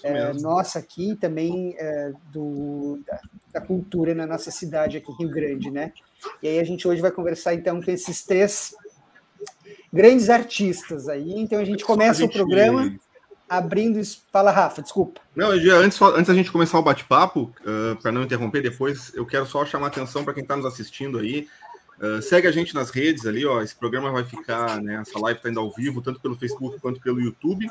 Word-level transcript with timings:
é, 0.03 0.33
nossa 0.35 0.79
aqui, 0.79 1.17
também 1.17 1.75
é, 1.79 2.13
do, 2.33 3.01
da, 3.07 3.21
da, 3.55 3.61
cultura 3.61 4.15
na 4.15 4.27
nossa 4.27 4.51
cidade 4.51 4.97
aqui 4.97 5.11
em 5.13 5.17
Rio 5.17 5.31
Grande, 5.31 5.71
né? 5.71 5.93
E 6.43 6.49
aí 6.49 6.59
a 6.59 6.65
gente 6.65 6.87
hoje 6.87 7.01
vai 7.01 7.11
conversar 7.11 7.55
então 7.55 7.81
com 7.81 7.91
esses 7.91 8.25
três 8.25 8.75
grandes 9.93 10.31
artistas 10.31 11.09
aí. 11.09 11.33
Então 11.37 11.59
a 11.59 11.65
gente 11.65 11.85
começa 11.85 12.23
a 12.23 12.27
gente... 12.27 12.31
o 12.31 12.45
programa 12.45 12.95
abrindo. 13.49 14.01
Fala, 14.31 14.51
Rafa, 14.51 14.83
desculpa. 14.83 15.21
Não, 15.35 15.51
antes, 15.51 16.01
antes 16.01 16.27
da 16.27 16.35
gente 16.35 16.53
começar 16.53 16.79
o 16.79 16.83
bate-papo, 16.83 17.53
uh, 17.61 17.97
para 18.01 18.13
não 18.13 18.23
interromper 18.23 18.63
depois, 18.63 19.13
eu 19.15 19.25
quero 19.25 19.47
só 19.47 19.65
chamar 19.65 19.87
a 19.87 19.89
atenção 19.89 20.25
para 20.25 20.35
quem 20.35 20.43
está 20.43 20.57
nos 20.57 20.67
assistindo 20.67 21.19
aí. 21.19 21.49
Uh, 22.01 22.23
segue 22.23 22.47
a 22.47 22.53
gente 22.53 22.75
nas 22.75 22.91
redes 22.91 23.27
ali, 23.27 23.45
ó. 23.45 23.61
Esse 23.61 23.75
programa 23.75 24.13
vai 24.13 24.25
ficar, 24.25 24.81
né? 24.81 25.03
Essa 25.03 25.19
live 25.19 25.39
está 25.39 25.51
indo 25.51 25.59
ao 25.59 25.73
vivo, 25.73 26.01
tanto 26.01 26.21
pelo 26.21 26.37
Facebook 26.37 26.79
quanto 26.81 27.01
pelo 27.01 27.21
YouTube. 27.21 27.67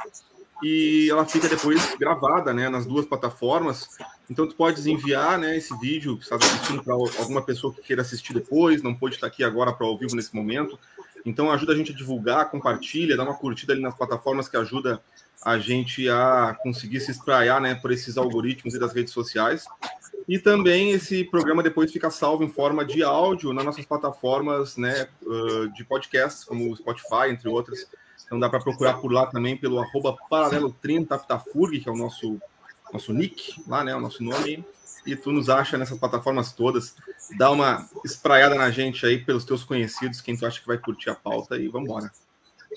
E 0.63 1.07
ela 1.09 1.23
fica 1.23 1.47
depois 1.47 1.95
gravada, 1.99 2.51
né, 2.53 2.67
nas 2.67 2.85
duas 2.85 3.05
plataformas. 3.05 3.87
Então 4.29 4.47
tu 4.47 4.55
podes 4.55 4.87
enviar, 4.87 5.37
né, 5.37 5.55
esse 5.55 5.77
vídeo, 5.77 6.15
se 6.17 6.23
está 6.23 6.35
assistindo 6.35 6.83
para 6.83 6.95
alguma 6.95 7.43
pessoa 7.43 7.71
que 7.71 7.81
queira 7.81 8.01
assistir 8.01 8.33
depois, 8.33 8.81
não 8.81 8.93
pode 8.95 9.15
estar 9.15 9.27
aqui 9.27 9.43
agora 9.43 9.71
para 9.71 9.85
ao 9.85 9.97
vivo 9.97 10.15
nesse 10.15 10.35
momento. 10.35 10.77
Então 11.25 11.51
ajuda 11.51 11.73
a 11.73 11.75
gente 11.75 11.91
a 11.91 11.95
divulgar, 11.95 12.49
compartilha, 12.49 13.17
dá 13.17 13.23
uma 13.23 13.35
curtida 13.35 13.73
ali 13.73 13.81
nas 13.81 13.95
plataformas 13.95 14.47
que 14.47 14.57
ajuda 14.57 15.01
a 15.43 15.57
gente 15.57 16.09
a 16.09 16.57
conseguir 16.61 16.99
se 16.99 17.11
espraiar 17.11 17.61
né, 17.61 17.75
por 17.75 17.91
esses 17.91 18.17
algoritmos 18.17 18.73
e 18.73 18.79
das 18.79 18.93
redes 18.93 19.13
sociais. 19.13 19.65
E 20.27 20.37
também 20.37 20.91
esse 20.91 21.23
programa 21.23 21.63
depois 21.63 21.91
fica 21.91 22.09
salvo 22.09 22.43
em 22.43 22.49
forma 22.49 22.83
de 22.83 23.01
áudio 23.03 23.53
nas 23.53 23.63
nossas 23.63 23.85
plataformas 23.85 24.75
né, 24.75 25.07
de 25.73 25.85
podcasts, 25.85 26.43
como 26.43 26.71
o 26.71 26.75
Spotify, 26.75 27.29
entre 27.29 27.47
outras. 27.47 27.87
Então 28.25 28.39
dá 28.39 28.49
para 28.49 28.59
procurar 28.59 28.95
por 28.95 29.11
lá 29.11 29.25
também 29.27 29.55
pelo 29.55 29.79
arroba 29.79 30.15
paralelo30aptafurg, 30.29 31.81
que 31.81 31.87
é 31.87 31.91
o 31.91 31.95
nosso, 31.95 32.41
nosso 32.91 33.13
nick, 33.13 33.63
lá, 33.67 33.83
né, 33.83 33.95
o 33.95 34.01
nosso 34.01 34.21
nome 34.21 34.65
e 35.05 35.15
tu 35.15 35.31
nos 35.31 35.49
acha 35.49 35.77
nessas 35.77 35.97
plataformas 35.97 36.51
todas. 36.51 36.95
Dá 37.37 37.49
uma 37.51 37.89
espraiada 38.03 38.55
na 38.55 38.69
gente 38.69 39.05
aí 39.05 39.23
pelos 39.23 39.45
teus 39.45 39.63
conhecidos, 39.63 40.21
quem 40.21 40.35
tu 40.35 40.45
acha 40.45 40.59
que 40.59 40.67
vai 40.67 40.77
curtir 40.77 41.09
a 41.09 41.15
pauta 41.15 41.57
e 41.57 41.67
vamos 41.67 41.89
embora. 41.89 42.11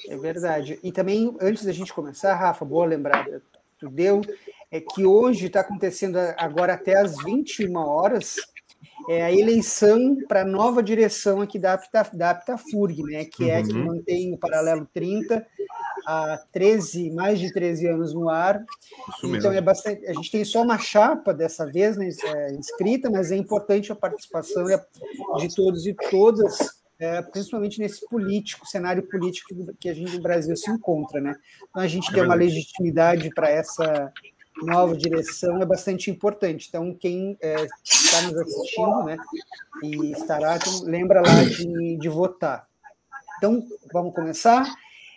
É 0.08 0.16
verdade. 0.16 0.78
E 0.82 0.92
também, 0.92 1.36
antes 1.40 1.64
da 1.64 1.72
gente 1.72 1.92
começar, 1.92 2.34
Rafa, 2.34 2.64
boa 2.64 2.86
lembrada, 2.86 3.42
tu 3.78 3.88
deu, 3.88 4.20
é 4.70 4.80
que 4.80 5.04
hoje 5.04 5.46
está 5.46 5.60
acontecendo 5.60 6.16
agora 6.36 6.74
até 6.74 6.98
às 6.98 7.16
21 7.22 7.76
horas 7.76 8.36
é 9.08 9.22
a 9.22 9.32
eleição 9.32 10.16
para 10.28 10.42
a 10.42 10.44
nova 10.44 10.82
direção 10.82 11.40
aqui 11.40 11.58
da, 11.58 11.74
Apta, 11.74 12.10
da 12.12 12.30
Aptafurg, 12.30 13.02
né, 13.02 13.24
que 13.24 13.44
uhum. 13.44 13.50
é 13.50 13.62
que 13.62 13.72
mantém 13.72 14.34
o 14.34 14.38
Paralelo 14.38 14.88
30 14.92 15.46
há 16.06 16.38
13, 16.52 17.10
mais 17.10 17.38
de 17.38 17.52
13 17.52 17.86
anos 17.88 18.14
no 18.14 18.28
ar. 18.28 18.64
Então 19.24 19.52
é 19.52 19.60
bastante. 19.60 20.06
A 20.06 20.12
gente 20.12 20.30
tem 20.30 20.44
só 20.44 20.62
uma 20.62 20.78
chapa 20.78 21.32
dessa 21.32 21.66
vez 21.66 21.96
né, 21.96 22.08
é, 22.24 22.54
inscrita, 22.54 23.10
mas 23.10 23.30
é 23.30 23.36
importante 23.36 23.92
a 23.92 23.96
participação 23.96 24.64
de 24.64 25.54
todos 25.54 25.86
e 25.86 25.94
todas, 26.10 26.58
é, 26.98 27.22
principalmente 27.22 27.78
nesse 27.78 28.06
político, 28.08 28.66
cenário 28.66 29.02
político 29.08 29.54
que 29.78 29.88
a 29.88 29.94
gente 29.94 30.16
no 30.16 30.22
Brasil 30.22 30.56
se 30.56 30.70
encontra, 30.70 31.20
né? 31.20 31.34
Então 31.68 31.82
a 31.82 31.88
gente 31.88 32.10
é 32.10 32.14
tem 32.14 32.22
uma 32.22 32.34
legitimidade 32.34 33.30
para 33.34 33.50
essa 33.50 34.12
nova 34.62 34.96
direção 34.96 35.60
é 35.60 35.66
bastante 35.66 36.10
importante. 36.10 36.66
Então, 36.68 36.94
quem 36.94 37.36
é, 37.40 37.66
está 37.84 38.22
nos 38.22 38.36
assistindo, 38.36 39.04
né, 39.04 39.16
e 39.82 40.12
estará, 40.12 40.56
então, 40.56 40.82
lembra 40.84 41.20
lá 41.20 41.44
de, 41.44 41.96
de 41.96 42.08
votar. 42.08 42.66
Então, 43.38 43.62
vamos 43.92 44.14
começar. 44.14 44.66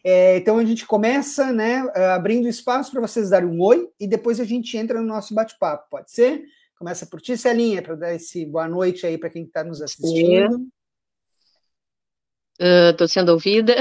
É, 0.06 0.36
então 0.36 0.58
a 0.58 0.66
gente 0.66 0.86
começa, 0.86 1.54
né, 1.54 1.82
abrindo 2.14 2.48
espaço 2.48 2.92
para 2.92 3.00
vocês 3.00 3.30
darem 3.30 3.48
um 3.48 3.62
oi 3.62 3.90
e 3.98 4.06
depois 4.06 4.38
a 4.40 4.44
gente 4.44 4.76
entra 4.76 5.00
no 5.00 5.08
nosso 5.08 5.34
bate-papo, 5.34 5.88
pode 5.90 6.12
ser? 6.12 6.44
Começa 6.78 7.06
por 7.06 7.22
ti, 7.22 7.38
Celinha, 7.38 7.82
para 7.82 7.96
dar 7.96 8.14
esse 8.14 8.46
boa 8.46 8.68
noite 8.68 9.08
aí 9.08 9.18
para 9.18 9.30
quem 9.30 9.44
está 9.44 9.64
nos 9.64 9.82
assistindo. 9.82 10.68
Estou 12.60 13.06
uh, 13.06 13.10
sendo 13.10 13.32
ouvida. 13.32 13.76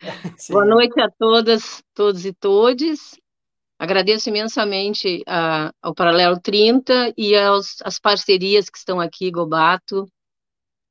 boa 0.48 0.64
noite 0.64 0.98
a 0.98 1.10
todas, 1.10 1.82
todos 1.92 2.24
e 2.24 2.32
todes. 2.32 3.20
Agradeço 3.78 4.28
imensamente 4.28 5.22
a, 5.26 5.72
ao 5.82 5.94
Paralelo 5.94 6.40
30 6.40 7.12
e 7.16 7.36
aos, 7.36 7.76
as 7.82 7.98
parcerias 7.98 8.70
que 8.70 8.78
estão 8.78 8.98
aqui, 8.98 9.30
Gobato, 9.30 10.06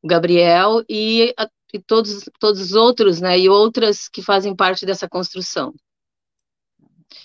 Gabriel, 0.04 0.84
e 0.88 1.34
a, 1.38 1.50
e 1.74 1.80
todos, 1.80 2.30
todos 2.40 2.62
os 2.62 2.74
outros, 2.74 3.20
né, 3.20 3.40
e 3.40 3.50
outras 3.50 4.08
que 4.08 4.22
fazem 4.22 4.56
parte 4.56 4.86
dessa 4.86 5.10
construção. 5.10 5.74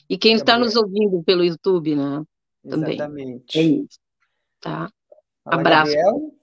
E 0.08 0.16
quem 0.16 0.34
está 0.34 0.58
nos 0.58 0.76
ouvindo 0.76 1.22
pelo 1.22 1.44
YouTube, 1.44 1.94
né, 1.94 2.24
também. 2.68 2.94
Exatamente. 2.94 3.58
É 3.58 3.62
isso. 3.62 3.98
Tá? 4.60 4.90
Fala, 5.44 5.60
Abraço. 5.60 5.92
Gabriel. 5.92 6.34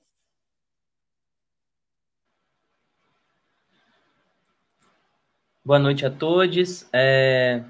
Boa 5.65 5.80
noite 5.80 6.06
a 6.06 6.09
todos. 6.09 6.88
É, 6.94 7.62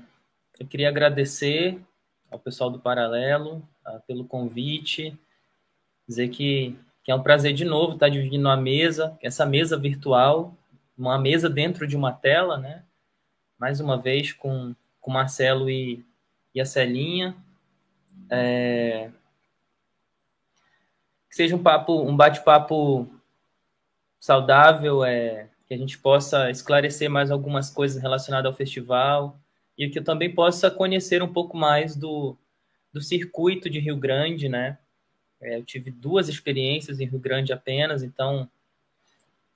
eu 0.59 0.68
queria 0.68 0.89
agradecer 0.89 1.80
ao 2.31 2.39
pessoal 2.39 2.69
do 2.69 2.80
Paralelo 2.80 3.68
pelo 4.06 4.25
convite, 4.25 5.18
dizer 6.07 6.30
que 6.30 6.77
que 7.04 7.12
é 7.12 7.15
um 7.15 7.24
prazer 7.24 7.54
de 7.54 7.63
novo 7.63 7.94
estar 7.94 8.09
dividindo 8.09 8.50
a 8.50 8.57
mesa, 8.57 9.18
essa 9.21 9.45
mesa 9.45 9.77
virtual, 9.77 10.54
uma 10.98 11.18
mesa 11.18 11.50
dentro 11.50 11.88
de 11.88 11.95
uma 11.95 12.12
tela, 12.12 12.57
né? 12.57 12.83
Mais 13.57 13.80
uma 13.80 13.98
vez 13.98 14.33
com 14.33 14.75
com 15.00 15.12
Marcelo 15.12 15.69
e, 15.69 16.06
e 16.54 16.59
a 16.59 16.65
Celinha. 16.65 17.33
É... 18.30 19.09
Que 21.30 21.36
seja 21.36 21.56
um 21.56 21.63
papo, 21.63 22.01
um 22.01 22.15
bate-papo 22.15 23.07
saudável, 24.19 25.06
é, 25.06 25.48
que 25.65 25.74
a 25.74 25.77
gente 25.77 25.98
possa 25.98 26.50
esclarecer 26.50 27.09
mais 27.09 27.31
algumas 27.31 27.69
coisas 27.69 28.01
relacionadas 28.01 28.51
ao 28.51 28.57
festival 28.57 29.39
e 29.77 29.89
que 29.89 30.00
eu 30.00 30.03
também 30.03 30.33
possa 30.33 30.71
conhecer 30.71 31.21
um 31.21 31.31
pouco 31.31 31.56
mais 31.56 31.95
do, 31.95 32.35
do 32.91 33.01
circuito 33.01 33.69
de 33.69 33.79
Rio 33.79 33.95
Grande, 33.95 34.50
né? 34.50 34.77
É, 35.39 35.57
eu 35.57 35.63
tive 35.63 35.91
duas 35.91 36.27
experiências 36.27 37.00
em 37.00 37.06
Rio 37.06 37.19
Grande 37.19 37.53
apenas, 37.53 38.01
então, 38.01 38.50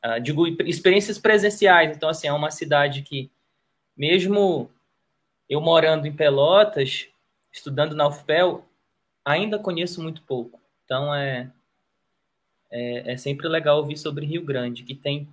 uh, 0.05 0.21
digo 0.21 0.47
experiências 0.63 1.17
presenciais. 1.17 1.95
Então, 1.95 2.07
assim, 2.07 2.27
é 2.27 2.33
uma 2.33 2.51
cidade 2.51 3.01
que, 3.01 3.31
mesmo 3.97 4.69
eu 5.49 5.59
morando 5.59 6.05
em 6.05 6.13
Pelotas, 6.13 7.07
estudando 7.51 7.95
na 7.95 8.07
UFPEL, 8.07 8.63
ainda 9.25 9.57
conheço 9.57 10.01
muito 10.03 10.21
pouco. 10.21 10.61
Então, 10.85 11.13
é, 11.13 11.51
é, 12.69 13.13
é 13.13 13.17
sempre 13.17 13.47
legal 13.47 13.77
ouvir 13.77 13.97
sobre 13.97 14.25
Rio 14.25 14.43
Grande, 14.43 14.83
que 14.83 14.93
tem 14.93 15.27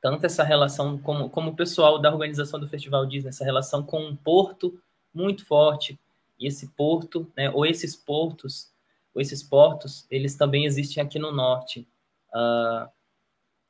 tanto 0.00 0.26
essa 0.26 0.44
relação, 0.44 0.98
como, 0.98 1.28
como 1.28 1.50
o 1.50 1.56
pessoal 1.56 1.98
da 1.98 2.10
organização 2.10 2.58
do 2.58 2.68
festival 2.68 3.06
diz, 3.06 3.26
essa 3.26 3.44
relação 3.44 3.82
com 3.82 4.00
um 4.00 4.16
porto 4.16 4.80
muito 5.12 5.44
forte, 5.44 5.98
e 6.38 6.46
esse 6.46 6.68
porto, 6.68 7.30
né, 7.36 7.50
ou 7.50 7.66
esses 7.66 7.96
portos, 7.96 8.72
ou 9.14 9.20
esses 9.20 9.42
portos, 9.42 10.06
eles 10.10 10.36
também 10.36 10.64
existem 10.64 11.02
aqui 11.02 11.18
no 11.18 11.32
norte, 11.32 11.88
uh, 12.32 12.88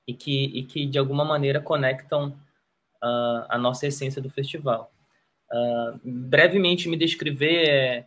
e, 0.07 0.13
que, 0.13 0.45
e 0.45 0.65
que 0.65 0.87
de 0.87 0.99
alguma 0.99 1.25
maneira 1.25 1.61
conectam 1.61 2.29
uh, 3.03 3.47
a 3.49 3.59
nossa 3.59 3.87
essência 3.87 4.21
do 4.21 4.29
festival. 4.29 4.93
Uh, 5.51 5.99
brevemente 6.05 6.89
me 6.89 6.97
descrever, 6.97 7.69
é, 7.69 8.07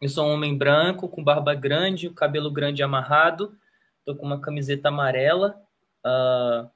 eu 0.00 0.08
sou 0.08 0.26
um 0.26 0.34
homem 0.34 0.56
branco, 0.56 1.08
com 1.08 1.22
barba 1.22 1.54
grande, 1.54 2.10
cabelo 2.10 2.50
grande 2.50 2.82
amarrado, 2.82 3.56
estou 3.98 4.14
com 4.14 4.24
uma 4.24 4.40
camiseta 4.40 4.88
amarela, 4.88 5.60
uh, 6.06 6.70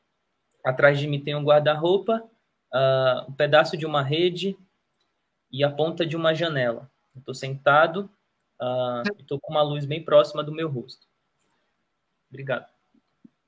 atrás 0.65 0.99
de 0.99 1.07
mim 1.07 1.21
tem 1.21 1.35
um 1.35 1.45
guarda-roupa, 1.45 2.25
uh, 2.73 3.31
um 3.31 3.33
pedaço 3.33 3.77
de 3.77 3.85
uma 3.85 4.03
rede 4.03 4.57
e 5.53 5.63
a 5.63 5.71
ponta 5.71 6.07
de 6.07 6.17
uma 6.17 6.35
janela. 6.35 6.91
Estou 7.17 7.35
sentado 7.35 8.11
uh, 8.61 9.03
e 9.19 9.23
estou 9.23 9.39
com 9.39 9.53
uma 9.53 9.63
luz 9.63 9.85
bem 9.85 10.03
próxima 10.03 10.43
do 10.43 10.51
meu 10.51 10.69
rosto. 10.69 11.07
Obrigado. 12.31 12.67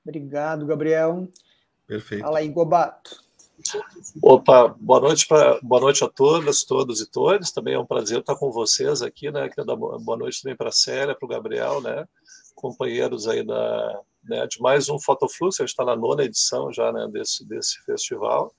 Obrigado, 0.04 0.66
Gabriel. 0.66 1.26
Perfeito. 1.86 2.22
Fala 2.22 2.38
aí, 2.38 2.48
Gobato. 2.48 3.24
Opa, 4.22 4.68
boa 4.78 5.00
noite, 5.00 5.26
pra, 5.26 5.58
boa 5.62 5.80
noite 5.80 6.04
a 6.04 6.08
todas, 6.08 6.62
todos 6.62 7.00
e 7.00 7.10
todas. 7.10 7.50
Também 7.50 7.74
é 7.74 7.78
um 7.78 7.86
prazer 7.86 8.20
estar 8.20 8.36
com 8.36 8.52
vocês 8.52 9.02
aqui, 9.02 9.30
né? 9.30 9.48
Quero 9.48 9.66
dar 9.66 9.74
boa 9.74 10.16
noite 10.16 10.42
também 10.42 10.56
para 10.56 10.68
a 10.68 10.72
Célia, 10.72 11.14
para 11.14 11.26
o 11.26 11.28
Gabriel, 11.28 11.80
né? 11.80 12.06
Companheiros 12.54 13.26
aí 13.26 13.42
da, 13.44 14.00
né, 14.28 14.46
de 14.46 14.60
mais 14.60 14.88
um 14.88 14.98
Fotofluxo, 14.98 15.62
a 15.62 15.66
gente 15.66 15.72
está 15.72 15.84
na 15.84 15.96
nona 15.96 16.24
edição 16.24 16.72
já 16.72 16.92
né, 16.92 17.06
desse, 17.10 17.46
desse 17.46 17.80
festival. 17.84 18.52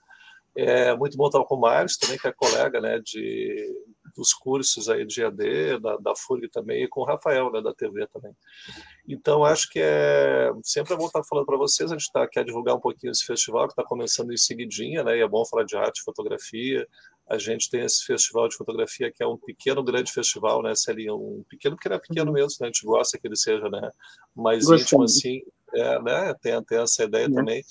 É 0.56 0.96
muito 0.96 1.16
bom 1.16 1.28
estar 1.28 1.44
com 1.44 1.56
o 1.56 1.62
Mário, 1.62 1.88
também, 2.00 2.18
que 2.18 2.28
é 2.28 2.32
colega 2.32 2.82
né, 2.82 3.00
de, 3.00 3.72
dos 4.16 4.34
cursos 4.34 4.90
aí 4.90 5.06
de 5.06 5.22
EAD, 5.22 5.80
da, 5.80 5.98
da 5.98 6.16
FURG 6.16 6.50
também, 6.50 6.84
e 6.84 6.88
com 6.88 7.02
o 7.02 7.06
Rafael, 7.06 7.52
né, 7.52 7.62
da 7.62 7.72
TV 7.74 8.08
também. 8.08 8.34
Então, 9.08 9.44
acho 9.44 9.70
que 9.70 9.80
é 9.80 10.52
sempre 10.64 10.96
é 10.96 10.98
bom 10.98 11.06
estar 11.06 11.24
falando 11.24 11.46
para 11.46 11.58
vocês, 11.58 11.92
a 11.92 11.96
gente 11.96 12.12
tá, 12.12 12.28
quer 12.28 12.44
divulgar 12.44 12.76
um 12.76 12.80
pouquinho 12.80 13.12
esse 13.12 13.24
festival, 13.24 13.68
que 13.68 13.74
está 13.74 13.84
começando 13.84 14.34
em 14.34 14.38
seguidinha, 14.38 15.04
né, 15.04 15.18
e 15.18 15.22
é 15.22 15.28
bom 15.28 15.46
falar 15.46 15.64
de 15.64 15.78
arte, 15.78 16.02
fotografia, 16.02 16.88
a 17.30 17.38
gente 17.38 17.70
tem 17.70 17.82
esse 17.82 18.06
festival 18.06 18.48
de 18.48 18.56
fotografia 18.56 19.12
que 19.12 19.22
é 19.22 19.28
um 19.28 19.38
pequeno, 19.38 19.84
grande 19.84 20.12
festival, 20.12 20.64
né, 20.64 20.74
Celinha? 20.76 21.14
Um 21.14 21.44
pequeno, 21.50 21.76
porque 21.76 21.90
é 21.90 22.00
pequeno 22.00 22.28
uhum. 22.28 22.34
mesmo, 22.34 22.58
né? 22.62 22.68
A 22.68 22.72
gente 22.72 22.86
gosta 22.86 23.18
que 23.18 23.28
ele 23.28 23.36
seja, 23.36 23.70
né? 23.70 23.92
Mais 24.34 24.66
Gostando. 24.66 24.82
íntimo 24.82 25.04
assim, 25.04 25.42
é, 25.74 26.02
né? 26.02 26.34
Tem, 26.42 26.62
tem 26.64 26.80
essa 26.80 27.04
ideia 27.04 27.26
é. 27.26 27.30
também. 27.30 27.64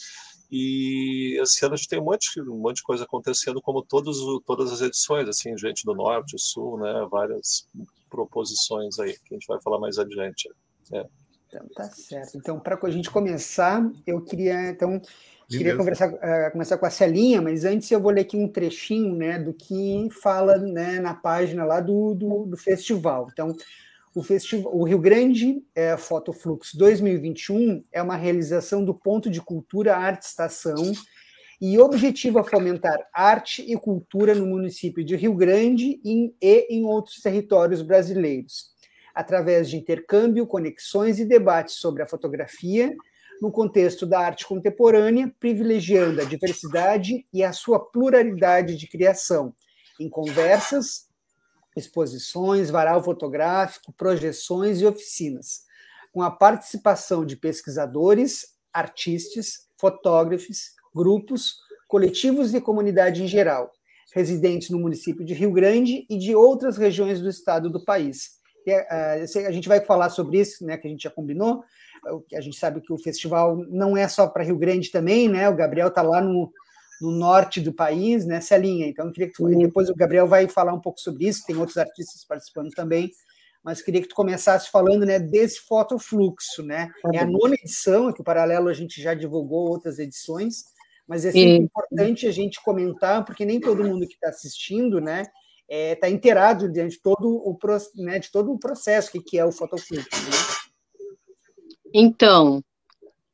E 0.51 1.39
esse 1.41 1.65
ano 1.65 1.75
a 1.75 1.77
gente 1.77 1.89
tem 1.89 2.01
um 2.01 2.05
monte, 2.05 2.41
um 2.41 2.59
monte 2.59 2.77
de 2.77 2.83
coisa 2.83 3.05
acontecendo, 3.05 3.61
como 3.61 3.83
todos, 3.83 4.19
todas 4.45 4.73
as 4.73 4.81
edições, 4.81 5.29
assim, 5.29 5.57
gente 5.59 5.85
do 5.85 5.95
norte, 5.95 6.37
sul, 6.39 6.79
né? 6.79 7.07
Várias 7.11 7.69
proposições 8.09 8.99
aí, 8.99 9.13
que 9.13 9.35
a 9.35 9.35
gente 9.35 9.47
vai 9.47 9.61
falar 9.61 9.79
mais 9.79 9.99
adiante. 9.99 10.49
É. 10.93 11.05
Então, 11.49 11.67
tá 11.75 11.85
certo. 11.85 12.37
Então, 12.37 12.61
para 12.61 12.79
a 12.81 12.91
gente 12.91 13.11
começar, 13.11 13.83
eu 14.07 14.21
queria, 14.21 14.71
então, 14.71 15.01
queria 15.49 15.77
conversar, 15.77 16.13
uh, 16.13 16.53
começar 16.53 16.77
com 16.77 16.87
a 16.87 16.91
Celinha, 16.91 17.41
mas 17.41 17.65
antes 17.65 17.91
eu 17.91 18.01
vou 18.01 18.11
ler 18.11 18.23
aqui 18.23 18.37
um 18.37 18.49
trechinho, 18.49 19.15
né, 19.15 19.39
do 19.39 19.53
que 19.53 20.09
fala, 20.23 20.59
né, 20.59 21.01
na 21.01 21.15
página 21.15 21.65
lá 21.65 21.81
do, 21.81 22.15
do, 22.15 22.47
do 22.47 22.57
festival. 22.57 23.29
Então, 23.33 23.55
o, 24.17 24.23
festival, 24.23 24.75
o 24.75 24.83
Rio 24.83 24.99
Grande 24.99 25.63
é, 25.75 25.95
Fotoflux 25.95 26.75
2021 26.75 27.85
é 27.93 28.03
uma 28.03 28.17
realização 28.17 28.83
do 28.83 28.95
Ponto 28.95 29.29
de 29.29 29.43
Cultura 29.43 29.95
Arte 29.95 30.23
Estação 30.23 30.91
e 31.61 31.79
objetiva 31.79 32.43
fomentar 32.43 32.99
arte 33.13 33.63
e 33.71 33.77
cultura 33.77 34.35
no 34.35 34.47
município 34.47 35.05
de 35.05 35.15
Rio 35.17 35.35
Grande 35.35 36.01
e 36.03 36.35
em 36.41 36.85
outros 36.87 37.21
territórios 37.21 37.83
brasileiros, 37.83 38.71
através 39.15 39.69
de 39.69 39.77
intercâmbio, 39.77 40.47
conexões 40.47 41.19
e 41.19 41.27
debates 41.27 41.75
sobre 41.75 42.03
a 42.03 42.07
fotografia 42.07 42.97
no 43.43 43.53
contexto 43.53 44.07
da 44.07 44.21
arte 44.21 44.47
contemporânea, 44.47 45.31
privilegiando 45.39 46.23
a 46.23 46.25
diversidade 46.25 47.27
e 47.31 47.45
a 47.45 47.53
sua 47.53 47.79
pluralidade 47.79 48.79
de 48.79 48.89
criação, 48.89 49.55
em 50.01 50.09
conversas, 50.09 51.06
exposições, 51.77 52.71
varal 52.71 53.03
fotográfico, 53.03 53.93
projeções 53.93 54.81
e 54.81 54.87
oficinas, 54.87 55.61
com 56.13 56.23
a 56.23 56.31
participação 56.31 57.25
de 57.25 57.37
pesquisadores, 57.37 58.57
artistas, 58.73 59.69
fotógrafos, 59.79 60.71
grupos, 60.95 61.57
coletivos 61.87 62.55
e 62.55 62.61
comunidade 62.61 63.23
em 63.23 63.29
geral, 63.29 63.71
residentes 64.15 64.71
no 64.71 64.79
município 64.79 65.25
de 65.25 65.35
Rio 65.35 65.53
Grande 65.53 66.07
e 66.09 66.19
de 66.19 66.35
outras 66.35 66.77
regiões 66.77 67.21
do 67.21 67.29
estado 67.29 67.69
do 67.69 67.85
país. 67.85 68.37
E, 68.67 68.75
uh, 68.75 69.47
a 69.47 69.53
gente 69.53 69.69
vai 69.69 69.81
falar 69.81 70.09
sobre 70.11 70.41
isso, 70.41 70.65
né, 70.65 70.77
que 70.77 70.89
a 70.89 70.91
gente 70.91 71.03
já 71.03 71.11
combinou. 71.11 71.63
A 72.35 72.41
gente 72.41 72.59
sabe 72.59 72.81
que 72.81 72.93
o 72.93 72.99
festival 72.99 73.57
não 73.69 73.97
é 73.97 74.09
só 74.09 74.27
para 74.27 74.45
Rio 74.45 74.57
Grande 74.57 74.91
também, 74.91 75.29
né? 75.29 75.49
O 75.49 75.57
Gabriel 75.57 75.89
está 75.89 76.03
lá 76.03 76.21
no, 76.21 76.53
no 77.01 77.11
norte 77.11 77.61
do 77.61 77.73
país, 77.73 78.25
nessa 78.25 78.57
linha. 78.57 78.87
Então, 78.87 79.07
eu 79.07 79.13
queria 79.13 79.29
que 79.29 79.35
tu, 79.35 79.49
depois 79.49 79.89
o 79.89 79.95
Gabriel 79.95 80.27
vai 80.27 80.49
falar 80.49 80.73
um 80.73 80.81
pouco 80.81 81.01
sobre 81.01 81.27
isso, 81.27 81.45
tem 81.47 81.57
outros 81.57 81.77
artistas 81.77 82.25
participando 82.25 82.71
também, 82.71 83.11
mas 83.63 83.83
queria 83.83 84.01
que 84.01 84.09
tu 84.09 84.15
começasse 84.15 84.71
falando 84.71 85.05
né, 85.05 85.19
desse 85.19 85.61
fotofluxo, 85.61 86.63
né? 86.63 86.91
Tá 87.03 87.11
é 87.13 87.19
a 87.19 87.27
nona 87.27 87.55
edição, 87.55 88.13
que 88.13 88.21
o 88.21 88.25
Paralelo 88.25 88.69
a 88.69 88.73
gente 88.73 89.03
já 89.03 89.13
divulgou 89.13 89.69
outras 89.69 89.99
edições, 89.99 90.65
mas 91.07 91.25
é 91.25 91.33
sempre 91.33 91.65
importante 91.65 92.27
a 92.27 92.31
gente 92.31 92.63
comentar, 92.63 93.25
porque 93.25 93.45
nem 93.45 93.61
todo 93.61 93.85
mundo 93.85 94.07
que 94.07 94.15
está 94.15 94.29
assistindo, 94.29 95.01
né, 95.01 95.23
está 95.23 95.33
é, 95.69 95.95
tá 95.95 96.09
inteirado 96.09 96.71
de 96.71 97.01
todo 97.01 97.29
o, 97.29 97.59
né, 97.97 98.19
de 98.19 98.31
todo 98.31 98.53
o 98.53 98.59
processo 98.59 99.11
que, 99.11 99.21
que 99.21 99.39
é 99.39 99.45
o 99.45 99.53
fotofluxo. 99.53 100.09
Né? 100.13 100.67
Então, 101.93 102.59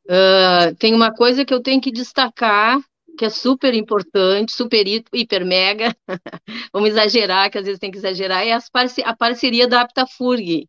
uh, 0.07 0.75
tem 0.79 0.95
uma 0.95 1.13
coisa 1.15 1.45
que 1.45 1.53
eu 1.53 1.63
tenho 1.63 1.81
que 1.81 1.93
destacar 1.93 2.81
que 3.17 3.25
é 3.25 3.31
super 3.31 3.75
importante, 3.75 4.53
super, 4.53 4.87
hiper, 4.87 5.45
mega, 5.45 5.97
vamos 6.73 6.91
exagerar, 6.91 7.51
que 7.51 7.59
às 7.59 7.65
vezes 7.65 7.79
tem 7.79 7.91
que 7.91 7.99
exagerar, 7.99 8.47
é 8.47 8.53
a 8.53 9.17
parceria 9.17 9.69
da 9.69 9.83
Aptafurg. 9.83 10.69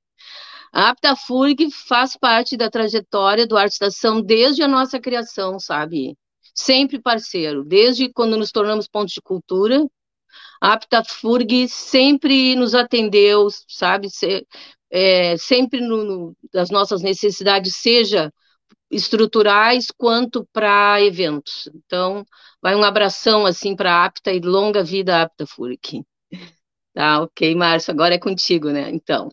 A 0.71 0.89
Aptafurg 0.89 1.69
faz 1.71 2.17
parte 2.17 2.57
da 2.57 2.69
trajetória 2.69 3.45
do 3.45 3.57
Arte 3.57 3.73
Estação 3.73 4.21
desde 4.21 4.63
a 4.63 4.67
nossa 4.67 4.99
criação, 4.99 5.59
sabe? 5.59 6.17
Sempre 6.55 6.99
parceiro, 6.99 7.63
desde 7.63 8.11
quando 8.11 8.37
nos 8.37 8.51
tornamos 8.51 8.87
pontos 8.87 9.13
de 9.13 9.21
cultura, 9.21 9.85
a 10.61 10.73
Aptafurg 10.73 11.67
sempre 11.67 12.55
nos 12.55 12.73
atendeu, 12.73 13.47
sabe? 13.67 14.09
Se, 14.09 14.45
é, 14.91 15.37
sempre 15.37 15.81
no, 15.81 16.03
no, 16.03 16.37
das 16.51 16.69
nossas 16.69 17.01
necessidades, 17.01 17.75
seja 17.75 18.31
estruturais 18.93 19.87
quanto 19.97 20.47
para 20.53 21.01
eventos. 21.01 21.69
Então, 21.75 22.25
vai 22.61 22.75
um 22.75 22.83
abração 22.83 23.45
assim 23.45 23.75
para 23.75 23.93
a 23.93 24.05
Apta 24.05 24.31
e 24.31 24.39
longa 24.39 24.83
vida 24.83 25.21
Apta 25.21 25.45
Furic. 25.45 26.03
Tá, 26.95 27.23
ok, 27.23 27.55
Márcio, 27.55 27.91
agora 27.91 28.13
é 28.13 28.19
contigo, 28.19 28.69
né? 28.69 28.91
Então, 28.91 29.27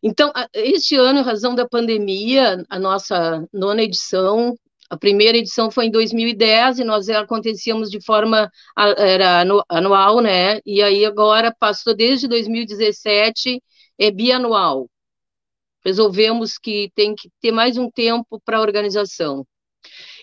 então, 0.00 0.32
este 0.54 0.94
ano, 0.94 1.18
em 1.18 1.22
razão 1.24 1.56
da 1.56 1.68
pandemia, 1.68 2.64
a 2.70 2.78
nossa 2.78 3.44
nona 3.52 3.82
edição, 3.82 4.54
a 4.88 4.96
primeira 4.96 5.36
edição 5.36 5.72
foi 5.72 5.86
em 5.86 5.90
2010 5.90 6.78
e 6.78 6.84
nós 6.84 7.08
acontecíamos 7.08 7.90
de 7.90 8.00
forma 8.04 8.48
era 8.96 9.42
anual, 9.68 10.20
né? 10.20 10.60
E 10.64 10.80
aí 10.82 11.04
agora 11.04 11.52
passou 11.58 11.96
desde 11.96 12.28
2017 12.28 13.60
é 13.98 14.10
bianual 14.12 14.88
resolvemos 15.84 16.58
que 16.58 16.90
tem 16.94 17.14
que 17.14 17.30
ter 17.40 17.52
mais 17.52 17.76
um 17.76 17.90
tempo 17.90 18.40
para 18.44 18.58
a 18.58 18.60
organização. 18.60 19.46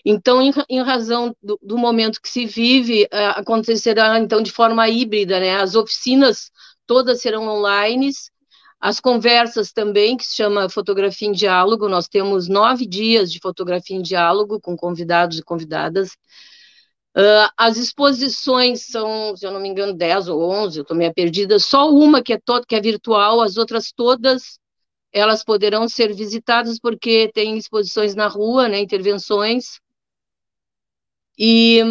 Então, 0.06 0.42
em, 0.42 0.52
em 0.70 0.82
razão 0.82 1.36
do, 1.42 1.60
do, 1.62 1.78
momento 1.78 2.22
que 2.22 2.30
se 2.30 2.46
vive, 2.46 3.04
uh, 3.06 3.40
acontecerá 3.40 4.20
então 4.20 4.42
de 4.42 4.52
forma 4.52 4.88
híbrida, 4.88 5.40
né? 5.40 5.58
As 5.58 5.76
oficinas 5.76 6.52
todas 6.86 7.22
serão 7.22 7.48
online, 7.48 8.12
as 8.80 9.00
conversas 9.00 9.72
também, 9.72 10.16
que 10.16 10.26
se 10.26 10.36
chama 10.36 10.70
Fotografia 10.70 11.28
em 11.28 11.32
Diálogo, 11.32 11.90
nós 11.90 12.08
temos 12.08 12.48
nove 12.48 12.86
dias 12.86 13.32
de 13.32 13.40
fotografia 13.40 13.98
em 13.98 14.02
diálogo 14.02 14.62
com 14.62 14.78
convidados 14.78 15.40
e 15.40 15.44
convidadas. 15.44 16.12
Uh, 17.18 17.50
as 17.58 17.78
exposições 17.78 18.86
são, 18.86 19.36
se 19.36 19.46
eu 19.46 19.52
não 19.52 19.60
me 19.60 19.68
engano, 19.68 19.92
dez 19.92 20.28
ou 20.28 20.40
onze, 20.40 20.80
eu 20.80 20.82
estou 20.84 20.96
meio 20.96 21.12
perdida, 21.12 21.58
só 21.58 21.90
uma 21.90 22.22
que 22.22 22.34
é, 22.34 22.40
todo, 22.40 22.66
que 22.68 22.76
é 22.76 22.82
virtual, 22.82 23.42
as 23.42 23.58
outras 23.58 23.92
todas 23.92 24.60
elas 25.18 25.44
poderão 25.44 25.88
ser 25.90 26.14
visitadas 26.14 26.80
porque 26.80 27.30
tem 27.34 27.58
exposições 27.58 28.16
na 28.16 28.28
rua, 28.28 28.68
né, 28.68 28.80
intervenções, 28.80 29.80
e, 31.38 31.82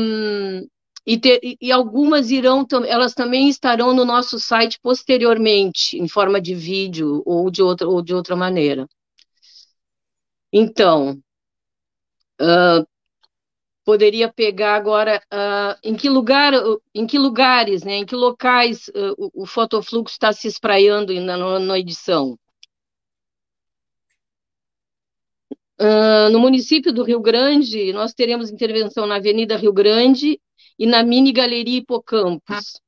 e, 1.06 1.18
ter, 1.18 1.40
e 1.61 1.71
algumas 1.71 2.30
irão, 2.30 2.66
elas 2.87 3.14
também 3.14 3.49
estarão 3.49 3.95
no 3.95 4.04
nosso 4.04 4.38
site 4.40 4.78
posteriormente, 4.83 5.97
em 5.97 6.09
forma 6.09 6.40
de 6.40 6.54
vídeo 6.54 7.23
ou 7.25 7.50
de 7.50 7.62
outra, 7.62 7.88
ou 7.88 8.02
de 8.02 8.12
outra 8.12 8.35
maneira. 8.35 8.88
Então, 10.52 11.12
uh, 12.40 12.87
poderia 13.85 14.33
pegar 14.33 14.75
agora 14.75 15.23
uh, 15.33 15.78
em 15.83 15.95
que 15.95 16.09
lugar, 16.09 16.52
em 16.95 17.06
que 17.06 17.18
lugares, 17.18 17.85
né, 17.85 17.99
em 17.99 18.06
que 18.06 18.16
locais 18.16 18.88
uh, 18.88 19.14
o, 19.16 19.42
o, 19.42 19.47
fotofluxo 19.47 20.14
está 20.14 20.33
se 20.33 20.49
espraiando 20.49 21.12
na, 21.21 21.59
na 21.61 21.78
edição. 21.78 22.37
Uh, 25.78 26.30
no 26.30 26.40
município 26.40 26.92
do 26.92 27.02
Rio 27.02 27.21
Grande, 27.21 27.92
nós 27.92 28.14
teremos 28.14 28.50
intervenção 28.50 29.06
na 29.06 29.16
Avenida 29.16 29.56
Rio 29.56 29.73
Grande 29.73 30.40
e 30.78 30.87
na 30.87 31.02
Mini 31.02 31.33
Galeria 31.33 31.78
Hipocampos, 31.78 32.80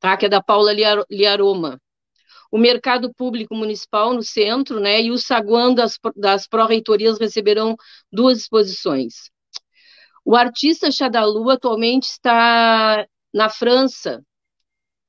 tá, 0.00 0.16
que 0.16 0.26
é 0.26 0.28
da 0.28 0.42
Paula 0.42 0.72
Liaroma. 1.08 1.80
O 2.50 2.58
mercado 2.58 3.14
público 3.14 3.54
municipal 3.54 4.12
no 4.12 4.24
centro, 4.24 4.80
né, 4.80 5.00
e 5.00 5.12
o 5.12 5.18
saguão 5.18 5.72
das, 5.72 5.98
das 6.16 6.48
pró-reitorias 6.48 7.18
receberão 7.18 7.76
duas 8.10 8.38
exposições. 8.38 9.30
O 10.24 10.34
artista 10.34 10.90
Chadalu 10.90 11.48
atualmente 11.48 12.04
está 12.04 13.06
na 13.32 13.48
França, 13.48 14.20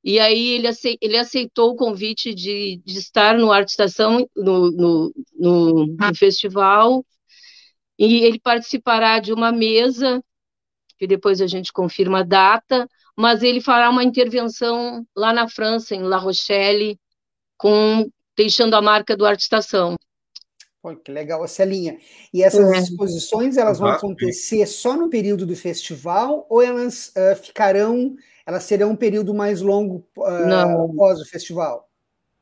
e 0.04 0.18
aí 0.18 0.48
ele, 0.48 0.68
ele 1.00 1.16
aceitou 1.16 1.70
o 1.70 1.76
convite 1.76 2.34
de, 2.34 2.80
de 2.84 2.98
estar 2.98 3.38
no 3.38 3.52
Arte 3.52 3.70
Estação, 3.70 4.28
no, 4.36 4.70
no, 4.72 5.12
no, 5.34 5.86
no 5.86 6.14
festival, 6.16 7.04
e 7.98 8.24
ele 8.24 8.40
participará 8.40 9.20
de 9.20 9.32
uma 9.32 9.52
mesa, 9.52 10.22
que 10.98 11.06
depois 11.06 11.40
a 11.40 11.46
gente 11.46 11.72
confirma 11.72 12.20
a 12.20 12.24
data, 12.24 12.88
mas 13.16 13.42
ele 13.42 13.60
fará 13.60 13.90
uma 13.90 14.02
intervenção 14.02 15.06
lá 15.16 15.32
na 15.32 15.48
França, 15.48 15.94
em 15.94 16.02
La 16.02 16.16
Rochelle, 16.16 16.98
com 17.56 18.10
deixando 18.36 18.74
a 18.74 18.82
marca 18.82 19.16
do 19.16 19.24
Arte 19.26 19.42
Estação. 19.42 19.96
Pô, 20.82 20.96
que 20.96 21.12
legal, 21.12 21.46
Celinha. 21.46 21.96
E 22.34 22.42
essas 22.42 22.68
é. 22.72 22.78
exposições 22.78 23.56
elas 23.56 23.78
vão 23.78 23.88
acontecer 23.88 24.66
só 24.66 24.96
no 24.96 25.08
período 25.08 25.46
do 25.46 25.54
festival 25.54 26.44
ou 26.50 26.60
elas 26.60 27.12
uh, 27.16 27.36
ficarão, 27.40 28.16
elas 28.44 28.64
serão 28.64 28.90
um 28.90 28.96
período 28.96 29.32
mais 29.32 29.62
longo 29.62 30.04
uh, 30.18 30.90
após 30.90 31.20
o 31.20 31.24
festival? 31.24 31.88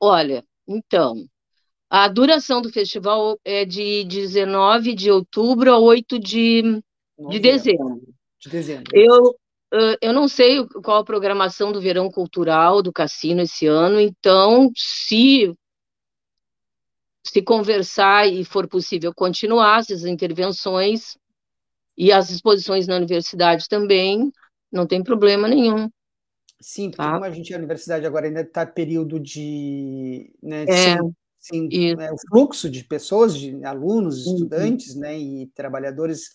Olha, 0.00 0.42
então, 0.66 1.26
a 1.90 2.08
duração 2.08 2.62
do 2.62 2.72
festival 2.72 3.38
é 3.44 3.66
de 3.66 4.04
19 4.04 4.94
de 4.94 5.10
outubro 5.10 5.70
a 5.70 5.78
8 5.78 6.18
de, 6.18 6.82
de 7.28 7.38
dezembro. 7.38 8.00
De 8.40 8.48
dezembro. 8.48 8.90
Eu, 8.94 9.36
eu 10.00 10.14
não 10.14 10.26
sei 10.26 10.66
qual 10.82 10.96
a 10.96 11.04
programação 11.04 11.72
do 11.72 11.80
verão 11.80 12.10
cultural 12.10 12.80
do 12.80 12.90
cassino 12.90 13.42
esse 13.42 13.66
ano, 13.66 14.00
então, 14.00 14.72
se 14.74 15.54
se 17.24 17.42
conversar 17.42 18.26
e 18.26 18.44
for 18.44 18.66
possível 18.66 19.14
continuar 19.14 19.80
essas 19.80 20.04
intervenções 20.04 21.16
e 21.96 22.12
as 22.12 22.30
exposições 22.30 22.86
na 22.86 22.96
universidade 22.96 23.68
também, 23.68 24.32
não 24.72 24.86
tem 24.86 25.02
problema 25.02 25.46
nenhum. 25.46 25.90
Sim, 26.60 26.90
porque 26.90 27.02
tá? 27.02 27.12
como 27.12 27.24
a 27.24 27.30
gente, 27.30 27.54
a 27.54 27.58
universidade 27.58 28.06
agora 28.06 28.26
ainda 28.26 28.42
está 28.42 28.66
período 28.66 29.18
de. 29.18 30.32
Né, 30.42 30.64
é, 30.64 30.98
sim, 31.38 31.68
né, 31.96 32.12
o 32.12 32.16
fluxo 32.28 32.70
de 32.70 32.84
pessoas, 32.84 33.36
de 33.36 33.64
alunos, 33.64 34.26
uhum. 34.26 34.34
estudantes 34.34 34.94
né, 34.94 35.18
e 35.18 35.46
trabalhadores 35.54 36.30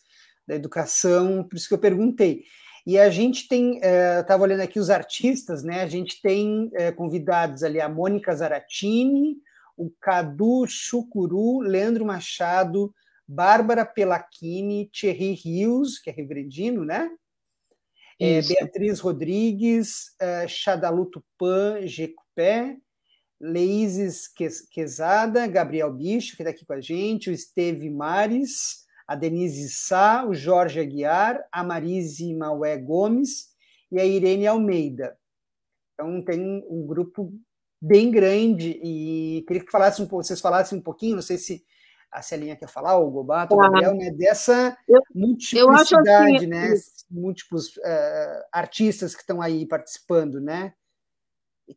da 0.48 0.56
educação, 0.56 1.44
por 1.44 1.56
isso 1.56 1.68
que 1.68 1.74
eu 1.74 1.80
perguntei. 1.80 2.44
E 2.86 3.00
a 3.00 3.10
gente 3.10 3.48
tem, 3.48 3.78
estava 3.78 4.44
é, 4.44 4.46
olhando 4.46 4.62
aqui 4.62 4.80
os 4.80 4.92
artistas, 4.92 5.64
né? 5.64 5.82
A 5.82 5.88
gente 5.88 6.22
tem 6.22 6.70
é, 6.76 6.92
convidados 6.92 7.64
ali 7.64 7.82
a 7.82 7.90
Mônica 7.90 8.36
Zaratini, 8.36 9.38
o 9.78 9.92
Cadu 10.00 10.66
Chucuru, 10.68 11.60
Leandro 11.60 12.06
Machado, 12.06 12.94
Bárbara 13.28 13.86
Pelachini, 13.86 14.90
Thierry 14.92 15.34
Rios, 15.34 16.00
que 16.00 16.10
é 16.10 16.14
rio 16.14 16.84
né? 16.86 17.10
É, 18.20 18.42
Beatriz 18.42 19.00
Rodrigues, 19.00 20.16
uh, 20.22 20.48
Chadalu 20.48 21.08
Tupã, 21.08 21.86
Jecupé, 21.86 22.78
Leizes 23.40 24.30
Quezada, 24.72 25.46
Gabriel 25.48 25.92
Bicho, 25.92 26.38
que 26.38 26.42
está 26.42 26.52
aqui 26.52 26.66
com 26.66 26.74
a 26.74 26.80
gente, 26.80 27.30
o 27.30 27.34
Esteve 27.34 27.90
Mares, 27.90 28.86
a 29.06 29.16
Denise 29.16 29.70
Sá, 29.70 30.26
o 30.26 30.34
Jorge 30.34 30.80
Aguiar, 30.80 31.46
a 31.52 31.64
Marise 31.64 32.34
Maué 32.34 32.78
Gomes 32.78 33.50
e 33.92 34.00
a 34.00 34.06
Irene 34.06 34.48
Almeida. 34.48 35.18
Então 35.94 36.24
tem 36.24 36.64
um 36.70 36.86
grupo 36.88 37.34
bem 37.86 38.10
grande. 38.10 38.80
E 38.84 39.44
queria 39.48 39.64
que 39.64 39.72
falasse 39.72 40.02
um, 40.02 40.08
vocês 40.08 40.42
falassem 40.42 40.78
um 40.78 40.82
pouquinho, 40.82 41.16
não 41.16 41.22
sei 41.22 41.38
se 41.38 41.64
a 42.12 42.22
Celinha 42.22 42.56
quer 42.56 42.70
falar, 42.70 42.98
ou 42.98 43.08
o 43.08 43.12
Gobato, 43.12 43.54
o 43.54 43.58
Gabriel, 43.58 43.94
né, 43.94 44.10
dessa 44.10 44.76
eu, 44.88 45.02
multiplicidade, 45.14 46.32
eu 46.32 46.36
assim, 46.36 46.48
né, 46.48 46.74
múltiplos 47.12 47.76
uh, 47.78 48.44
artistas 48.52 49.14
que 49.14 49.22
estão 49.22 49.42
aí 49.42 49.66
participando, 49.66 50.40
né? 50.40 50.74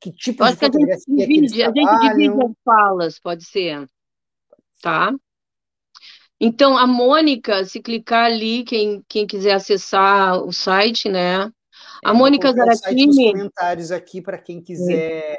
Que 0.01 0.13
tipo 0.13 0.45
de 0.47 0.57
fotografia 0.57 1.25
a 1.25 1.27
gente 1.27 1.27
divide, 1.27 1.63
a 1.63 1.73
gente 1.73 2.01
divide 2.11 2.45
as 2.45 2.53
falas, 2.65 3.19
pode 3.19 3.45
ser, 3.45 3.89
tá? 4.81 5.13
Então, 6.41 6.79
a 6.79 6.87
Mônica, 6.87 7.65
se 7.65 7.81
clicar 7.81 8.27
ali, 8.27 8.63
quem, 8.63 9.03
quem 9.09 9.27
quiser 9.27 9.55
acessar 9.55 10.41
o 10.45 10.53
site, 10.53 11.09
né, 11.09 11.51
a 12.05 12.15
Mônica 12.15 12.53
Zaratini. 12.53 13.33
comentários 13.33 13.91
aqui 13.91 14.21
para 14.21 14.39
quem 14.39 14.61
quiser 14.61 15.37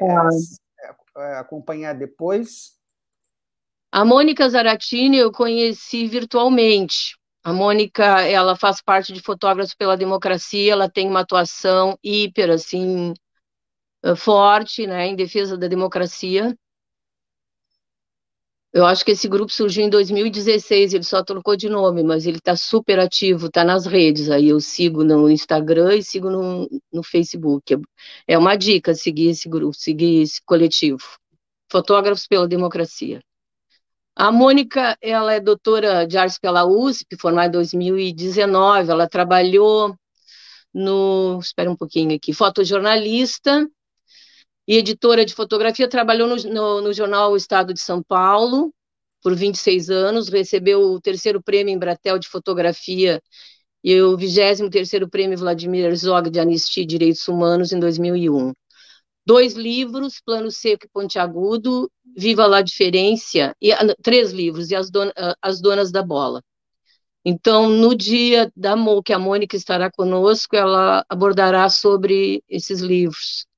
acompanhar 1.37 1.93
depois. 1.93 2.77
A 3.91 4.05
Mônica 4.05 4.47
Zaratini 4.47 5.17
eu 5.17 5.31
conheci 5.31 6.07
virtualmente. 6.07 7.17
A 7.43 7.53
Mônica, 7.53 8.03
ela 8.21 8.55
faz 8.55 8.81
parte 8.81 9.13
de 9.13 9.21
Fotógrafos 9.21 9.73
pela 9.73 9.97
Democracia, 9.97 10.73
ela 10.73 10.89
tem 10.89 11.07
uma 11.07 11.21
atuação 11.21 11.97
hiper, 12.03 12.51
assim, 12.51 13.13
forte, 14.17 14.85
né, 14.85 15.07
em 15.07 15.15
defesa 15.15 15.57
da 15.57 15.67
democracia. 15.67 16.55
Eu 18.71 18.85
acho 18.85 19.03
que 19.03 19.11
esse 19.11 19.27
grupo 19.27 19.51
surgiu 19.51 19.83
em 19.83 19.89
2016, 19.89 20.93
ele 20.93 21.03
só 21.03 21.23
trocou 21.23 21.55
de 21.55 21.67
nome, 21.67 22.03
mas 22.03 22.27
ele 22.27 22.37
está 22.37 22.55
super 22.55 22.99
ativo, 22.99 23.47
está 23.47 23.63
nas 23.63 23.87
redes. 23.87 24.29
Aí 24.29 24.49
eu 24.49 24.59
sigo 24.59 25.03
no 25.03 25.29
Instagram 25.29 25.95
e 25.95 26.03
sigo 26.03 26.29
no, 26.29 26.69
no 26.93 27.01
Facebook. 27.01 27.79
É 28.27 28.37
uma 28.37 28.55
dica 28.55 28.93
seguir 28.93 29.29
esse 29.29 29.49
grupo, 29.49 29.73
seguir 29.75 30.21
esse 30.21 30.39
coletivo. 30.45 30.99
Fotógrafos 31.71 32.27
pela 32.27 32.47
Democracia. 32.47 33.21
A 34.15 34.31
Mônica, 34.31 34.95
ela 35.01 35.33
é 35.33 35.39
doutora 35.39 36.05
de 36.05 36.17
artes 36.17 36.37
pela 36.37 36.65
USP, 36.65 37.17
formada 37.17 37.47
em 37.47 37.51
2019. 37.51 38.91
Ela 38.91 39.07
trabalhou 39.07 39.95
no, 40.71 41.39
espera 41.41 41.71
um 41.71 41.75
pouquinho 41.75 42.15
aqui, 42.15 42.33
fotojornalista 42.33 43.67
e 44.69 44.77
editora 44.77 45.25
de 45.25 45.33
fotografia, 45.33 45.89
trabalhou 45.89 46.27
no, 46.27 46.35
no, 46.35 46.81
no 46.81 46.93
jornal 46.93 47.31
o 47.31 47.35
Estado 47.35 47.73
de 47.73 47.81
São 47.81 48.03
Paulo 48.03 48.71
por 49.19 49.35
26 49.35 49.89
anos, 49.89 50.29
recebeu 50.29 50.79
o 50.91 51.01
terceiro 51.01 51.41
prêmio 51.41 51.73
Embratel 51.73 52.19
de 52.19 52.27
fotografia 52.29 53.19
e 53.83 53.99
o 53.99 54.15
23 54.15 54.69
terceiro 54.69 55.09
prêmio 55.09 55.39
Vladimir 55.39 55.85
Herzog 55.85 56.29
de 56.29 56.39
Anistia 56.39 56.83
e 56.83 56.85
Direitos 56.85 57.27
Humanos 57.27 57.71
em 57.71 57.79
2001. 57.79 58.53
Dois 59.25 59.55
livros, 59.55 60.21
Plano 60.23 60.51
Seco 60.51 60.85
e 60.85 60.89
Pontiagudo, 60.89 61.91
Viva 62.15 62.45
la 62.45 62.61
Diferença, 62.61 63.55
e 63.59 63.71
três 64.03 64.31
livros, 64.31 64.69
e 64.69 64.75
As, 64.75 64.91
Don, 64.91 65.11
ah, 65.17 65.35
As 65.41 65.59
Donas 65.59 65.91
da 65.91 66.03
Bola. 66.03 66.43
Então, 67.25 67.67
no 67.67 67.95
dia 67.95 68.51
da 68.55 68.75
que 69.03 69.13
a 69.13 69.19
Mônica 69.19 69.57
estará 69.57 69.89
conosco, 69.89 70.55
ela 70.55 71.03
abordará 71.09 71.67
sobre 71.69 72.43
esses 72.47 72.81
livros. 72.81 73.48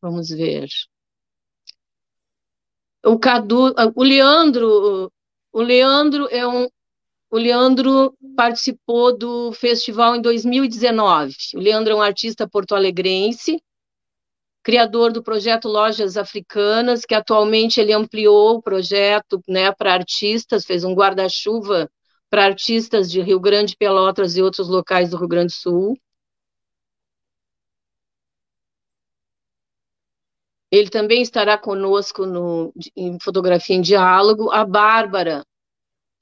Vamos 0.00 0.28
ver. 0.28 0.68
O 3.04 3.18
Cadu, 3.18 3.74
o 3.94 4.02
Leandro, 4.02 5.10
o 5.52 5.62
Leandro 5.62 6.28
é 6.30 6.46
um 6.46 6.68
o 7.30 7.36
Leandro 7.36 8.16
participou 8.34 9.16
do 9.16 9.52
festival 9.52 10.16
em 10.16 10.22
2019. 10.22 11.34
O 11.54 11.58
Leandro 11.58 11.92
é 11.92 11.96
um 11.96 12.00
artista 12.00 12.48
porto-alegrense, 12.48 13.62
criador 14.62 15.12
do 15.12 15.22
projeto 15.22 15.68
Lojas 15.68 16.16
Africanas, 16.16 17.04
que 17.04 17.14
atualmente 17.14 17.80
ele 17.80 17.92
ampliou 17.92 18.56
o 18.56 18.62
projeto 18.62 19.42
né, 19.46 19.70
para 19.72 19.92
artistas, 19.92 20.64
fez 20.64 20.84
um 20.84 20.94
guarda-chuva 20.94 21.90
para 22.30 22.44
artistas 22.44 23.10
de 23.10 23.20
Rio 23.20 23.40
Grande, 23.40 23.76
Pelotas 23.76 24.36
e 24.36 24.42
outros 24.42 24.68
locais 24.68 25.10
do 25.10 25.18
Rio 25.18 25.28
Grande 25.28 25.52
do 25.52 25.56
Sul. 25.56 25.98
Ele 30.70 30.90
também 30.90 31.22
estará 31.22 31.56
conosco 31.56 32.26
no, 32.26 32.72
em 32.94 33.18
Fotografia 33.20 33.74
em 33.74 33.80
Diálogo. 33.80 34.50
A 34.50 34.64
Bárbara, 34.64 35.44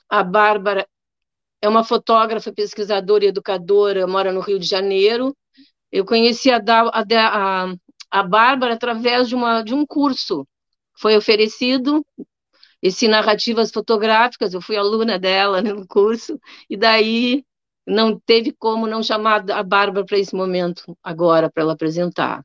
a 0.08 0.22
Bárbara 0.22 0.86
é 1.60 1.68
uma 1.68 1.82
fotógrafa, 1.82 2.52
pesquisadora 2.52 3.24
e 3.24 3.28
educadora, 3.28 4.06
mora 4.06 4.32
no 4.32 4.40
Rio 4.40 4.58
de 4.58 4.66
Janeiro. 4.66 5.36
Eu 5.90 6.04
conheci 6.04 6.50
a, 6.50 6.58
a, 6.58 7.02
a, 7.02 7.74
a 8.10 8.22
Bárbara 8.22 8.74
através 8.74 9.28
de, 9.28 9.34
uma, 9.34 9.62
de 9.62 9.74
um 9.74 9.84
curso 9.84 10.44
que 10.94 11.02
foi 11.02 11.16
oferecido. 11.16 12.04
esse 12.82 13.08
narrativas 13.08 13.72
fotográficas, 13.72 14.54
eu 14.54 14.60
fui 14.60 14.76
aluna 14.76 15.18
dela 15.18 15.60
no 15.62 15.86
curso, 15.88 16.38
e 16.70 16.76
daí 16.76 17.44
não 17.86 18.18
teve 18.20 18.52
como 18.52 18.86
não 18.86 19.02
chamar 19.02 19.50
a 19.50 19.62
Bárbara 19.62 20.06
para 20.06 20.18
esse 20.18 20.34
momento 20.34 20.96
agora, 21.02 21.50
para 21.50 21.62
ela 21.62 21.72
apresentar 21.72 22.44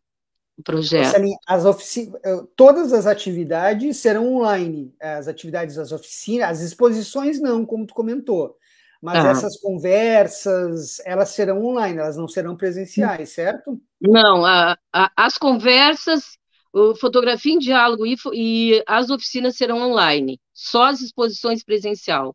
o 0.61 0.63
projeto. 0.63 1.15
As 1.47 1.65
ofici... 1.65 2.11
Todas 2.55 2.93
as 2.93 3.05
atividades 3.05 3.97
serão 3.97 4.35
online, 4.35 4.93
as 5.01 5.27
atividades 5.27 5.75
das 5.75 5.91
oficinas, 5.91 6.49
as 6.49 6.61
exposições 6.61 7.41
não, 7.41 7.65
como 7.65 7.85
tu 7.85 7.93
comentou, 7.93 8.55
mas 9.01 9.25
ah. 9.25 9.29
essas 9.29 9.59
conversas, 9.59 11.01
elas 11.05 11.29
serão 11.29 11.65
online, 11.65 11.99
elas 11.99 12.17
não 12.17 12.27
serão 12.27 12.55
presenciais, 12.55 13.29
certo? 13.29 13.81
Não, 13.99 14.45
a, 14.45 14.77
a, 14.93 15.11
as 15.15 15.37
conversas 15.37 16.39
o 16.73 16.95
Fotografia 16.95 17.53
em 17.53 17.59
Diálogo 17.59 18.05
e, 18.05 18.15
e, 18.33 18.83
as 18.87 19.09
oficinas 19.09 19.57
serão 19.57 19.79
online, 19.79 20.39
só 20.53 20.83
as 20.85 21.01
exposições 21.01 21.63
presencial. 21.63 22.33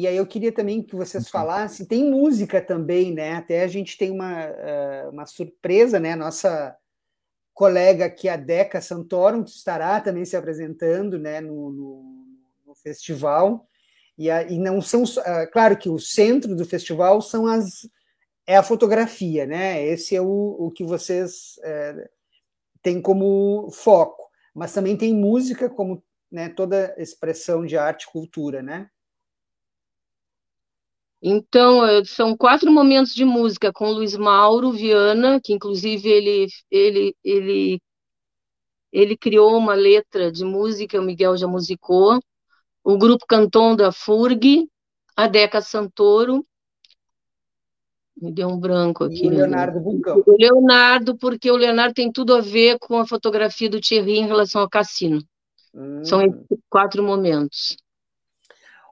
E 0.00 0.06
aí 0.06 0.16
eu 0.16 0.26
queria 0.26 0.50
também 0.50 0.82
que 0.82 0.96
vocês 0.96 1.28
falassem, 1.28 1.84
tem 1.84 2.10
música 2.10 2.58
também, 2.58 3.12
né? 3.12 3.34
Até 3.34 3.62
a 3.62 3.68
gente 3.68 3.98
tem 3.98 4.10
uma, 4.10 4.44
eh, 4.44 5.06
uma 5.12 5.26
surpresa, 5.26 6.00
né? 6.00 6.16
Nossa 6.16 6.74
colega 7.52 8.06
aqui, 8.06 8.26
a 8.26 8.36
Deca 8.38 8.80
Santorum, 8.80 9.44
que 9.44 9.50
estará 9.50 10.00
também 10.00 10.24
se 10.24 10.34
apresentando 10.34 11.18
né, 11.18 11.42
no, 11.42 11.70
no, 11.70 12.26
no 12.66 12.74
festival. 12.74 13.68
E, 14.16 14.30
a, 14.30 14.42
e 14.44 14.58
não 14.58 14.80
são. 14.80 15.02
Uh, 15.02 15.50
claro 15.52 15.76
que 15.76 15.90
o 15.90 15.98
centro 15.98 16.56
do 16.56 16.64
festival 16.64 17.20
são 17.20 17.46
as, 17.46 17.86
é 18.46 18.56
a 18.56 18.62
fotografia, 18.62 19.44
né? 19.44 19.84
Esse 19.84 20.16
é 20.16 20.22
o, 20.22 20.56
o 20.58 20.70
que 20.70 20.82
vocês. 20.82 21.58
Uh, 21.58 22.08
tem 22.82 23.02
como 23.02 23.70
foco, 23.70 24.30
mas 24.54 24.72
também 24.72 24.96
tem 24.96 25.12
música 25.12 25.68
como 25.68 26.02
né, 26.32 26.48
toda 26.48 26.94
expressão 26.96 27.66
de 27.66 27.76
arte 27.76 28.04
e 28.04 28.10
cultura, 28.10 28.62
né? 28.62 28.88
Então, 31.22 31.84
eh, 31.84 32.04
são 32.04 32.36
quatro 32.36 32.72
momentos 32.72 33.14
de 33.14 33.24
música 33.24 33.72
com 33.72 33.90
Luiz 33.90 34.16
Mauro 34.16 34.72
Viana, 34.72 35.40
que 35.42 35.52
inclusive 35.52 36.08
ele, 36.08 36.46
ele, 36.70 37.14
ele, 37.22 37.82
ele 38.90 39.16
criou 39.16 39.56
uma 39.56 39.74
letra 39.74 40.32
de 40.32 40.44
música, 40.44 40.98
o 40.98 41.04
Miguel 41.04 41.36
já 41.36 41.46
musicou, 41.46 42.18
o 42.82 42.96
grupo 42.96 43.26
Canton 43.28 43.76
da 43.76 43.92
FURG, 43.92 44.66
a 45.14 45.26
Deca 45.28 45.60
Santoro, 45.60 46.44
me 48.20 48.30
deu 48.30 48.48
um 48.48 48.58
branco 48.58 49.04
aqui. 49.04 49.24
E 49.24 49.28
o 49.28 49.30
né? 49.30 49.36
Leonardo 49.38 49.80
Bucão. 49.80 50.22
O 50.26 50.36
Leonardo, 50.38 51.16
porque 51.16 51.50
o 51.50 51.56
Leonardo 51.56 51.94
tem 51.94 52.12
tudo 52.12 52.34
a 52.34 52.40
ver 52.40 52.78
com 52.78 52.98
a 52.98 53.06
fotografia 53.06 53.68
do 53.68 53.80
Thierry 53.80 54.18
em 54.18 54.26
relação 54.26 54.60
ao 54.60 54.68
cassino. 54.68 55.22
Hum. 55.74 56.04
São 56.04 56.20
esses 56.20 56.58
quatro 56.68 57.02
momentos. 57.02 57.76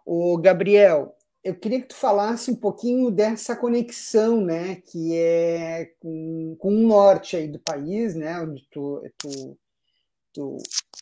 O 0.05 0.39
Gabriel, 0.39 1.15
eu 1.45 1.55
queria 1.55 1.81
que 1.81 1.89
tu 1.89 1.95
falasse 1.95 2.51
um 2.51 2.57
pouquinho 2.57 3.11
dessa 3.11 3.57
conexão, 3.57 4.41
né, 4.41 4.77
que 4.77 5.17
é 5.17 5.93
com, 6.01 6.57
com 6.59 6.69
o 6.69 6.87
norte 6.87 7.37
aí 7.37 7.49
do 7.49 7.59
país, 7.59 8.15
né, 8.15 8.41
onde 8.41 8.67
tu, 8.71 9.03
tu, 9.17 9.59
tu, 10.33 10.57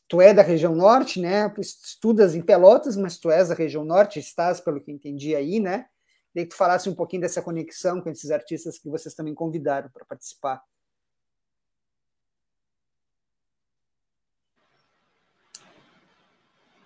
tu 0.09 0.21
é 0.21 0.35
da 0.35 0.43
região 0.43 0.75
norte, 0.75 1.21
né, 1.21 1.53
estudas 1.59 2.35
em 2.35 2.43
Pelotas, 2.43 2.97
mas 2.97 3.19
tu 3.19 3.31
és 3.31 3.49
da 3.49 3.55
região 3.55 3.85
norte, 3.85 4.19
estás, 4.19 4.61
pelo 4.61 4.81
que 4.81 4.93
entendi 4.93 5.35
aí, 5.35 5.59
né, 5.59 5.87
Queria 6.37 6.49
que 6.49 6.55
tu 6.55 6.59
falasse 6.59 6.87
um 6.87 6.95
pouquinho 6.95 7.23
dessa 7.23 7.41
conexão 7.41 7.99
com 7.99 8.11
esses 8.11 8.31
artistas 8.31 8.79
que 8.79 8.91
vocês 8.91 9.15
também 9.15 9.35
convidaram 9.35 9.89
para 9.89 10.05
participar. 10.05 10.63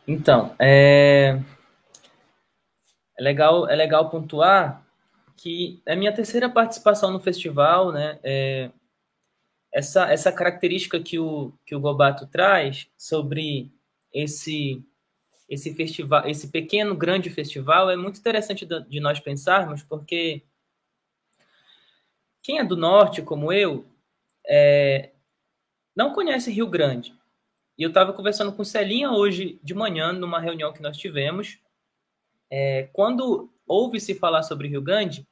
Então, 0.06 0.54
é... 0.56 1.40
é 3.20 3.22
legal, 3.22 3.68
é 3.68 3.76
legal 3.76 4.08
pontuar 4.08 4.86
que 5.36 5.80
é 5.86 5.92
a 5.92 5.96
minha 5.96 6.12
terceira 6.12 6.48
participação 6.48 7.10
no 7.10 7.20
festival, 7.20 7.92
né? 7.92 8.18
É... 8.22 8.70
Essa, 9.72 10.10
essa 10.10 10.32
característica 10.32 11.00
que 11.00 11.18
o, 11.18 11.52
que 11.64 11.76
o 11.76 11.80
Gobato 11.80 12.26
traz 12.26 12.88
sobre 12.96 13.70
esse 14.12 14.84
esse 15.48 15.74
festival, 15.74 16.28
esse 16.28 16.48
pequeno 16.48 16.94
grande 16.94 17.28
festival 17.28 17.90
é 17.90 17.96
muito 17.96 18.20
interessante 18.20 18.64
de 18.64 19.00
nós 19.00 19.18
pensarmos, 19.18 19.82
porque 19.82 20.42
quem 22.40 22.58
é 22.58 22.64
do 22.64 22.76
norte, 22.76 23.20
como 23.20 23.52
eu, 23.52 23.84
é, 24.46 25.10
não 25.94 26.12
conhece 26.12 26.52
Rio 26.52 26.68
Grande. 26.68 27.12
E 27.76 27.82
eu 27.82 27.88
estava 27.88 28.12
conversando 28.12 28.52
com 28.52 28.62
Celinha 28.62 29.10
hoje 29.10 29.58
de 29.62 29.74
manhã, 29.74 30.12
numa 30.12 30.38
reunião 30.38 30.72
que 30.72 30.82
nós 30.82 30.96
tivemos. 30.96 31.58
É, 32.50 32.88
quando 32.92 33.52
ouve-se 33.66 34.14
falar 34.14 34.42
sobre 34.42 34.68
Rio 34.68 34.82
Grande, 34.82 35.26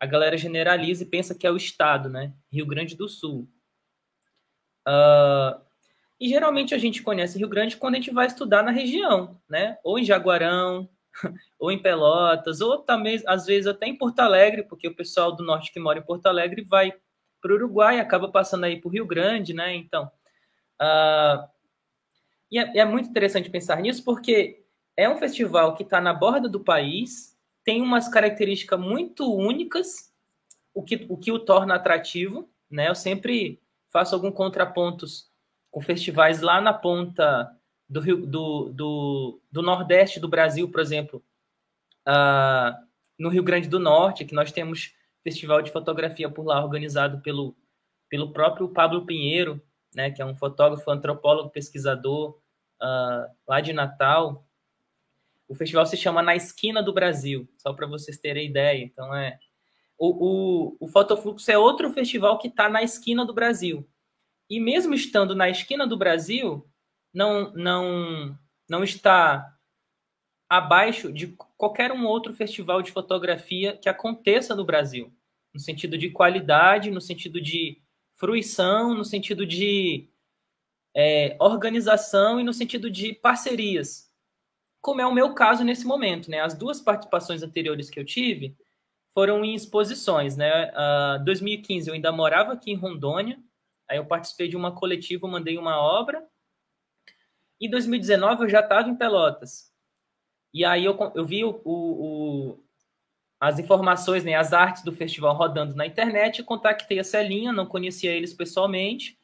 a 0.00 0.06
galera 0.06 0.36
generaliza 0.36 1.04
e 1.04 1.08
pensa 1.08 1.34
que 1.34 1.46
é 1.46 1.50
o 1.50 1.56
estado, 1.56 2.08
né? 2.08 2.32
Rio 2.52 2.66
Grande 2.66 2.96
do 2.96 3.08
Sul. 3.08 3.48
Uh, 4.86 5.58
e 6.20 6.28
geralmente 6.28 6.74
a 6.74 6.78
gente 6.78 7.02
conhece 7.02 7.38
Rio 7.38 7.48
Grande 7.48 7.76
quando 7.76 7.94
a 7.94 7.98
gente 7.98 8.10
vai 8.10 8.26
estudar 8.26 8.62
na 8.62 8.70
região, 8.70 9.40
né? 9.48 9.78
Ou 9.84 9.98
em 9.98 10.04
Jaguarão, 10.04 10.88
ou 11.58 11.70
em 11.70 11.80
Pelotas, 11.80 12.60
ou 12.60 12.78
também, 12.78 13.22
às 13.26 13.46
vezes, 13.46 13.66
até 13.66 13.86
em 13.86 13.96
Porto 13.96 14.20
Alegre, 14.20 14.64
porque 14.64 14.88
o 14.88 14.94
pessoal 14.94 15.34
do 15.34 15.44
norte 15.44 15.72
que 15.72 15.80
mora 15.80 15.98
em 15.98 16.04
Porto 16.04 16.26
Alegre 16.26 16.62
vai 16.62 16.92
para 17.40 17.52
o 17.52 17.56
Uruguai, 17.56 18.00
acaba 18.00 18.28
passando 18.30 18.64
aí 18.64 18.80
por 18.80 18.90
Rio 18.90 19.06
Grande, 19.06 19.52
né? 19.52 19.74
Então, 19.74 20.10
uh, 20.80 21.46
e 22.50 22.58
é, 22.58 22.78
é, 22.78 22.84
muito 22.84 23.08
interessante 23.08 23.50
pensar 23.50 23.80
nisso, 23.80 24.04
porque 24.04 24.63
é 24.96 25.08
um 25.08 25.16
festival 25.16 25.74
que 25.74 25.82
está 25.82 26.00
na 26.00 26.12
borda 26.12 26.48
do 26.48 26.60
país, 26.60 27.36
tem 27.64 27.80
umas 27.80 28.08
características 28.08 28.78
muito 28.78 29.32
únicas, 29.34 30.12
o 30.72 30.82
que 30.82 31.06
o, 31.08 31.16
que 31.16 31.32
o 31.32 31.38
torna 31.38 31.74
atrativo, 31.74 32.48
né? 32.70 32.88
Eu 32.88 32.94
sempre 32.94 33.60
faço 33.90 34.14
alguns 34.14 34.34
contrapontos 34.34 35.30
com 35.70 35.80
festivais 35.80 36.40
lá 36.40 36.60
na 36.60 36.72
ponta 36.72 37.50
do, 37.88 38.00
Rio, 38.00 38.26
do, 38.26 38.68
do, 38.70 39.40
do 39.50 39.62
Nordeste 39.62 40.20
do 40.20 40.28
Brasil, 40.28 40.70
por 40.70 40.80
exemplo, 40.80 41.22
uh, 42.06 42.76
no 43.18 43.28
Rio 43.28 43.42
Grande 43.42 43.68
do 43.68 43.78
Norte, 43.78 44.24
que 44.24 44.34
nós 44.34 44.52
temos 44.52 44.94
festival 45.22 45.62
de 45.62 45.72
fotografia 45.72 46.28
por 46.28 46.44
lá 46.44 46.62
organizado 46.62 47.20
pelo, 47.20 47.56
pelo 48.08 48.32
próprio 48.32 48.68
Pablo 48.68 49.06
Pinheiro, 49.06 49.60
né, 49.94 50.10
que 50.10 50.20
é 50.20 50.24
um 50.24 50.34
fotógrafo, 50.34 50.90
antropólogo, 50.90 51.50
pesquisador 51.50 52.38
uh, 52.82 53.30
lá 53.46 53.60
de 53.60 53.72
Natal. 53.72 54.43
O 55.48 55.54
festival 55.54 55.86
se 55.86 55.96
chama 55.96 56.22
Na 56.22 56.34
Esquina 56.34 56.82
do 56.82 56.92
Brasil, 56.92 57.48
só 57.58 57.72
para 57.72 57.86
vocês 57.86 58.18
terem 58.18 58.48
ideia. 58.48 58.82
Então 58.82 59.14
é 59.14 59.38
o, 59.98 60.08
o, 60.08 60.76
o 60.80 60.88
Fotofluxo 60.88 61.50
é 61.50 61.56
outro 61.58 61.90
festival 61.90 62.38
que 62.38 62.48
está 62.48 62.68
na 62.68 62.82
esquina 62.82 63.24
do 63.24 63.32
Brasil. 63.32 63.88
E 64.48 64.60
mesmo 64.60 64.94
estando 64.94 65.34
na 65.34 65.48
esquina 65.48 65.86
do 65.86 65.96
Brasil, 65.96 66.68
não, 67.12 67.52
não, 67.52 68.38
não 68.68 68.84
está 68.84 69.54
abaixo 70.48 71.12
de 71.12 71.28
qualquer 71.56 71.92
um 71.92 72.06
outro 72.06 72.34
festival 72.34 72.82
de 72.82 72.92
fotografia 72.92 73.76
que 73.76 73.88
aconteça 73.88 74.54
no 74.54 74.64
Brasil, 74.64 75.12
no 75.52 75.60
sentido 75.60 75.96
de 75.96 76.10
qualidade, 76.10 76.90
no 76.90 77.00
sentido 77.00 77.40
de 77.40 77.80
fruição, 78.12 78.94
no 78.94 79.04
sentido 79.04 79.46
de 79.46 80.08
é, 80.94 81.36
organização 81.40 82.38
e 82.38 82.44
no 82.44 82.52
sentido 82.52 82.90
de 82.90 83.12
parcerias, 83.14 84.10
como 84.84 85.00
é 85.00 85.06
o 85.06 85.14
meu 85.14 85.34
caso 85.34 85.64
nesse 85.64 85.86
momento, 85.86 86.30
né? 86.30 86.40
As 86.40 86.54
duas 86.54 86.80
participações 86.80 87.42
anteriores 87.42 87.88
que 87.90 87.98
eu 87.98 88.04
tive 88.04 88.54
foram 89.12 89.44
em 89.44 89.54
exposições, 89.54 90.36
né? 90.36 90.70
Uh, 90.72 91.24
2015 91.24 91.88
eu 91.88 91.94
ainda 91.94 92.12
morava 92.12 92.52
aqui 92.52 92.70
em 92.70 92.76
Rondônia 92.76 93.38
Aí 93.88 93.98
eu 93.98 94.06
participei 94.06 94.48
de 94.48 94.56
uma 94.56 94.74
coletiva, 94.74 95.28
mandei 95.28 95.58
uma 95.58 95.78
obra. 95.78 96.26
Em 97.60 97.68
2019 97.68 98.44
eu 98.44 98.48
já 98.48 98.60
estava 98.60 98.88
em 98.88 98.96
Pelotas. 98.96 99.70
E 100.52 100.64
aí 100.64 100.84
eu, 100.84 100.96
eu 101.14 101.24
vi 101.24 101.44
o, 101.44 101.60
o, 101.64 102.64
as 103.40 103.58
informações, 103.58 104.24
né, 104.24 104.34
as 104.34 104.52
artes 104.52 104.82
do 104.82 104.92
festival 104.92 105.34
rodando 105.34 105.74
na 105.74 105.86
internet, 105.86 106.42
contactei 106.42 106.98
a 106.98 107.04
Celinha, 107.04 107.52
não 107.52 107.66
conhecia 107.66 108.12
eles 108.12 108.32
pessoalmente, 108.32 109.18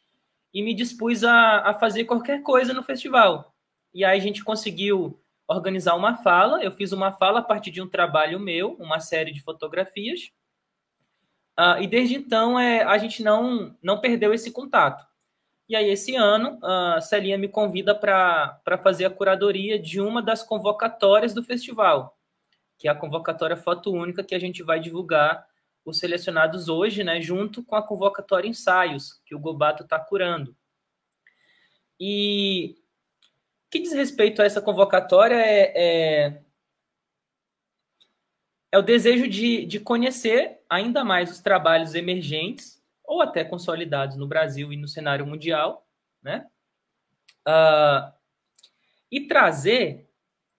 e 0.52 0.62
me 0.62 0.74
dispus 0.74 1.22
a, 1.22 1.70
a 1.70 1.74
fazer 1.74 2.04
qualquer 2.04 2.42
coisa 2.42 2.74
no 2.74 2.82
festival. 2.82 3.54
E 3.94 4.04
aí 4.04 4.18
a 4.18 4.22
gente 4.22 4.44
conseguiu 4.44 5.20
organizar 5.50 5.94
uma 5.96 6.16
fala, 6.16 6.62
eu 6.62 6.70
fiz 6.70 6.92
uma 6.92 7.12
fala 7.12 7.40
a 7.40 7.42
partir 7.42 7.70
de 7.70 7.82
um 7.82 7.88
trabalho 7.88 8.38
meu, 8.38 8.74
uma 8.74 9.00
série 9.00 9.32
de 9.32 9.42
fotografias, 9.42 10.32
Uh, 11.60 11.82
e 11.82 11.86
desde 11.86 12.14
então 12.14 12.58
é, 12.58 12.82
a 12.82 12.96
gente 12.96 13.22
não, 13.22 13.76
não 13.82 14.00
perdeu 14.00 14.32
esse 14.32 14.50
contato. 14.50 15.06
E 15.68 15.76
aí, 15.76 15.90
esse 15.90 16.16
ano, 16.16 16.58
a 16.64 17.02
Celinha 17.02 17.36
me 17.36 17.48
convida 17.48 17.94
para 17.94 18.78
fazer 18.82 19.04
a 19.04 19.10
curadoria 19.10 19.78
de 19.78 20.00
uma 20.00 20.22
das 20.22 20.42
convocatórias 20.42 21.34
do 21.34 21.42
festival, 21.42 22.18
que 22.78 22.88
é 22.88 22.90
a 22.90 22.94
convocatória 22.94 23.58
Foto 23.58 23.92
Única, 23.92 24.24
que 24.24 24.34
a 24.34 24.38
gente 24.38 24.62
vai 24.62 24.80
divulgar 24.80 25.46
os 25.84 25.98
selecionados 25.98 26.68
hoje, 26.68 27.04
né, 27.04 27.20
junto 27.20 27.62
com 27.62 27.76
a 27.76 27.86
convocatória 27.86 28.48
Ensaios, 28.48 29.20
que 29.26 29.34
o 29.34 29.38
Gobato 29.38 29.82
está 29.82 29.98
curando. 29.98 30.56
E 32.00 32.76
que 33.70 33.78
diz 33.78 33.92
respeito 33.92 34.42
a 34.42 34.44
essa 34.44 34.60
convocatória 34.60 35.36
é, 35.36 35.72
é, 35.76 36.42
é 38.72 38.78
o 38.78 38.82
desejo 38.82 39.28
de, 39.28 39.64
de 39.64 39.78
conhecer 39.78 40.60
ainda 40.68 41.04
mais 41.04 41.30
os 41.30 41.40
trabalhos 41.40 41.94
emergentes 41.94 42.82
ou 43.04 43.22
até 43.22 43.44
consolidados 43.44 44.16
no 44.16 44.26
Brasil 44.26 44.72
e 44.72 44.76
no 44.76 44.88
cenário 44.88 45.26
mundial, 45.26 45.86
né? 46.22 46.48
Uh, 47.48 48.12
e 49.10 49.26
trazer 49.26 50.08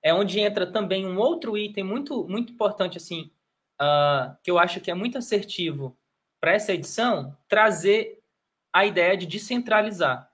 é 0.03 0.13
onde 0.13 0.39
entra 0.39 0.65
também 0.65 1.05
um 1.05 1.17
outro 1.19 1.55
item 1.55 1.83
muito 1.83 2.27
muito 2.27 2.51
importante 2.51 2.97
assim 2.97 3.31
uh, 3.79 4.35
que 4.43 4.49
eu 4.49 4.57
acho 4.57 4.81
que 4.81 4.89
é 4.89 4.95
muito 4.95 5.17
assertivo 5.17 5.95
para 6.39 6.53
essa 6.53 6.73
edição 6.73 7.37
trazer 7.47 8.19
a 8.73 8.83
ideia 8.83 9.15
de 9.15 9.27
descentralizar 9.27 10.27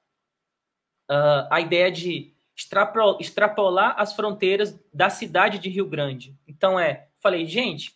uh, 1.12 1.48
a 1.52 1.60
ideia 1.60 1.92
de 1.92 2.37
extrapolar 2.58 3.96
as 3.98 4.14
fronteiras 4.14 4.80
da 4.94 5.10
cidade 5.10 5.60
de 5.60 5.70
Rio 5.70 5.88
Grande 5.88 6.36
então 6.48 6.80
é 6.80 7.08
falei 7.22 7.46
gente 7.46 7.96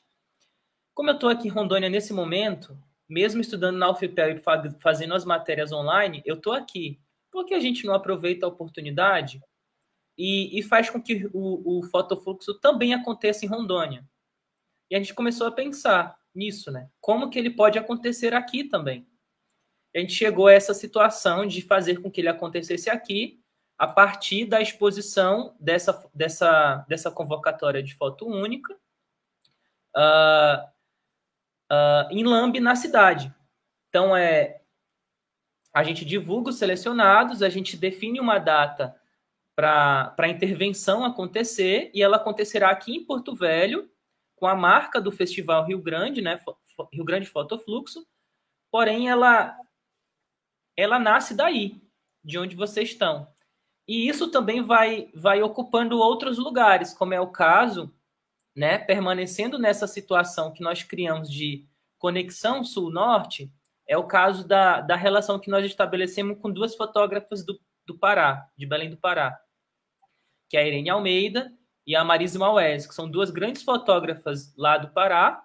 como 0.94 1.10
eu 1.10 1.16
estou 1.16 1.30
aqui 1.30 1.48
em 1.48 1.52
Rondônia 1.52 1.90
nesse 1.90 2.14
momento 2.14 2.78
mesmo 3.10 3.42
estudando 3.42 3.78
na 3.78 3.90
UFPEL 3.90 4.38
e 4.38 4.42
fazendo 4.80 5.14
as 5.14 5.26
matérias 5.26 5.72
online 5.72 6.22
eu 6.26 6.36
estou 6.36 6.54
aqui 6.54 7.00
por 7.32 7.46
que 7.46 7.54
a 7.54 7.60
gente 7.60 7.86
não 7.86 7.94
aproveita 7.94 8.46
a 8.46 8.50
oportunidade 8.50 9.42
e, 10.18 10.60
e 10.60 10.62
faz 10.62 10.90
com 10.90 11.02
que 11.02 11.28
o, 11.34 11.80
o 11.80 11.84
fotofluxo 11.84 12.60
também 12.60 12.94
aconteça 12.94 13.46
em 13.46 13.50
Rondônia. 13.50 14.06
E 14.90 14.96
a 14.96 15.00
gente 15.00 15.14
começou 15.14 15.48
a 15.48 15.52
pensar 15.52 16.16
nisso, 16.36 16.72
né? 16.72 16.90
Como 17.00 17.30
que 17.30 17.40
ele 17.40 17.50
pode 17.50 17.80
acontecer 17.80 18.34
aqui 18.34 18.66
também? 18.66 19.08
A 19.96 20.00
gente 20.00 20.14
chegou 20.14 20.48
a 20.48 20.54
essa 20.54 20.74
situação 20.74 21.46
de 21.46 21.62
fazer 21.62 22.02
com 22.02 22.12
que 22.12 22.22
ele 22.22 22.30
acontecesse 22.30 22.90
aqui 22.90 23.41
a 23.82 23.88
partir 23.88 24.46
da 24.46 24.62
exposição 24.62 25.56
dessa, 25.60 26.08
dessa, 26.14 26.86
dessa 26.88 27.10
convocatória 27.10 27.82
de 27.82 27.96
foto 27.96 28.28
única 28.28 28.76
uh, 29.98 30.68
uh, 31.72 32.12
em 32.12 32.24
Lambe, 32.24 32.60
na 32.60 32.76
cidade. 32.76 33.34
Então, 33.90 34.16
é, 34.16 34.62
a 35.74 35.84
gente 35.84 36.06
divulga 36.06 36.52
os 36.52 36.60
selecionados, 36.60 37.42
a 37.42 37.50
gente 37.50 37.76
define 37.76 38.20
uma 38.20 38.38
data 38.38 38.96
para 39.56 40.14
a 40.16 40.28
intervenção 40.28 41.04
acontecer, 41.04 41.90
e 41.92 42.04
ela 42.04 42.18
acontecerá 42.18 42.70
aqui 42.70 42.96
em 42.96 43.04
Porto 43.04 43.34
Velho, 43.34 43.90
com 44.36 44.46
a 44.46 44.54
marca 44.54 45.02
do 45.02 45.12
Festival 45.12 45.66
Rio 45.66 45.82
Grande, 45.82 46.22
né, 46.22 46.40
Rio 46.94 47.04
Grande 47.04 47.26
Fotofluxo, 47.26 48.06
porém 48.70 49.10
ela, 49.10 49.58
ela 50.78 51.00
nasce 51.00 51.34
daí, 51.34 51.82
de 52.24 52.38
onde 52.38 52.56
vocês 52.56 52.90
estão. 52.90 53.28
E 53.88 54.08
isso 54.08 54.30
também 54.30 54.62
vai, 54.62 55.10
vai 55.14 55.42
ocupando 55.42 56.00
outros 56.00 56.38
lugares, 56.38 56.94
como 56.94 57.14
é 57.14 57.20
o 57.20 57.28
caso, 57.28 57.94
né, 58.56 58.78
permanecendo 58.78 59.58
nessa 59.58 59.88
situação 59.88 60.52
que 60.52 60.62
nós 60.62 60.84
criamos 60.84 61.30
de 61.32 61.66
conexão 61.98 62.64
sul-norte, 62.64 63.52
é 63.88 63.98
o 63.98 64.08
caso 64.08 64.48
da, 64.48 64.82
da 64.82 64.96
relação 64.96 65.40
que 65.40 65.50
nós 65.50 65.66
estabelecemos 65.66 66.38
com 66.40 66.52
duas 66.52 66.76
fotógrafas 66.76 67.46
do, 67.46 67.60
do 67.86 67.98
Pará, 67.98 68.50
de 68.58 68.66
Belém 68.66 68.90
do 68.90 68.98
Pará, 68.98 69.40
que 70.50 70.58
é 70.58 70.62
a 70.62 70.68
Irene 70.68 70.90
Almeida 70.90 71.52
e 71.86 71.96
a 71.96 72.04
Marisa 72.04 72.40
Maués, 72.40 72.88
que 72.88 72.96
são 72.96 73.10
duas 73.10 73.30
grandes 73.30 73.64
fotógrafas 73.64 74.54
lá 74.56 74.78
do 74.78 74.90
Pará, 74.90 75.44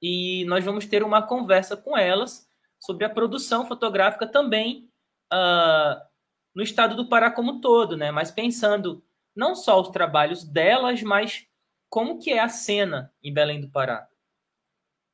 e 0.00 0.44
nós 0.46 0.64
vamos 0.64 0.86
ter 0.86 1.02
uma 1.02 1.22
conversa 1.22 1.76
com 1.76 1.96
elas 1.96 2.46
sobre 2.78 3.04
a 3.04 3.10
produção 3.10 3.66
fotográfica 3.66 4.26
também 4.26 4.90
uh, 5.32 6.00
no 6.54 6.62
estado 6.62 6.94
do 6.94 7.08
Pará 7.08 7.30
como 7.30 7.60
todo, 7.60 7.96
né? 7.96 8.10
Mas 8.10 8.30
pensando 8.30 9.02
não 9.34 9.54
só 9.54 9.80
os 9.80 9.88
trabalhos 9.88 10.44
delas, 10.44 11.02
mas 11.02 11.46
como 11.88 12.18
que 12.18 12.30
é 12.30 12.40
a 12.40 12.48
cena 12.48 13.12
em 13.22 13.32
Belém 13.32 13.60
do 13.60 13.70
Pará. 13.70 14.08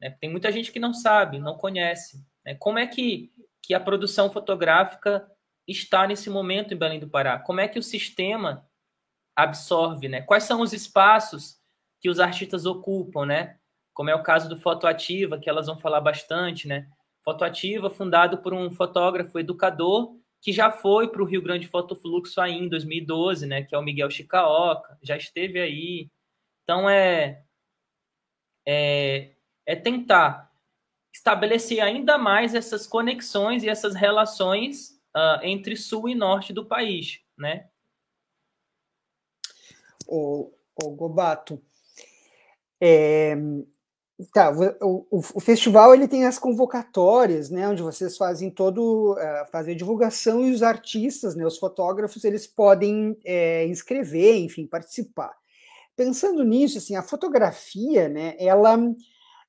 Né? 0.01 0.17
Tem 0.21 0.31
muita 0.31 0.53
gente 0.53 0.71
que 0.71 0.79
não 0.79 0.93
sabe, 0.93 1.39
não 1.39 1.57
conhece. 1.57 2.25
Né? 2.45 2.55
Como 2.55 2.79
é 2.79 2.87
que, 2.87 3.33
que 3.63 3.75
a 3.75 3.81
produção 3.81 4.31
fotográfica 4.31 5.27
está 5.67 6.07
nesse 6.07 6.29
momento 6.29 6.75
em 6.75 6.77
Belém 6.77 7.01
do 7.01 7.09
Pará? 7.09 7.39
Como 7.39 7.61
é 7.61 7.69
que 7.69 7.79
o 7.79 7.83
sistema 7.83 8.69
absorve, 9.35 10.09
né? 10.09 10.21
Quais 10.23 10.45
são 10.45 10.61
os 10.61 10.73
espaços 10.73 11.59
que 12.01 12.11
os 12.11 12.21
artistas 12.21 12.67
ocupam, 12.67 13.25
né? 13.25 13.59
Como 13.95 14.11
é 14.11 14.15
o 14.15 14.23
caso 14.23 14.49
do 14.49 14.59
Fotoativa, 14.59 15.39
que 15.39 15.49
elas 15.49 15.67
vão 15.67 15.79
falar 15.79 16.01
bastante, 16.01 16.67
né? 16.67 16.89
Fotoativa, 17.23 17.91
fundado 17.91 18.39
por 18.39 18.53
um 18.53 18.71
fotógrafo 18.71 19.39
educador 19.39 20.17
que 20.41 20.53
já 20.53 20.71
foi 20.71 21.09
para 21.09 21.23
o 21.23 21.27
Rio 21.27 21.43
Grande 21.43 21.69
Fotofluxo 21.69 22.41
aí 22.41 22.55
em 22.55 22.69
2012, 22.69 23.47
né? 23.47 23.63
Que 23.63 23.75
é 23.75 23.79
o 23.79 23.83
Miguel 23.83 24.11
Chicaoca, 24.11 24.99
já 25.03 25.17
esteve 25.17 25.61
aí. 25.61 26.11
Então 26.65 26.89
é 26.89 27.43
é, 28.67 29.33
é 29.67 29.77
tentar 29.77 30.51
estabelecer 31.13 31.81
ainda 31.81 32.17
mais 32.17 32.55
essas 32.55 32.87
conexões 32.87 33.63
e 33.63 33.69
essas 33.69 33.95
relações 33.95 35.01
uh, 35.17 35.43
entre 35.43 35.77
sul 35.77 36.09
e 36.09 36.15
norte 36.15 36.53
do 36.53 36.65
país, 36.65 37.21
né? 37.37 37.69
O, 40.07 40.53
o 40.83 40.91
Gobato, 40.91 41.63
é, 42.81 43.35
tá, 44.33 44.51
o, 44.81 45.07
o, 45.11 45.19
o, 45.35 45.41
festival 45.41 45.95
ele 45.95 46.09
tem 46.09 46.25
as 46.25 46.39
convocatórias, 46.39 47.51
né, 47.51 47.69
onde 47.69 47.83
vocês 47.83 48.17
fazem 48.17 48.51
todo, 48.51 49.13
uh, 49.13 49.51
fazem 49.51 49.75
a 49.75 49.77
divulgação 49.77 50.47
e 50.47 50.53
os 50.53 50.63
artistas, 50.63 51.35
né, 51.35 51.47
os 51.47 51.59
fotógrafos, 51.59 52.25
eles 52.25 52.47
podem 52.47 53.17
é, 53.25 53.67
inscrever, 53.67 54.37
enfim, 54.37 54.67
participar. 54.67 55.33
Pensando 55.97 56.43
nisso, 56.45 56.79
assim, 56.79 56.97
a 56.97 57.03
fotografia, 57.03 58.09
né, 58.09 58.35
ela 58.39 58.79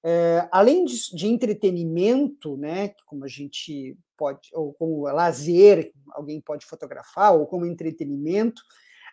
é, 0.04 0.48
além 0.52 0.86
de, 0.86 1.16
de, 1.16 1.28
entretenimento, 1.28 2.58
né, 2.58 2.94
como 3.06 3.24
a 3.24 3.28
gente 3.28 3.98
pode, 4.18 4.50
ou 4.54 4.74
como 4.74 5.04
lazer, 5.04 5.92
alguém 6.12 6.42
pode 6.42 6.66
fotografar, 6.66 7.34
ou 7.34 7.46
como 7.46 7.66
entretenimento, 7.66 8.62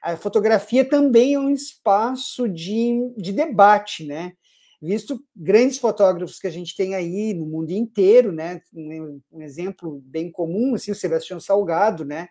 a 0.03 0.17
fotografia 0.17 0.85
também 0.85 1.35
é 1.35 1.39
um 1.39 1.51
espaço 1.51 2.49
de, 2.49 3.13
de 3.17 3.33
debate, 3.33 4.05
né? 4.05 4.33
Visto 4.81 5.25
grandes 5.35 5.79
fotógrafos 5.79 6.39
que 6.39 6.47
a 6.47 6.51
gente 6.51 6.77
tem 6.77 6.95
aí 6.95 7.35
no 7.35 7.47
mundo 7.47 7.71
inteiro, 7.71 8.31
né? 8.33 8.61
Um, 8.73 9.21
exemplo 9.41 10.01
bem 10.05 10.31
comum, 10.31 10.75
assim, 10.75 10.93
o 10.93 10.95
Sebastião 10.95 11.41
Salgado, 11.41 12.05
né? 12.05 12.29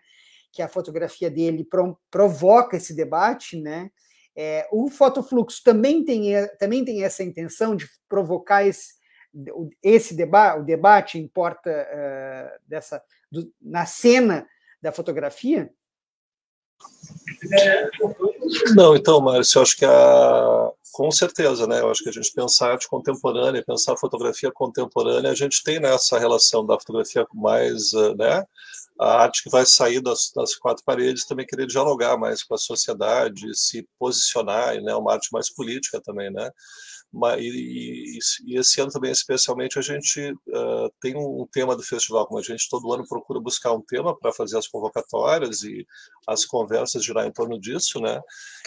Que 0.52 0.62
a 0.62 0.68
fotografia 0.68 1.30
dele 1.30 1.64
pro, 1.64 1.98
provoca 2.10 2.76
esse 2.76 2.94
debate, 2.94 3.60
né? 3.60 3.90
É, 4.34 4.66
o 4.70 4.88
fotofluxo 4.88 5.62
também 5.64 6.04
tem, 6.04 6.32
também 6.58 6.84
tem 6.84 7.02
essa 7.02 7.24
intenção 7.24 7.74
de 7.74 7.86
provocar 8.08 8.64
esse, 8.64 8.94
esse 9.82 10.14
debate, 10.14 10.60
o 10.60 10.64
debate 10.64 11.18
importa 11.18 11.70
uh, 11.70 12.60
dessa, 12.66 13.02
do, 13.30 13.52
na 13.60 13.84
cena 13.84 14.46
da 14.80 14.92
fotografia? 14.92 15.70
Não, 18.74 18.96
então, 18.96 19.20
Márcio, 19.20 19.58
eu 19.58 19.62
acho 19.62 19.76
que 19.76 19.84
a, 19.84 20.70
com 20.92 21.10
certeza, 21.10 21.66
né? 21.66 21.80
Eu 21.80 21.90
acho 21.90 22.02
que 22.02 22.08
a 22.08 22.12
gente 22.12 22.32
pensar 22.32 22.72
arte 22.72 22.88
contemporânea, 22.88 23.64
pensar 23.64 23.96
fotografia 23.96 24.50
contemporânea, 24.50 25.30
a 25.30 25.34
gente 25.34 25.62
tem 25.62 25.78
nessa 25.78 26.18
relação 26.18 26.66
da 26.66 26.78
fotografia 26.78 27.26
mais, 27.34 27.92
eh, 27.92 28.14
né? 28.14 28.44
a 28.98 29.22
arte 29.22 29.44
que 29.44 29.50
vai 29.50 29.64
sair 29.64 30.00
das, 30.00 30.32
das, 30.34 30.56
quatro 30.56 30.82
paredes 30.84 31.24
também 31.24 31.46
querer 31.46 31.66
dialogar 31.66 32.16
mais 32.18 32.42
com 32.42 32.54
a 32.54 32.58
sociedade, 32.58 33.56
se 33.56 33.86
posicionar, 33.96 34.74
né, 34.82 34.92
uma 34.96 35.12
arte 35.12 35.28
mais 35.32 35.48
política 35.48 36.00
também, 36.00 36.32
né? 36.32 36.50
E, 37.38 38.18
e, 38.46 38.58
esse 38.58 38.80
ano 38.80 38.90
também, 38.90 39.10
especialmente, 39.10 39.78
a 39.78 39.82
gente 39.82 40.30
uh, 40.30 40.92
tem 41.00 41.16
um, 41.16 41.46
tema 41.50 41.74
do 41.74 41.82
festival, 41.82 42.26
como 42.26 42.38
a 42.38 42.42
gente 42.42 42.68
todo 42.68 42.92
ano 42.92 43.06
procura 43.08 43.40
buscar 43.40 43.72
um 43.72 43.80
tema 43.80 44.16
para 44.16 44.32
fazer 44.32 44.58
as 44.58 44.68
convocatórias 44.68 45.62
e 45.62 45.86
as 46.26 46.44
conversas 46.44 47.02
girar 47.02 47.26
em 47.26 47.32
torno 47.32 47.58
disso, 47.58 47.98
né? 48.00 48.20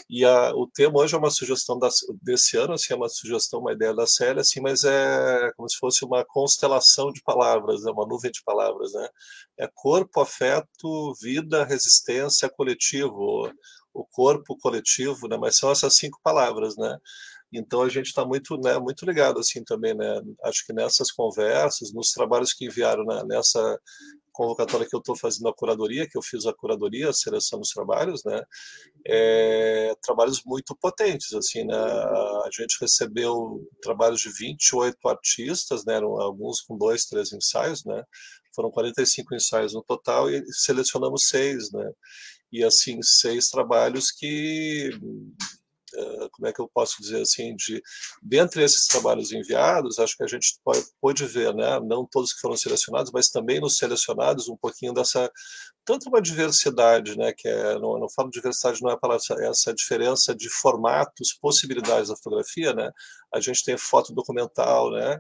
E 0.10 0.25
a, 0.25 0.51
o 0.56 0.67
tema 0.67 0.99
hoje 0.99 1.13
é 1.13 1.17
uma 1.17 1.30
sugestão 1.30 1.77
das, 1.77 1.97
desse 2.21 2.58
ano, 2.58 2.73
assim, 2.73 2.93
é 2.93 2.95
uma 2.95 3.10
sugestão, 3.10 3.60
uma 3.60 3.73
ideia 3.73 3.93
da 3.93 4.08
série, 4.08 4.39
assim, 4.39 4.60
mas 4.60 4.84
é 4.84 5.51
como 5.56 5.69
se 5.69 5.77
fosse 5.77 6.04
uma 6.04 6.25
constelação 6.25 7.12
de 7.12 7.21
palavras, 7.21 7.84
né? 7.84 7.91
uma 7.91 8.08
nuvem 8.08 8.32
de 8.32 8.43
palavras, 8.43 8.91
né? 8.93 9.08
É 9.60 9.69
corpo, 9.73 10.19
afeto, 10.19 11.13
vida, 11.21 11.63
resistência, 11.63 12.49
coletivo, 12.49 13.51
o 13.93 14.06
corpo 14.06 14.58
coletivo, 14.58 15.27
né? 15.27 15.38
Mas 15.38 15.58
são 15.58 15.71
essas 15.71 15.95
cinco 15.95 16.19
palavras, 16.23 16.75
né? 16.77 16.97
Então 17.53 17.81
a 17.81 17.89
gente 17.89 18.07
está 18.07 18.25
muito, 18.25 18.57
né, 18.57 18.79
muito 18.79 19.05
ligado 19.05 19.39
assim 19.39 19.63
também, 19.63 19.93
né? 19.93 20.21
Acho 20.43 20.65
que 20.65 20.73
nessas 20.73 21.11
conversas, 21.11 21.93
nos 21.93 22.11
trabalhos 22.11 22.53
que 22.53 22.65
enviaram 22.65 23.03
né, 23.05 23.23
nessa 23.25 23.79
convocatória 24.31 24.87
que 24.87 24.95
eu 24.95 24.99
estou 24.99 25.15
fazendo 25.15 25.49
a 25.49 25.53
curadoria, 25.53 26.07
que 26.07 26.17
eu 26.17 26.21
fiz 26.21 26.45
a 26.45 26.53
curadoria, 26.53 27.09
a 27.09 27.13
seleção 27.13 27.59
dos 27.59 27.69
trabalhos, 27.69 28.23
né? 28.23 28.41
É, 29.05 29.93
trabalhos 30.01 30.41
muito 30.45 30.75
potentes, 30.75 31.33
assim, 31.33 31.65
né? 31.65 31.75
A 31.75 32.49
gente 32.57 32.77
recebeu 32.79 33.61
trabalhos 33.81 34.21
de 34.21 34.31
28 34.31 34.97
artistas, 35.07 35.85
né? 35.85 35.95
Eram 35.95 36.19
alguns 36.21 36.61
com 36.61 36.77
dois, 36.77 37.05
três 37.05 37.33
ensaios, 37.33 37.83
né? 37.83 38.03
Foram 38.55 38.71
45 38.71 39.35
ensaios 39.35 39.73
no 39.73 39.83
total 39.83 40.29
e 40.29 40.43
selecionamos 40.53 41.27
seis, 41.27 41.71
né? 41.71 41.91
e 42.51 42.63
assim 42.63 43.01
seis 43.01 43.49
trabalhos 43.49 44.11
que 44.11 44.89
como 46.32 46.47
é 46.47 46.54
que 46.54 46.62
eu 46.62 46.69
posso 46.73 47.01
dizer 47.01 47.21
assim, 47.21 47.56
de 47.56 47.82
dentre 48.21 48.63
esses 48.63 48.88
trabalhos 48.88 49.32
enviados, 49.32 49.99
acho 49.99 50.15
que 50.15 50.23
a 50.23 50.27
gente 50.27 50.60
pode, 50.63 50.86
pode 50.99 51.25
ver, 51.25 51.54
né, 51.54 51.80
não 51.82 52.06
todos 52.06 52.34
que 52.34 52.41
foram 52.41 52.56
selecionados, 52.56 53.12
mas 53.12 53.30
também 53.30 53.60
nos 53.60 53.77
selecionados 53.77 54.49
um 54.49 54.58
pouquinho 54.58 54.93
dessa 54.93 55.32
tanto 55.84 56.10
uma 56.10 56.21
diversidade, 56.21 57.17
né, 57.17 57.34
que 57.34 57.47
é 57.47 57.73
não, 57.80 57.99
não 57.99 58.10
falo 58.10 58.30
diversidade 58.30 58.82
não 58.82 58.91
é 58.91 58.93
a 58.93 58.97
palavra 58.97 59.23
essa 59.47 59.73
diferença 59.73 60.36
de 60.36 60.49
formatos, 60.49 61.34
possibilidades 61.34 62.10
da 62.10 62.15
fotografia, 62.15 62.73
né? 62.73 62.91
A 63.34 63.39
gente 63.39 63.63
tem 63.63 63.77
foto 63.77 64.13
documental, 64.13 64.91
né? 64.91 65.19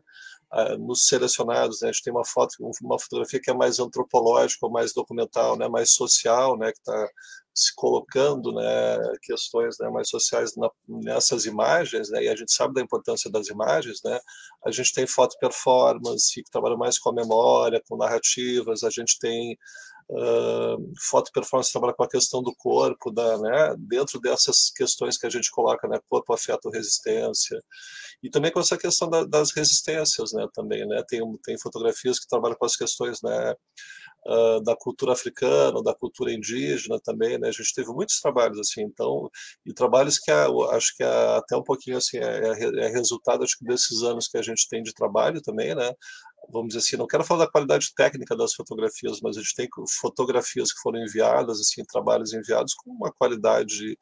Nos 0.79 1.05
selecionados, 1.05 1.81
né? 1.81 1.89
a 1.89 1.91
gente 1.91 2.03
tem 2.03 2.13
uma 2.13 2.25
foto, 2.25 2.55
uma 2.81 2.99
fotografia 2.99 3.39
que 3.41 3.49
é 3.49 3.53
mais 3.53 3.79
antropológica, 3.79 4.67
mais 4.67 4.93
documental, 4.93 5.57
né? 5.57 5.67
mais 5.67 5.93
social, 5.93 6.57
né? 6.57 6.71
que 6.71 6.79
está 6.79 7.07
se 7.53 7.75
colocando 7.75 8.53
né, 8.53 8.97
questões 9.21 9.75
né, 9.79 9.89
mais 9.89 10.09
sociais 10.09 10.55
na, 10.55 10.69
nessas 10.87 11.45
imagens, 11.45 12.09
né, 12.09 12.23
e 12.23 12.29
a 12.29 12.35
gente 12.35 12.51
sabe 12.51 12.73
da 12.73 12.81
importância 12.81 13.29
das 13.29 13.47
imagens, 13.47 13.99
né, 14.05 14.19
a 14.65 14.71
gente 14.71 14.93
tem 14.93 15.05
foto 15.05 15.37
performance, 15.37 16.41
que 16.41 16.49
trabalha 16.49 16.77
mais 16.77 16.97
com 16.97 17.09
a 17.09 17.13
memória, 17.13 17.81
com 17.87 17.97
narrativas, 17.97 18.83
a 18.83 18.89
gente 18.89 19.19
tem 19.19 19.57
uh, 20.11 20.93
foto 20.99 21.31
performance 21.31 21.71
trabalha 21.71 21.93
com 21.93 22.03
a 22.03 22.09
questão 22.09 22.43
do 22.43 22.53
corpo, 22.55 23.11
da, 23.11 23.37
né, 23.37 23.75
dentro 23.77 24.19
dessas 24.19 24.69
questões 24.75 25.17
que 25.17 25.25
a 25.25 25.29
gente 25.29 25.49
coloca, 25.49 25.87
né, 25.87 25.99
corpo, 26.09 26.33
afeto, 26.33 26.69
resistência, 26.69 27.61
e 28.21 28.29
também 28.29 28.51
com 28.51 28.59
essa 28.59 28.77
questão 28.77 29.09
da, 29.09 29.23
das 29.23 29.51
resistências, 29.51 30.33
né, 30.33 30.47
também, 30.53 30.85
né, 30.87 31.03
tem, 31.07 31.21
tem 31.43 31.57
fotografias 31.57 32.19
que 32.19 32.27
trabalham 32.27 32.57
com 32.57 32.65
as 32.65 32.75
questões, 32.75 33.21
né, 33.21 33.55
uh, 34.25 34.61
da 34.63 34.75
cultura 34.75 35.13
africana, 35.13 35.81
da 35.83 35.93
cultura 35.93 36.33
indígena 36.33 36.99
também, 37.03 37.37
né? 37.37 37.49
A 37.49 37.51
gente 37.51 37.73
teve 37.73 37.89
muitos 37.89 38.19
trabalhos 38.19 38.59
assim, 38.59 38.81
então, 38.81 39.29
e 39.65 39.73
trabalhos 39.73 40.17
que 40.19 40.31
acho 40.31 40.95
que 40.95 41.03
até 41.03 41.55
um 41.55 41.63
pouquinho 41.63 41.97
assim 41.97 42.17
é, 42.17 42.49
é, 42.49 42.85
é, 42.85 42.87
resultado 42.89 43.43
acho 43.43 43.57
que 43.57 43.65
desses 43.65 44.03
anos 44.03 44.27
que 44.27 44.37
a 44.37 44.41
gente 44.41 44.67
tem 44.69 44.83
de 44.83 44.93
trabalho 44.93 45.41
também, 45.41 45.75
né? 45.75 45.93
Vamos 46.49 46.69
dizer 46.69 46.79
assim, 46.79 46.97
não 46.97 47.07
quero 47.07 47.23
falar 47.23 47.45
da 47.45 47.51
qualidade 47.51 47.93
técnica 47.95 48.35
das 48.35 48.53
fotografias, 48.53 49.19
mas 49.21 49.37
a 49.37 49.41
gente 49.41 49.55
tem 49.55 49.67
fotografias 50.01 50.73
que 50.73 50.81
foram 50.81 50.99
enviadas, 50.99 51.59
assim, 51.59 51.83
trabalhos 51.85 52.33
enviados 52.33 52.73
com 52.73 52.91
uma 52.91 53.11
qualidade 53.11 53.97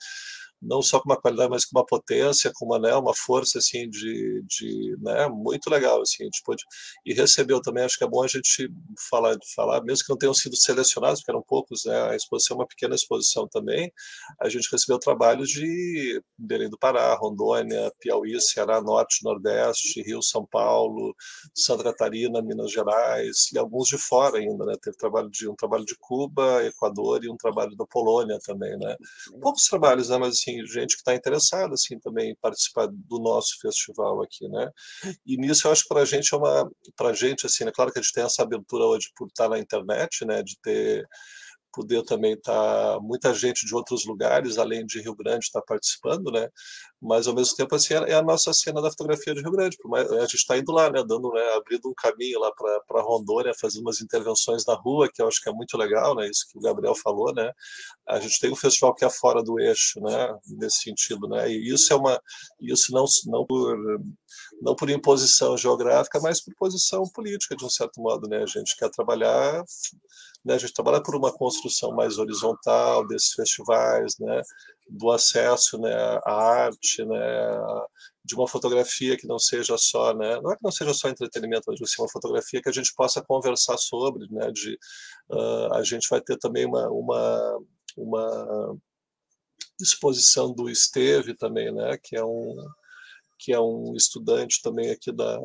não 0.62 0.82
só 0.82 1.00
com 1.00 1.10
uma 1.10 1.20
qualidade, 1.20 1.50
mas 1.50 1.66
com 1.66 1.78
uma 1.78 1.86
potência, 1.86 2.52
com 2.54 2.66
uma, 2.66 2.80
né, 2.80 2.96
uma 2.96 3.14
força 3.16 3.60
assim 3.60 3.90
de, 3.90 4.44
de 4.46 4.98
né, 5.02 5.28
muito 5.30 5.70
legal 5.70 6.02
assim, 6.02 6.24
a 6.24 6.26
gente 6.26 6.42
pôde, 6.44 6.64
e 7.06 7.14
recebeu 7.14 7.62
também, 7.62 7.84
acho 7.84 7.98
que 7.98 8.04
é 8.04 8.08
bom 8.08 8.24
a 8.24 8.28
gente 8.28 8.70
falar, 9.10 9.38
falar, 9.56 9.82
mesmo 9.84 10.06
que 10.06 10.10
não 10.10 10.18
tenham 10.18 10.34
sido 10.34 10.56
selecionados, 10.56 11.20
porque 11.20 11.32
eram 11.32 11.44
poucos, 11.48 11.86
né, 11.86 12.10
a 12.10 12.16
exposição 12.16 12.56
é 12.56 12.60
uma 12.60 12.68
pequena 12.68 12.96
exposição 12.96 13.48
também, 13.48 13.92
a 14.40 14.50
gente 14.50 14.70
recebeu 14.72 15.00
trabalhos 15.00 15.50
de 15.50 16.22
Belém 16.38 16.70
do 16.70 16.78
Pará, 16.78 17.14
Rondônia, 17.16 17.92
Piauí, 18.00 18.40
Ceará, 18.42 18.82
Norte, 18.82 19.24
Nordeste, 19.24 20.02
Rio, 20.02 20.22
São 20.22 20.46
Paulo, 20.46 21.16
Santa 21.56 21.84
Catarina, 21.84 22.42
Minas 22.42 22.72
Gerais, 22.72 23.50
e 23.54 23.58
alguns 23.58 23.88
de 23.88 23.98
fora 23.98 24.38
ainda, 24.38 24.66
né, 24.66 24.76
teve 24.82 24.98
trabalho 24.98 25.30
de 25.30 25.48
um 25.48 25.56
trabalho 25.56 25.86
de 25.86 25.96
Cuba, 26.00 26.64
Equador 26.66 27.24
e 27.24 27.30
um 27.30 27.38
trabalho 27.38 27.76
da 27.76 27.86
Polônia 27.86 28.38
também, 28.44 28.78
né, 28.78 28.96
poucos 29.42 29.66
trabalhos, 29.66 30.10
né, 30.10 30.18
mas 30.18 30.36
assim, 30.36 30.49
assim, 30.50 30.66
gente 30.66 30.96
que 30.96 31.02
está 31.02 31.16
interessada 31.16 31.74
assim 31.74 32.00
também 32.00 32.32
em 32.32 32.36
participar 32.42 32.88
do 32.88 33.20
nosso 33.20 33.60
festival 33.62 34.22
aqui, 34.22 34.48
né? 34.50 34.70
E 35.26 35.38
nisso 35.38 35.68
eu 35.68 35.72
acho 35.72 35.84
que 35.84 35.90
para 35.90 36.02
a 36.02 36.06
gente 36.06 36.34
é 36.34 36.38
uma, 36.38 36.70
para 36.96 37.10
a 37.10 37.14
gente 37.14 37.46
assim, 37.46 37.66
é 37.66 37.72
claro 37.72 37.92
que 37.92 38.00
a 38.00 38.02
gente 38.02 38.14
tem 38.14 38.24
essa 38.24 38.44
abertura 38.44 38.86
hoje 38.86 39.10
por 39.16 39.28
estar 39.28 39.50
na 39.50 39.60
internet, 39.60 40.26
né? 40.26 40.42
De 40.44 40.58
ter 40.62 41.08
poder 41.72 42.04
também 42.04 42.34
estar 42.34 42.96
tá, 42.96 43.00
muita 43.00 43.34
gente 43.34 43.66
de 43.66 43.76
outros 43.76 44.06
lugares, 44.06 44.58
além 44.58 44.86
de 44.86 45.02
Rio 45.02 45.16
Grande, 45.16 45.46
estar 45.46 45.62
tá 45.62 45.66
participando, 45.68 46.32
né? 46.32 46.50
Mas 47.02 47.28
ao 47.28 47.34
mesmo 47.34 47.56
tempo 47.56 47.74
assim 47.76 47.94
é 47.94 48.14
a 48.14 48.22
nossa 48.22 48.52
cena 48.54 48.82
da 48.82 48.90
fotografia 48.90 49.34
de 49.34 49.42
Rio 49.42 49.52
Grande, 49.52 49.78
a 49.94 50.22
gente 50.22 50.36
está 50.36 50.58
indo 50.58 50.72
lá, 50.72 50.90
né? 50.90 51.04
Dando, 51.08 51.32
né? 51.32 51.54
Abrindo 51.56 51.90
um 51.90 51.94
caminho 51.94 52.40
lá 52.40 52.52
para 52.52 53.02
Rondônia, 53.02 53.54
fazendo 53.60 53.84
umas 53.84 54.02
intervenções 54.02 54.66
na 54.66 54.76
rua, 54.76 55.10
que 55.14 55.22
eu 55.22 55.28
acho 55.28 55.42
que 55.42 55.50
é 55.50 55.54
muito 55.54 55.78
legal, 55.78 56.14
né? 56.16 56.28
Isso 56.30 56.46
que 56.52 56.58
o 56.58 56.62
Gabriel 56.62 56.94
falou, 56.96 57.34
né? 57.34 57.52
A 58.08 58.20
gente 58.20 58.40
tem 58.40 58.52
um 58.52 58.56
festival 58.56 58.94
que 58.94 59.06
é 59.06 59.10
fora 59.10 59.42
do 59.42 59.60
eixo, 59.60 60.02
né? 60.02 60.38
Nesse 60.48 60.82
sentido, 60.82 61.28
né? 61.28 61.50
E 61.50 61.74
isso 61.74 61.94
é 61.94 61.96
uma, 61.96 62.20
isso 62.60 62.92
não 62.92 63.06
não 63.28 63.46
por 63.46 63.78
não 64.62 64.76
por 64.76 64.90
imposição 64.90 65.58
geográfica, 65.58 66.20
mas 66.22 66.44
por 66.44 66.54
posição 66.56 67.04
política 67.14 67.56
de 67.56 67.64
um 67.64 67.70
certo 67.70 68.02
modo, 68.02 68.28
né? 68.28 68.44
A 68.44 68.46
gente 68.46 68.76
quer 68.78 68.90
trabalhar 68.90 69.64
né? 70.44 70.56
A 70.56 70.58
gente 70.58 70.74
trabalha 70.74 71.02
por 71.02 71.16
uma 71.16 71.32
construção 71.32 71.92
mais 71.92 72.18
horizontal 72.18 73.06
desses 73.08 73.34
festivais, 73.34 74.16
né? 74.20 74.42
Do 74.90 75.12
acesso 75.12 75.78
né, 75.78 75.94
à 76.26 76.34
arte, 76.34 77.06
né, 77.06 77.16
de 78.24 78.36
uma 78.36 78.48
fotografia 78.48 79.18
que 79.18 79.28
não 79.28 79.40
seja 79.40 79.78
só, 79.78 80.14
né, 80.14 80.40
não 80.42 80.52
é 80.52 80.56
que 80.56 80.64
não 80.64 80.72
seja 80.72 80.94
só 80.94 81.10
entretenimento, 81.10 81.64
mas 81.68 81.82
assim, 81.82 82.02
uma 82.02 82.10
fotografia 82.10 82.62
que 82.62 82.70
a 82.70 82.72
gente 82.72 82.94
possa 82.96 83.22
conversar 83.22 83.78
sobre, 83.78 84.28
né, 84.32 84.52
de, 84.52 84.78
uh, 85.30 85.74
a 85.74 85.84
gente 85.84 86.08
vai 86.10 86.22
ter 86.22 86.38
também 86.38 86.66
uma, 86.66 86.90
uma, 86.90 87.60
uma 87.98 88.78
exposição 89.80 90.54
do 90.54 90.70
Esteve 90.70 91.36
também, 91.36 91.74
né, 91.74 91.98
que 92.02 92.16
é 92.16 92.24
um 92.24 92.56
que 93.42 93.54
é 93.54 93.60
um 93.60 93.96
estudante 93.96 94.62
também 94.62 94.92
aqui 94.92 95.14
da 95.14 95.40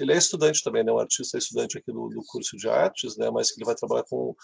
ele 0.00 0.12
é 0.12 0.16
estudante 0.16 0.62
também, 0.62 0.84
né? 0.84 0.92
Um 0.92 0.98
artista 0.98 1.38
estudante 1.38 1.78
aqui 1.78 1.92
do, 1.92 2.08
do 2.08 2.22
curso 2.26 2.56
de 2.56 2.68
artes, 2.68 3.16
né? 3.16 3.30
Mas 3.30 3.50
que 3.50 3.58
ele 3.58 3.66
vai 3.66 3.74
trabalhar 3.74 4.04
com, 4.04 4.34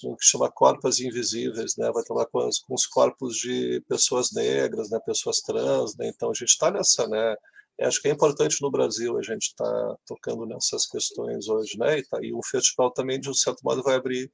com 0.00 0.12
o 0.12 0.16
que 0.16 0.24
chama 0.24 0.50
corpos 0.50 1.00
invisíveis, 1.00 1.76
né? 1.76 1.90
Vai 1.92 2.02
trabalhar 2.02 2.28
com, 2.28 2.40
as, 2.40 2.58
com 2.58 2.74
os 2.74 2.86
corpos 2.86 3.36
de 3.36 3.82
pessoas 3.88 4.32
negras, 4.32 4.90
né? 4.90 4.98
Pessoas 5.04 5.40
trans, 5.40 5.96
né? 5.96 6.08
Então 6.08 6.30
a 6.30 6.34
gente 6.34 6.48
está 6.48 6.70
nessa, 6.70 7.06
né? 7.08 7.36
Acho 7.84 8.00
que 8.00 8.08
é 8.08 8.10
importante 8.12 8.62
no 8.62 8.70
Brasil 8.70 9.18
a 9.18 9.22
gente 9.22 9.48
estar 9.48 9.64
tá 9.64 9.96
tocando 10.06 10.46
nessas 10.46 10.86
questões 10.86 11.48
hoje, 11.48 11.78
né? 11.78 11.98
E, 11.98 12.06
tá, 12.06 12.18
e, 12.22 12.32
o 12.32 12.40
festival 12.42 12.90
também, 12.90 13.20
de 13.20 13.28
um 13.28 13.34
certo 13.34 13.60
modo, 13.62 13.82
vai 13.82 13.96
abrir, 13.96 14.30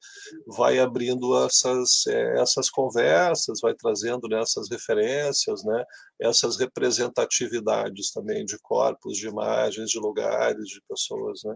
vai 0.47 0.79
abrindo 0.79 1.37
essas, 1.45 2.07
é, 2.07 2.41
essas 2.41 2.69
conversas, 2.69 3.59
vai 3.61 3.73
trazendo 3.73 4.27
né, 4.27 4.41
essas 4.41 4.69
referências, 4.69 5.63
né? 5.63 5.83
Essas 6.21 6.57
representatividades 6.57 8.11
também 8.11 8.45
de 8.45 8.57
corpos, 8.59 9.17
de 9.17 9.27
imagens, 9.27 9.89
de 9.89 9.99
lugares, 9.99 10.65
de 10.67 10.81
pessoas, 10.87 11.41
né? 11.43 11.55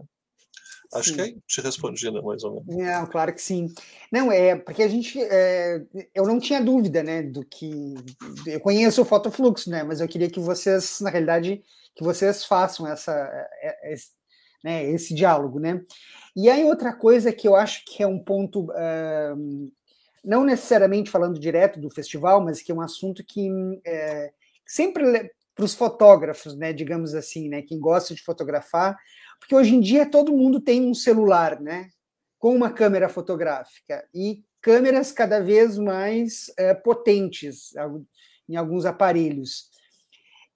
Acho 0.94 1.10
sim. 1.10 1.14
que 1.16 1.20
aí 1.20 1.36
te 1.46 1.60
respondi, 1.60 2.10
né, 2.10 2.20
mais 2.20 2.42
ou 2.44 2.64
menos. 2.64 2.76
Não, 2.76 3.06
claro 3.06 3.34
que 3.34 3.42
sim. 3.42 3.72
Não, 4.10 4.32
é 4.32 4.56
porque 4.56 4.82
a 4.82 4.88
gente. 4.88 5.20
É, 5.20 5.82
eu 6.14 6.24
não 6.24 6.40
tinha 6.40 6.62
dúvida, 6.62 7.02
né, 7.02 7.22
do 7.22 7.44
que. 7.44 7.94
Eu 8.46 8.60
conheço 8.60 9.02
o 9.02 9.04
fotofluxo, 9.04 9.68
né, 9.70 9.82
mas 9.82 10.00
eu 10.00 10.08
queria 10.08 10.30
que 10.30 10.40
vocês, 10.40 11.00
na 11.00 11.10
realidade, 11.10 11.62
que 11.94 12.02
vocês 12.02 12.44
façam 12.44 12.86
essa, 12.86 13.12
é, 13.12 13.90
é, 13.90 13.92
esse, 13.92 14.08
né, 14.64 14.90
esse 14.90 15.14
diálogo, 15.14 15.60
né? 15.60 15.82
E 16.34 16.48
aí 16.48 16.64
outra 16.64 16.92
coisa 16.92 17.32
que 17.32 17.46
eu 17.46 17.54
acho 17.54 17.84
que 17.84 18.02
é 18.02 18.06
um 18.06 18.18
ponto, 18.18 18.70
uh, 18.70 19.72
não 20.24 20.44
necessariamente 20.44 21.10
falando 21.10 21.38
direto 21.38 21.78
do 21.80 21.90
festival, 21.90 22.42
mas 22.42 22.62
que 22.62 22.72
é 22.72 22.74
um 22.74 22.80
assunto 22.80 23.24
que 23.24 23.50
é, 23.84 24.30
sempre 24.64 25.30
para 25.58 25.64
os 25.64 25.74
fotógrafos, 25.74 26.56
né, 26.56 26.72
digamos 26.72 27.16
assim, 27.16 27.48
né, 27.48 27.62
quem 27.62 27.80
gosta 27.80 28.14
de 28.14 28.22
fotografar, 28.22 28.96
porque 29.38 29.54
hoje 29.54 29.74
em 29.74 29.80
dia 29.80 30.10
todo 30.10 30.36
mundo 30.36 30.60
tem 30.60 30.84
um 30.84 30.94
celular, 30.94 31.60
né, 31.60 31.88
com 32.38 32.54
uma 32.54 32.70
câmera 32.70 33.08
fotográfica. 33.08 34.06
E 34.14 34.42
câmeras 34.60 35.12
cada 35.12 35.40
vez 35.40 35.78
mais 35.78 36.52
é, 36.58 36.74
potentes 36.74 37.72
em 38.48 38.56
alguns 38.56 38.84
aparelhos. 38.84 39.68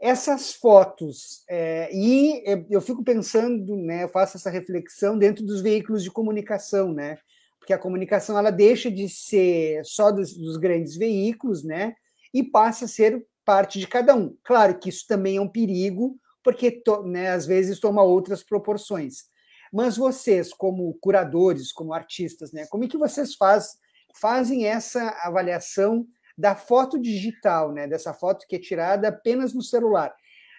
Essas 0.00 0.52
fotos, 0.52 1.44
é, 1.48 1.88
e 1.94 2.42
eu 2.68 2.80
fico 2.80 3.04
pensando, 3.04 3.76
né, 3.76 4.02
eu 4.02 4.08
faço 4.08 4.36
essa 4.36 4.50
reflexão 4.50 5.16
dentro 5.16 5.44
dos 5.44 5.60
veículos 5.60 6.02
de 6.02 6.10
comunicação, 6.10 6.92
né, 6.92 7.18
porque 7.58 7.72
a 7.72 7.78
comunicação 7.78 8.36
ela 8.36 8.50
deixa 8.50 8.90
de 8.90 9.08
ser 9.08 9.84
só 9.84 10.10
dos, 10.10 10.36
dos 10.36 10.56
grandes 10.56 10.96
veículos, 10.96 11.62
né, 11.62 11.94
e 12.34 12.42
passa 12.42 12.86
a 12.86 12.88
ser 12.88 13.24
parte 13.44 13.78
de 13.78 13.86
cada 13.86 14.16
um. 14.16 14.36
Claro 14.42 14.76
que 14.76 14.88
isso 14.88 15.06
também 15.06 15.36
é 15.36 15.40
um 15.40 15.48
perigo, 15.48 16.18
porque 16.42 16.82
né, 17.04 17.30
às 17.30 17.46
vezes 17.46 17.80
toma 17.80 18.02
outras 18.02 18.42
proporções. 18.42 19.24
Mas 19.72 19.96
vocês, 19.96 20.52
como 20.52 20.92
curadores, 21.00 21.72
como 21.72 21.94
artistas, 21.94 22.52
né, 22.52 22.66
como 22.66 22.84
é 22.84 22.88
que 22.88 22.98
vocês 22.98 23.34
faz, 23.34 23.76
fazem 24.20 24.66
essa 24.66 25.08
avaliação 25.22 26.06
da 26.36 26.54
foto 26.54 26.98
digital, 26.98 27.72
né, 27.72 27.86
dessa 27.86 28.12
foto 28.12 28.46
que 28.46 28.56
é 28.56 28.58
tirada 28.58 29.08
apenas 29.08 29.54
no 29.54 29.62
celular. 29.62 30.14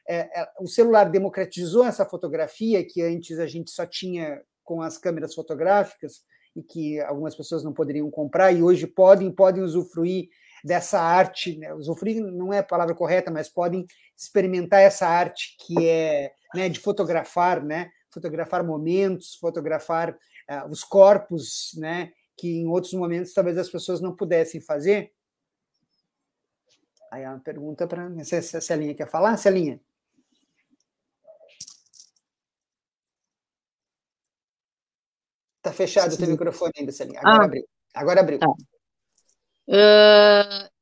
É, 0.08 0.42
é, 0.42 0.48
o 0.60 0.68
celular 0.68 1.10
democratizou 1.10 1.86
essa 1.86 2.06
fotografia 2.06 2.86
que 2.86 3.02
antes 3.02 3.40
a 3.40 3.48
gente 3.48 3.72
só 3.72 3.86
tinha 3.86 4.42
com 4.64 4.82
as 4.82 4.98
câmeras 4.98 5.34
fotográficas 5.34 6.22
e 6.56 6.62
que 6.62 7.00
algumas 7.02 7.36
pessoas 7.36 7.64
não 7.64 7.74
poderiam 7.74 8.10
comprar 8.12 8.52
e 8.52 8.62
hoje 8.62 8.86
podem 8.86 9.32
podem 9.32 9.64
usufruir 9.64 10.30
dessa 10.64 11.00
arte, 11.00 11.58
né? 11.58 11.74
usufruir 11.74 12.24
não 12.24 12.54
é 12.54 12.60
a 12.60 12.64
palavra 12.64 12.96
correta, 12.96 13.30
mas 13.30 13.50
podem 13.50 13.86
experimentar 14.16 14.82
essa 14.82 15.08
arte 15.08 15.58
que 15.60 15.88
é 15.88 16.34
né, 16.56 16.70
de 16.70 16.80
fotografar, 16.80 17.62
né? 17.62 17.92
fotografar 18.10 18.64
momentos, 18.64 19.36
fotografar 19.36 20.12
uh, 20.12 20.70
os 20.70 20.84
corpos, 20.84 21.72
né? 21.76 22.14
que 22.38 22.48
em 22.48 22.68
outros 22.68 22.94
momentos 22.94 23.34
talvez 23.34 23.58
as 23.58 23.70
pessoas 23.70 24.00
não 24.00 24.16
pudessem 24.16 24.62
fazer. 24.62 25.12
Aí 27.12 27.26
a 27.26 27.38
pergunta 27.38 27.86
para 27.86 28.24
se, 28.24 28.36
a 28.36 28.62
Celinha 28.62 28.96
quer 28.96 29.08
falar, 29.08 29.38
Celinha. 29.38 29.80
Está 35.58 35.72
fechado 35.72 36.14
o 36.14 36.18
teu 36.18 36.28
microfone 36.28 36.74
ainda, 36.78 36.92
Celinha. 36.92 37.20
Agora 37.20 37.42
ah. 37.42 37.46
abriu. 37.46 37.68
Agora 37.94 38.20
abriu. 38.22 38.40
Tá. 38.40 38.48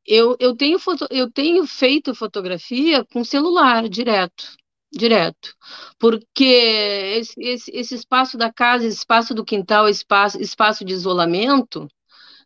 Eu, 0.05 0.35
eu, 0.39 0.55
tenho 0.55 0.79
foto, 0.79 1.07
eu 1.11 1.31
tenho 1.31 1.65
feito 1.65 2.15
fotografia 2.15 3.05
com 3.05 3.23
celular 3.23 3.87
direto 3.87 4.45
direto, 4.93 5.55
porque 5.97 6.43
esse, 6.43 7.33
esse, 7.39 7.71
esse, 7.73 7.95
espaço 7.95 8.37
da 8.37 8.51
casa, 8.51 8.85
esse 8.85 8.97
espaço 8.97 9.33
do 9.33 9.45
quintal, 9.45 9.87
espaço, 9.87 10.39
espaço 10.41 10.83
de 10.83 10.93
isolamento, 10.93 11.87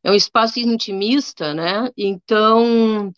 é 0.03 0.11
um 0.11 0.13
espaço 0.13 0.59
intimista, 0.59 1.53
né? 1.53 1.89
Então, 1.97 3.11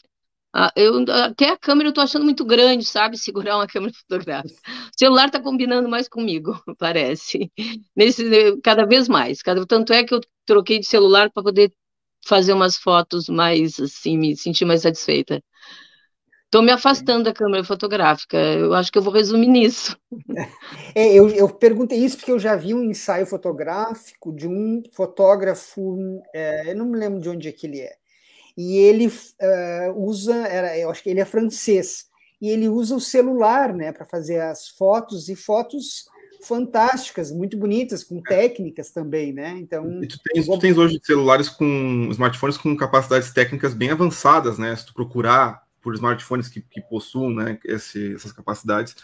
eu, 0.75 1.03
até 1.25 1.49
a 1.49 1.57
câmera 1.57 1.89
eu 1.89 1.91
estou 1.91 2.03
achando 2.03 2.23
muito 2.23 2.45
grande, 2.45 2.85
sabe? 2.85 3.17
Segurar 3.19 3.57
uma 3.57 3.67
câmera 3.67 3.93
fotográfica. 3.93 4.61
O 4.95 4.97
celular 4.97 5.27
está 5.27 5.41
combinando 5.41 5.89
mais 5.89 6.07
comigo, 6.07 6.59
parece. 6.79 7.51
Nesse, 7.95 8.57
cada 8.63 8.85
vez 8.85 9.07
mais. 9.09 9.41
Cada, 9.41 9.65
tanto 9.65 9.93
é 9.93 10.03
que 10.03 10.13
eu 10.13 10.21
troquei 10.45 10.79
de 10.79 10.87
celular 10.87 11.29
para 11.31 11.43
poder 11.43 11.73
fazer 12.27 12.53
umas 12.53 12.75
fotos 12.77 13.29
mais, 13.29 13.79
assim, 13.79 14.17
me 14.17 14.35
sentir 14.35 14.65
mais 14.65 14.81
satisfeita. 14.81 15.41
Estou 16.45 16.61
me 16.61 16.71
afastando 16.71 17.25
da 17.25 17.33
câmera 17.33 17.63
fotográfica. 17.63 18.37
Eu 18.37 18.73
acho 18.73 18.89
que 18.89 18.97
eu 18.97 19.01
vou 19.01 19.11
resumir 19.11 19.47
nisso. 19.47 19.97
É, 20.95 21.13
eu, 21.13 21.29
eu, 21.29 21.49
perguntei 21.49 21.99
isso 21.99 22.17
porque 22.17 22.31
eu 22.31 22.39
já 22.39 22.55
vi 22.55 22.73
um 22.73 22.83
ensaio 22.83 23.25
fotográfico 23.25 24.33
de 24.33 24.47
um 24.47 24.81
fotógrafo, 24.93 25.97
é, 26.33 26.71
eu 26.71 26.75
não 26.77 26.85
me 26.85 26.97
lembro 26.97 27.19
de 27.19 27.29
onde 27.29 27.49
é 27.49 27.51
que 27.51 27.67
ele 27.67 27.81
é. 27.81 27.95
E 28.57 28.77
ele 28.77 29.07
uh, 29.07 29.93
usa, 29.95 30.35
era, 30.47 30.77
eu 30.77 30.89
acho 30.89 31.03
que 31.03 31.09
ele 31.09 31.19
é 31.19 31.25
francês, 31.25 32.05
e 32.41 32.49
ele 32.49 32.67
usa 32.67 32.95
o 32.95 33.01
celular 33.01 33.73
né, 33.73 33.91
para 33.91 34.05
fazer 34.05 34.41
as 34.41 34.69
fotos, 34.69 35.29
e 35.29 35.35
fotos 35.35 36.05
fantásticas, 36.47 37.31
muito 37.31 37.57
bonitas, 37.57 38.03
com 38.03 38.21
técnicas 38.21 38.91
também, 38.91 39.33
né? 39.33 39.57
Então. 39.59 40.03
E 40.03 40.07
tu 40.07 40.17
tens, 40.23 40.45
tu 40.45 40.59
tens 40.59 40.77
hoje 40.77 40.99
celulares 41.03 41.49
com 41.49 42.07
smartphones 42.11 42.57
com 42.57 42.75
capacidades 42.75 43.31
técnicas 43.31 43.73
bem 43.73 43.91
avançadas, 43.91 44.57
né? 44.57 44.75
Se 44.75 44.85
tu 44.85 44.93
procurar 44.93 45.63
por 45.81 45.93
smartphones 45.93 46.47
que, 46.49 46.61
que 46.61 46.81
possuam 46.81 47.29
né, 47.29 47.57
esse, 47.63 48.13
essas 48.13 48.31
capacidades, 48.31 48.95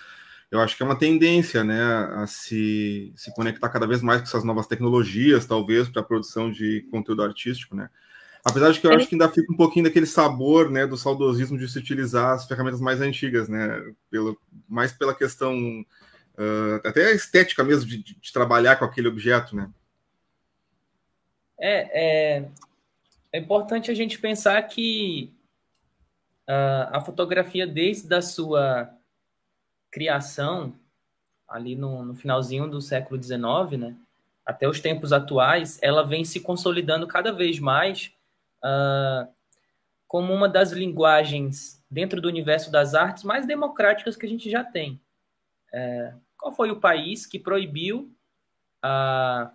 eu 0.52 0.60
acho 0.60 0.76
que 0.76 0.84
é 0.84 0.86
uma 0.86 0.98
tendência 0.98 1.64
né, 1.64 1.82
a 1.82 2.28
se, 2.28 3.14
se 3.16 3.34
conectar 3.34 3.70
cada 3.70 3.88
vez 3.88 4.02
mais 4.02 4.22
com 4.22 4.28
essas 4.28 4.44
novas 4.44 4.68
tecnologias, 4.68 5.46
talvez, 5.46 5.88
para 5.88 6.02
a 6.02 6.06
produção 6.06 6.52
de 6.52 6.86
conteúdo 6.92 7.24
artístico, 7.24 7.76
né? 7.76 7.90
Apesar 8.46 8.72
de 8.72 8.80
que 8.82 8.86
eu 8.86 8.92
acho 8.92 9.08
que 9.08 9.16
ainda 9.16 9.30
fica 9.30 9.52
um 9.54 9.56
pouquinho 9.56 9.86
daquele 9.86 10.06
sabor 10.06 10.70
né, 10.70 10.86
do 10.86 10.98
saudosismo 10.98 11.58
de 11.58 11.68
se 11.70 11.80
utilizar 11.80 12.34
as 12.34 12.46
ferramentas 12.46 12.82
mais 12.82 13.00
antigas, 13.00 13.48
né? 13.48 13.82
Pelo, 14.12 14.38
mais 14.68 14.92
pela 14.92 15.16
questão 15.16 15.56
uh, 16.36 16.88
até 16.88 17.08
a 17.08 17.12
estética 17.12 17.64
mesmo 17.64 17.86
de, 17.90 18.04
de, 18.04 18.34
trabalhar 18.34 18.78
com 18.78 18.86
aquele 18.86 19.08
objeto, 19.08 19.56
né? 19.56 19.70
É, 21.60 22.38
é, 22.38 22.50
é 23.32 23.40
importante 23.40 23.90
a 23.90 23.94
gente 23.94 24.20
pensar 24.20 24.62
que 24.64 25.32
uh, 26.48 26.90
a 26.92 27.02
fotografia, 27.02 27.66
desde 27.66 28.14
a 28.14 28.22
sua 28.22 28.90
criação, 29.92 30.74
ali 31.48 31.76
no, 31.76 32.04
no 32.04 32.16
finalzinho 32.16 32.68
do 32.70 32.82
século 32.82 33.22
XIX, 33.22 33.80
né, 33.80 33.96
até 34.46 34.68
os 34.68 34.80
tempos 34.80 35.14
atuais, 35.14 35.80
ela 35.82 36.04
vem 36.04 36.26
se 36.26 36.40
consolidando 36.40 37.08
cada 37.08 37.32
vez 37.32 37.60
mais 37.60 38.12
uh, 38.64 39.32
como 40.08 40.34
uma 40.34 40.50
das 40.50 40.72
linguagens 40.72 41.82
dentro 41.90 42.20
do 42.20 42.28
universo 42.28 42.72
das 42.72 42.94
artes 42.94 43.24
mais 43.24 43.46
democráticas 43.46 44.18
que 44.18 44.26
a 44.26 44.30
gente 44.30 44.50
já 44.50 44.64
tem. 44.64 45.00
É, 45.74 46.14
qual 46.38 46.54
foi 46.54 46.72
o 46.72 46.80
país 46.80 47.26
que 47.26 47.40
proibiu 47.40 48.14
a, 48.82 49.52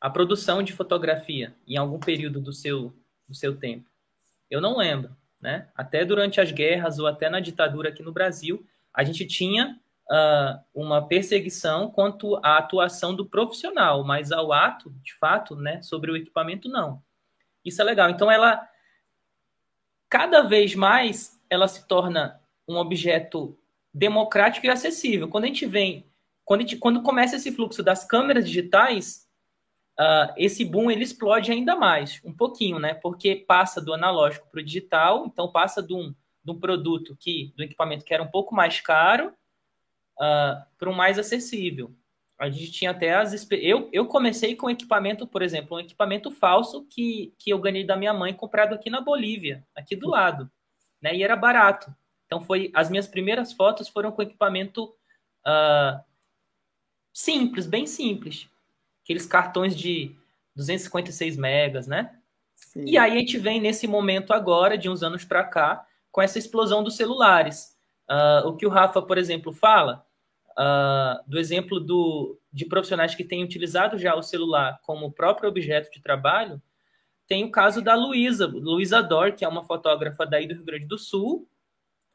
a 0.00 0.10
produção 0.10 0.62
de 0.62 0.72
fotografia 0.72 1.56
em 1.66 1.76
algum 1.76 1.98
período 1.98 2.40
do 2.40 2.52
seu, 2.52 2.92
do 3.28 3.34
seu 3.34 3.56
tempo? 3.56 3.88
Eu 4.50 4.60
não 4.60 4.76
lembro 4.76 5.16
né? 5.40 5.68
Até 5.76 6.04
durante 6.04 6.40
as 6.40 6.50
guerras 6.50 6.98
ou 6.98 7.06
até 7.06 7.28
na 7.28 7.40
ditadura 7.40 7.90
aqui 7.90 8.02
no 8.02 8.12
Brasil, 8.12 8.66
a 8.92 9.04
gente 9.04 9.26
tinha 9.26 9.78
uh, 10.10 10.60
uma 10.74 11.06
perseguição 11.06 11.90
quanto 11.90 12.36
à 12.36 12.58
atuação 12.58 13.14
do 13.14 13.26
profissional, 13.26 14.02
mas 14.02 14.32
ao 14.32 14.52
ato, 14.52 14.90
de 15.02 15.14
fato, 15.14 15.54
né, 15.54 15.82
sobre 15.82 16.10
o 16.10 16.16
equipamento, 16.16 16.68
não. 16.68 17.02
Isso 17.64 17.80
é 17.80 17.84
legal. 17.84 18.08
Então, 18.08 18.30
ela, 18.30 18.66
cada 20.08 20.42
vez 20.42 20.74
mais, 20.74 21.40
ela 21.50 21.68
se 21.68 21.86
torna 21.86 22.40
um 22.66 22.76
objeto 22.76 23.58
democrático 23.96 24.66
e 24.66 24.68
acessível. 24.68 25.26
Quando 25.26 25.44
a 25.44 25.46
gente 25.46 25.64
vem, 25.64 26.06
quando, 26.44 26.60
gente, 26.60 26.76
quando 26.76 27.02
começa 27.02 27.36
esse 27.36 27.50
fluxo 27.50 27.82
das 27.82 28.04
câmeras 28.04 28.46
digitais, 28.46 29.26
uh, 29.98 30.32
esse 30.36 30.64
boom 30.64 30.90
ele 30.90 31.02
explode 31.02 31.50
ainda 31.50 31.74
mais, 31.74 32.20
um 32.22 32.32
pouquinho, 32.32 32.78
né? 32.78 32.92
Porque 32.92 33.34
passa 33.34 33.80
do 33.80 33.94
analógico 33.94 34.48
para 34.50 34.60
o 34.60 34.64
digital, 34.64 35.24
então 35.26 35.50
passa 35.50 35.82
de 35.82 35.94
um, 35.94 36.14
de 36.44 36.52
um 36.52 36.60
produto 36.60 37.16
que, 37.18 37.54
do 37.56 37.62
equipamento 37.62 38.04
que 38.04 38.12
era 38.12 38.22
um 38.22 38.30
pouco 38.30 38.54
mais 38.54 38.80
caro 38.82 39.28
uh, 39.28 40.62
para 40.78 40.90
um 40.90 40.94
mais 40.94 41.18
acessível. 41.18 41.94
A 42.38 42.50
gente 42.50 42.70
tinha 42.70 42.90
até 42.90 43.14
as. 43.14 43.50
Eu, 43.50 43.88
eu 43.94 44.04
comecei 44.06 44.54
com 44.54 44.68
equipamento, 44.68 45.26
por 45.26 45.40
exemplo, 45.40 45.78
um 45.78 45.80
equipamento 45.80 46.30
falso 46.30 46.86
que, 46.90 47.32
que 47.38 47.48
eu 47.48 47.58
ganhei 47.58 47.82
da 47.82 47.96
minha 47.96 48.12
mãe 48.12 48.34
comprado 48.34 48.74
aqui 48.74 48.90
na 48.90 49.00
Bolívia, 49.00 49.66
aqui 49.74 49.96
do 49.96 50.10
lado. 50.10 50.50
Né? 51.00 51.16
E 51.16 51.22
era 51.22 51.34
barato. 51.34 51.90
Então 52.26 52.40
foi. 52.40 52.70
As 52.74 52.90
minhas 52.90 53.06
primeiras 53.06 53.52
fotos 53.52 53.88
foram 53.88 54.12
com 54.12 54.22
equipamento 54.22 54.94
uh, 55.46 56.00
simples, 57.12 57.66
bem 57.66 57.86
simples 57.86 58.48
aqueles 59.06 59.24
cartões 59.24 59.76
de 59.76 60.16
256 60.56 61.36
megas, 61.36 61.86
né? 61.86 62.16
Sim. 62.56 62.84
E 62.86 62.98
aí 62.98 63.12
a 63.12 63.18
gente 63.18 63.38
vem 63.38 63.60
nesse 63.60 63.86
momento 63.86 64.32
agora, 64.32 64.76
de 64.76 64.88
uns 64.88 65.00
anos 65.00 65.24
para 65.24 65.44
cá, 65.44 65.86
com 66.10 66.20
essa 66.20 66.40
explosão 66.40 66.82
dos 66.82 66.96
celulares. 66.96 67.76
Uh, 68.10 68.48
o 68.48 68.56
que 68.56 68.66
o 68.66 68.68
Rafa, 68.68 69.00
por 69.00 69.16
exemplo, 69.16 69.52
fala, 69.52 70.04
uh, 70.58 71.22
do 71.30 71.38
exemplo 71.38 71.78
do, 71.78 72.36
de 72.52 72.64
profissionais 72.64 73.14
que 73.14 73.22
têm 73.22 73.44
utilizado 73.44 73.96
já 73.96 74.12
o 74.16 74.22
celular 74.22 74.80
como 74.82 75.12
próprio 75.12 75.48
objeto 75.48 75.88
de 75.92 76.00
trabalho, 76.00 76.60
tem 77.28 77.44
o 77.44 77.50
caso 77.50 77.80
da 77.80 77.94
Luísa, 77.94 78.46
Luísa 78.46 79.02
Dor, 79.02 79.32
que 79.32 79.44
é 79.44 79.48
uma 79.48 79.62
fotógrafa 79.62 80.26
daí 80.26 80.48
do 80.48 80.54
Rio 80.54 80.64
Grande 80.64 80.86
do 80.86 80.98
Sul. 80.98 81.46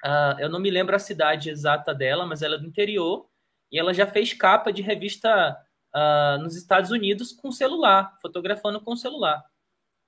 Uh, 0.03 0.39
eu 0.39 0.49
não 0.49 0.59
me 0.59 0.71
lembro 0.71 0.95
a 0.95 0.99
cidade 0.99 1.49
exata 1.49 1.93
dela, 1.93 2.25
mas 2.25 2.41
ela 2.41 2.55
é 2.55 2.57
do 2.57 2.67
interior. 2.67 3.27
E 3.71 3.79
ela 3.79 3.93
já 3.93 4.05
fez 4.05 4.33
capa 4.33 4.71
de 4.71 4.81
revista 4.81 5.57
uh, 5.95 6.41
nos 6.41 6.55
Estados 6.55 6.91
Unidos 6.91 7.31
com 7.31 7.51
celular, 7.51 8.17
fotografando 8.21 8.81
com 8.81 8.95
celular. 8.95 9.43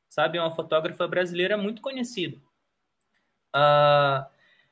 Sabe? 0.09 0.37
É 0.37 0.41
uma 0.41 0.55
fotógrafa 0.55 1.07
brasileira 1.07 1.57
muito 1.57 1.81
conhecida. 1.81 2.37
Uh, 3.55 4.25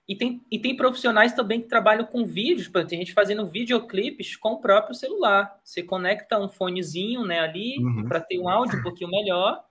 e, 0.08 0.16
tem, 0.16 0.46
e 0.52 0.60
tem 0.60 0.76
profissionais 0.76 1.34
também 1.34 1.62
que 1.62 1.70
trabalham 1.70 2.06
com 2.06 2.26
vídeos, 2.26 2.70
tem 2.88 3.00
gente 3.00 3.14
fazendo 3.14 3.48
videoclipes 3.48 4.36
com 4.36 4.54
o 4.54 4.62
próprio 4.62 4.96
celular. 4.96 5.58
Você 5.64 5.84
conecta 5.84 6.40
um 6.40 6.50
fonezinho 6.50 7.24
né, 7.24 7.40
ali 7.40 7.78
uhum. 7.80 8.08
para 8.08 8.20
ter 8.20 8.40
um 8.40 8.50
áudio 8.50 8.80
um 8.80 8.84
pouquinho 8.84 9.10
melhor. 9.10 9.64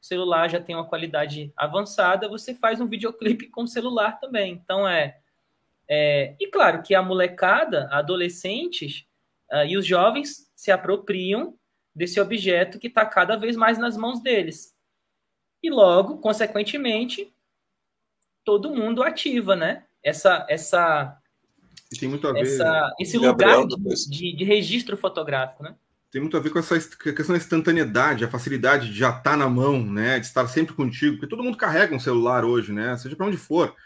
O 0.00 0.06
celular 0.06 0.48
já 0.48 0.60
tem 0.60 0.74
uma 0.74 0.86
qualidade 0.86 1.52
avançada, 1.56 2.28
você 2.28 2.54
faz 2.54 2.80
um 2.80 2.86
videoclipe 2.86 3.48
com 3.48 3.62
o 3.62 3.68
celular 3.68 4.20
também. 4.20 4.52
Então 4.52 4.86
é, 4.86 5.18
é. 5.88 6.34
E 6.38 6.46
claro 6.48 6.82
que 6.82 6.94
a 6.94 7.02
molecada, 7.02 7.88
adolescentes 7.90 9.06
uh, 9.52 9.66
e 9.66 9.76
os 9.76 9.86
jovens 9.86 10.50
se 10.54 10.70
apropriam 10.70 11.58
desse 11.94 12.20
objeto 12.20 12.78
que 12.78 12.88
está 12.88 13.06
cada 13.06 13.36
vez 13.36 13.56
mais 13.56 13.78
nas 13.78 13.96
mãos 13.96 14.20
deles. 14.20 14.76
E 15.62 15.70
logo, 15.70 16.18
consequentemente, 16.18 17.32
todo 18.44 18.74
mundo 18.74 19.02
ativa, 19.02 19.56
né? 19.56 19.84
Essa, 20.02 20.46
essa, 20.48 21.20
tem 21.98 22.08
muito 22.08 22.28
a 22.28 22.32
ver 22.32 22.42
essa, 22.42 22.94
esse 23.00 23.18
Gabriel, 23.18 23.62
lugar 23.62 23.94
de, 24.08 24.36
de, 24.36 24.44
registro 24.44 24.96
fotográfico, 24.96 25.62
né? 25.62 25.74
Tem 26.16 26.22
muito 26.22 26.34
a 26.34 26.40
ver 26.40 26.48
com 26.48 26.58
essa 26.58 26.80
questão 26.80 27.34
da 27.34 27.36
instantaneidade, 27.36 28.24
a 28.24 28.30
facilidade 28.30 28.88
de 28.90 28.98
já 28.98 29.10
estar 29.10 29.22
tá 29.22 29.36
na 29.36 29.50
mão, 29.50 29.84
né? 29.84 30.18
De 30.18 30.24
estar 30.24 30.48
sempre 30.48 30.74
contigo, 30.74 31.16
porque 31.16 31.26
todo 31.26 31.42
mundo 31.42 31.58
carrega 31.58 31.94
um 31.94 32.00
celular 32.00 32.42
hoje, 32.42 32.72
né? 32.72 32.96
Seja 32.96 33.14
para 33.14 33.26
onde 33.26 33.36
for. 33.36 33.76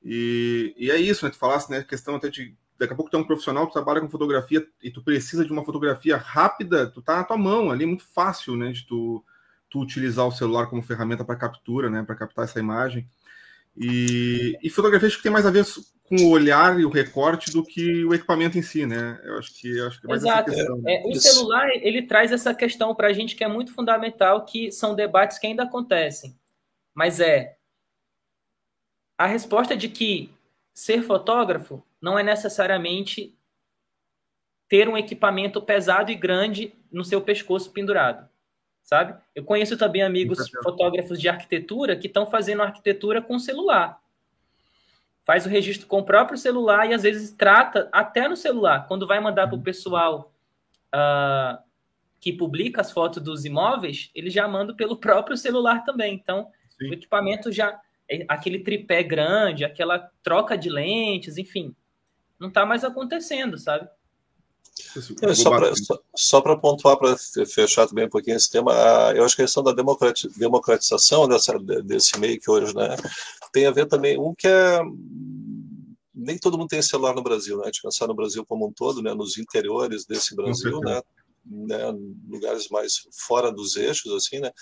E, 0.00 0.72
e 0.78 0.92
é 0.92 0.96
isso, 0.96 1.24
né? 1.24 1.32
Tu 1.32 1.38
falasse, 1.38 1.68
né? 1.68 1.82
Questão 1.82 2.14
até 2.14 2.28
de 2.28 2.54
daqui 2.78 2.92
a 2.92 2.94
pouco 2.94 3.10
tu 3.10 3.16
é 3.16 3.18
um 3.18 3.24
profissional, 3.24 3.66
tu 3.66 3.72
trabalha 3.72 4.00
com 4.00 4.08
fotografia 4.08 4.64
e 4.80 4.92
tu 4.92 5.02
precisa 5.02 5.44
de 5.44 5.50
uma 5.50 5.64
fotografia 5.64 6.16
rápida, 6.16 6.86
tu 6.86 7.02
tá 7.02 7.16
na 7.16 7.24
tua 7.24 7.36
mão 7.36 7.72
ali, 7.72 7.84
muito 7.84 8.04
fácil, 8.04 8.56
né, 8.56 8.70
de 8.70 8.86
tu, 8.86 9.24
tu 9.68 9.80
utilizar 9.80 10.24
o 10.24 10.30
celular 10.30 10.68
como 10.68 10.82
ferramenta 10.82 11.24
para 11.24 11.34
captura, 11.34 11.90
né, 11.90 12.04
para 12.04 12.14
captar 12.14 12.44
essa 12.44 12.60
imagem. 12.60 13.08
E, 13.76 14.58
e 14.62 14.70
fotografia 14.70 15.08
acho 15.08 15.16
que 15.16 15.22
tem 15.22 15.32
mais 15.32 15.46
a 15.46 15.50
ver 15.50 15.64
com 16.04 16.16
o 16.16 16.30
olhar 16.30 16.78
e 16.78 16.84
o 16.84 16.90
recorte 16.90 17.50
do 17.50 17.64
que 17.64 18.04
o 18.04 18.12
equipamento 18.12 18.58
em 18.58 18.62
si, 18.62 18.84
né? 18.84 19.18
Eu 19.24 19.38
acho 19.38 19.58
que, 19.58 19.78
eu 19.78 19.86
acho 19.86 20.00
que 20.00 20.06
é 20.06 20.08
mais 20.08 20.22
Exato. 20.22 20.50
Questão, 20.50 20.78
né? 20.78 20.94
é, 20.94 21.06
o 21.06 21.14
celular 21.14 21.68
ele 21.70 22.02
traz 22.02 22.32
essa 22.32 22.54
questão 22.54 22.94
para 22.94 23.08
a 23.08 23.12
gente 23.12 23.34
que 23.34 23.42
é 23.42 23.48
muito 23.48 23.72
fundamental, 23.72 24.44
que 24.44 24.70
são 24.70 24.94
debates 24.94 25.38
que 25.38 25.46
ainda 25.46 25.62
acontecem. 25.62 26.36
Mas 26.94 27.20
é 27.20 27.56
a 29.16 29.26
resposta 29.26 29.76
de 29.76 29.88
que 29.88 30.30
ser 30.74 31.02
fotógrafo 31.02 31.82
não 32.00 32.18
é 32.18 32.22
necessariamente 32.22 33.38
ter 34.68 34.88
um 34.88 34.96
equipamento 34.96 35.62
pesado 35.62 36.10
e 36.10 36.14
grande 36.14 36.74
no 36.90 37.04
seu 37.04 37.20
pescoço 37.20 37.70
pendurado, 37.70 38.28
sabe? 38.82 39.14
Eu 39.34 39.44
conheço 39.44 39.76
também 39.76 40.02
amigos 40.02 40.50
fotógrafos 40.62 41.20
de 41.20 41.28
arquitetura 41.28 41.96
que 41.96 42.06
estão 42.06 42.26
fazendo 42.26 42.62
arquitetura 42.62 43.22
com 43.22 43.38
celular. 43.38 44.00
Faz 45.24 45.46
o 45.46 45.48
registro 45.48 45.86
com 45.86 46.00
o 46.00 46.04
próprio 46.04 46.36
celular 46.36 46.90
e 46.90 46.94
às 46.94 47.02
vezes 47.02 47.30
trata 47.30 47.88
até 47.92 48.28
no 48.28 48.36
celular. 48.36 48.86
Quando 48.88 49.06
vai 49.06 49.20
mandar 49.20 49.46
para 49.46 49.54
o 49.54 49.58
uhum. 49.58 49.64
pessoal 49.64 50.34
uh, 50.94 51.62
que 52.20 52.32
publica 52.32 52.80
as 52.80 52.90
fotos 52.90 53.22
dos 53.22 53.44
imóveis, 53.44 54.10
ele 54.14 54.30
já 54.30 54.48
manda 54.48 54.74
pelo 54.74 54.96
próprio 54.96 55.36
celular 55.36 55.84
também. 55.84 56.14
Então, 56.14 56.48
Sim. 56.76 56.90
o 56.90 56.94
equipamento 56.94 57.52
já 57.52 57.80
é 58.10 58.24
aquele 58.28 58.58
tripé 58.58 59.02
grande, 59.02 59.64
aquela 59.64 60.10
troca 60.22 60.58
de 60.58 60.68
lentes, 60.68 61.38
enfim, 61.38 61.74
não 62.38 62.48
está 62.48 62.66
mais 62.66 62.84
acontecendo, 62.84 63.56
sabe? 63.56 63.88
É, 65.22 65.34
só 66.14 66.40
para 66.40 66.56
pontuar, 66.56 66.96
para 66.96 67.16
fechar 67.46 67.86
também 67.86 68.06
um 68.06 68.10
pouquinho 68.10 68.36
esse 68.36 68.50
tema, 68.50 68.72
eu 69.14 69.24
acho 69.24 69.36
que 69.36 69.42
a 69.42 69.44
questão 69.44 69.62
da 69.62 69.72
democratização 69.72 71.28
dessa, 71.28 71.58
desse 71.58 72.18
meio 72.18 72.40
que 72.40 72.50
hoje 72.50 72.74
né, 72.74 72.96
tem 73.52 73.66
a 73.66 73.70
ver 73.70 73.86
também, 73.86 74.18
um 74.18 74.34
que 74.34 74.48
é. 74.48 74.80
Nem 76.14 76.38
todo 76.38 76.58
mundo 76.58 76.68
tem 76.68 76.82
celular 76.82 77.14
no 77.14 77.22
Brasil, 77.22 77.56
né? 77.56 77.64
A 77.64 77.66
gente 77.66 77.82
pensar 77.82 78.06
no 78.06 78.14
Brasil 78.14 78.44
como 78.46 78.66
um 78.66 78.72
todo, 78.72 79.02
né, 79.02 79.14
nos 79.14 79.38
interiores 79.38 80.04
desse 80.04 80.36
Brasil, 80.36 80.78
né, 80.80 81.02
né, 81.44 81.92
lugares 82.28 82.68
mais 82.68 83.06
fora 83.10 83.50
dos 83.50 83.76
eixos, 83.76 84.12
assim, 84.12 84.38
né? 84.38 84.52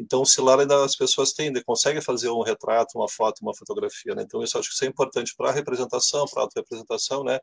Então, 0.00 0.22
o 0.22 0.26
celular 0.26 0.58
ainda 0.58 0.82
as 0.82 0.96
pessoas 0.96 1.32
têm, 1.32 1.48
ainda 1.48 1.62
conseguem 1.62 2.00
fazer 2.00 2.30
um 2.30 2.42
retrato, 2.42 2.96
uma 2.96 3.08
foto, 3.08 3.42
uma 3.42 3.54
fotografia, 3.54 4.14
né? 4.14 4.22
Então, 4.22 4.42
isso 4.42 4.58
acho 4.58 4.68
que 4.68 4.74
isso 4.74 4.84
é 4.84 4.88
importante 4.88 5.34
para 5.36 5.50
a 5.50 5.52
representação, 5.52 6.24
para 6.26 6.40
a 6.40 6.42
auto-representação, 6.44 7.22
né? 7.22 7.38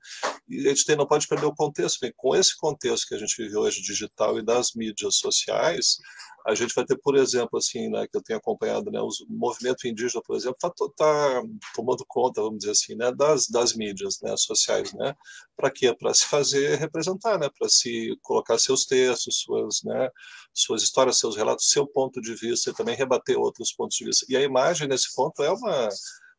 E 0.50 0.66
a 0.66 0.70
gente 0.70 0.86
tem, 0.86 0.96
não 0.96 1.06
pode 1.06 1.28
perder 1.28 1.46
o 1.46 1.56
contexto, 1.56 2.00
porque 2.00 2.16
com 2.18 2.36
esse 2.36 2.58
contexto 2.58 3.08
que 3.08 3.14
a 3.16 3.20
gente 3.20 3.36
vive 3.38 3.56
hoje 3.56 3.82
digital 3.82 4.40
e 4.40 4.42
das 4.42 4.74
mídias 4.74 5.16
sociais, 5.18 6.00
a 6.48 6.56
gente 6.56 6.74
vai 6.74 6.86
ter, 6.86 6.98
por 6.98 7.18
exemplo, 7.18 7.58
assim, 7.58 7.90
né, 7.90 8.08
que 8.08 8.18
eu 8.18 8.24
tenho 8.24 8.40
acompanhado, 8.40 8.90
né, 8.90 9.02
o 9.02 9.10
movimento 9.28 9.86
indígena, 9.86 10.22
por 10.26 10.34
exemplo, 10.34 10.56
está 10.56 10.72
tá 10.96 11.44
tomando 11.76 12.06
conta, 12.08 12.42
vamos 12.42 12.60
dizer 12.60 12.72
assim, 12.72 12.96
né, 12.96 13.12
das, 13.12 13.50
das 13.50 13.74
mídias 13.74 14.22
né, 14.22 14.34
sociais, 14.38 14.94
né, 14.94 15.14
para 15.58 15.70
quê? 15.70 15.94
Para 15.94 16.14
se 16.14 16.26
fazer 16.26 16.76
representar, 16.80 17.38
né, 17.38 17.50
para 17.60 17.68
se 17.68 18.18
colocar 18.22 18.58
seus 18.58 18.86
textos, 18.86 19.42
suas, 19.42 19.84
né, 19.84 20.10
suas 20.54 20.84
histórias, 20.84 21.20
seus 21.20 21.36
relatos, 21.36 21.70
seu 21.70 21.86
ponto 21.86 22.22
de 22.22 22.34
vista 22.34 22.70
e 22.70 22.74
também 22.74 22.96
rebater 22.96 23.38
outros 23.38 23.74
pontos 23.74 23.98
de 23.98 24.06
vista. 24.06 24.26
E 24.30 24.38
a 24.38 24.42
imagem, 24.42 24.88
nesse 24.88 25.14
ponto, 25.14 25.44
é 25.44 25.52
uma... 25.52 25.90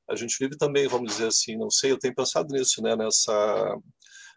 A 0.08 0.16
gente 0.16 0.38
vive 0.40 0.56
também, 0.56 0.88
vamos 0.88 1.12
dizer 1.12 1.26
assim, 1.26 1.54
não 1.54 1.70
sei, 1.70 1.92
eu 1.92 1.98
tenho 1.98 2.14
pensado 2.14 2.50
nisso, 2.50 2.82
né, 2.82 2.96
nessa 2.96 3.78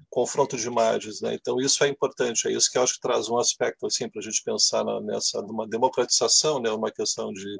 confronto 0.09 0.57
de 0.57 0.67
imagens, 0.67 1.21
né? 1.21 1.33
Então 1.33 1.59
isso 1.59 1.83
é 1.83 1.87
importante, 1.87 2.47
é 2.47 2.51
isso 2.51 2.69
que 2.71 2.77
eu 2.77 2.83
acho 2.83 2.95
que 2.95 3.01
traz 3.01 3.29
um 3.29 3.37
aspecto 3.37 3.85
assim 3.85 4.09
para 4.09 4.19
a 4.19 4.23
gente 4.23 4.43
pensar 4.43 4.83
na, 4.83 5.01
nessa 5.01 5.41
democratização, 5.69 6.59
né? 6.59 6.71
Uma 6.71 6.91
questão 6.91 7.31
de 7.31 7.57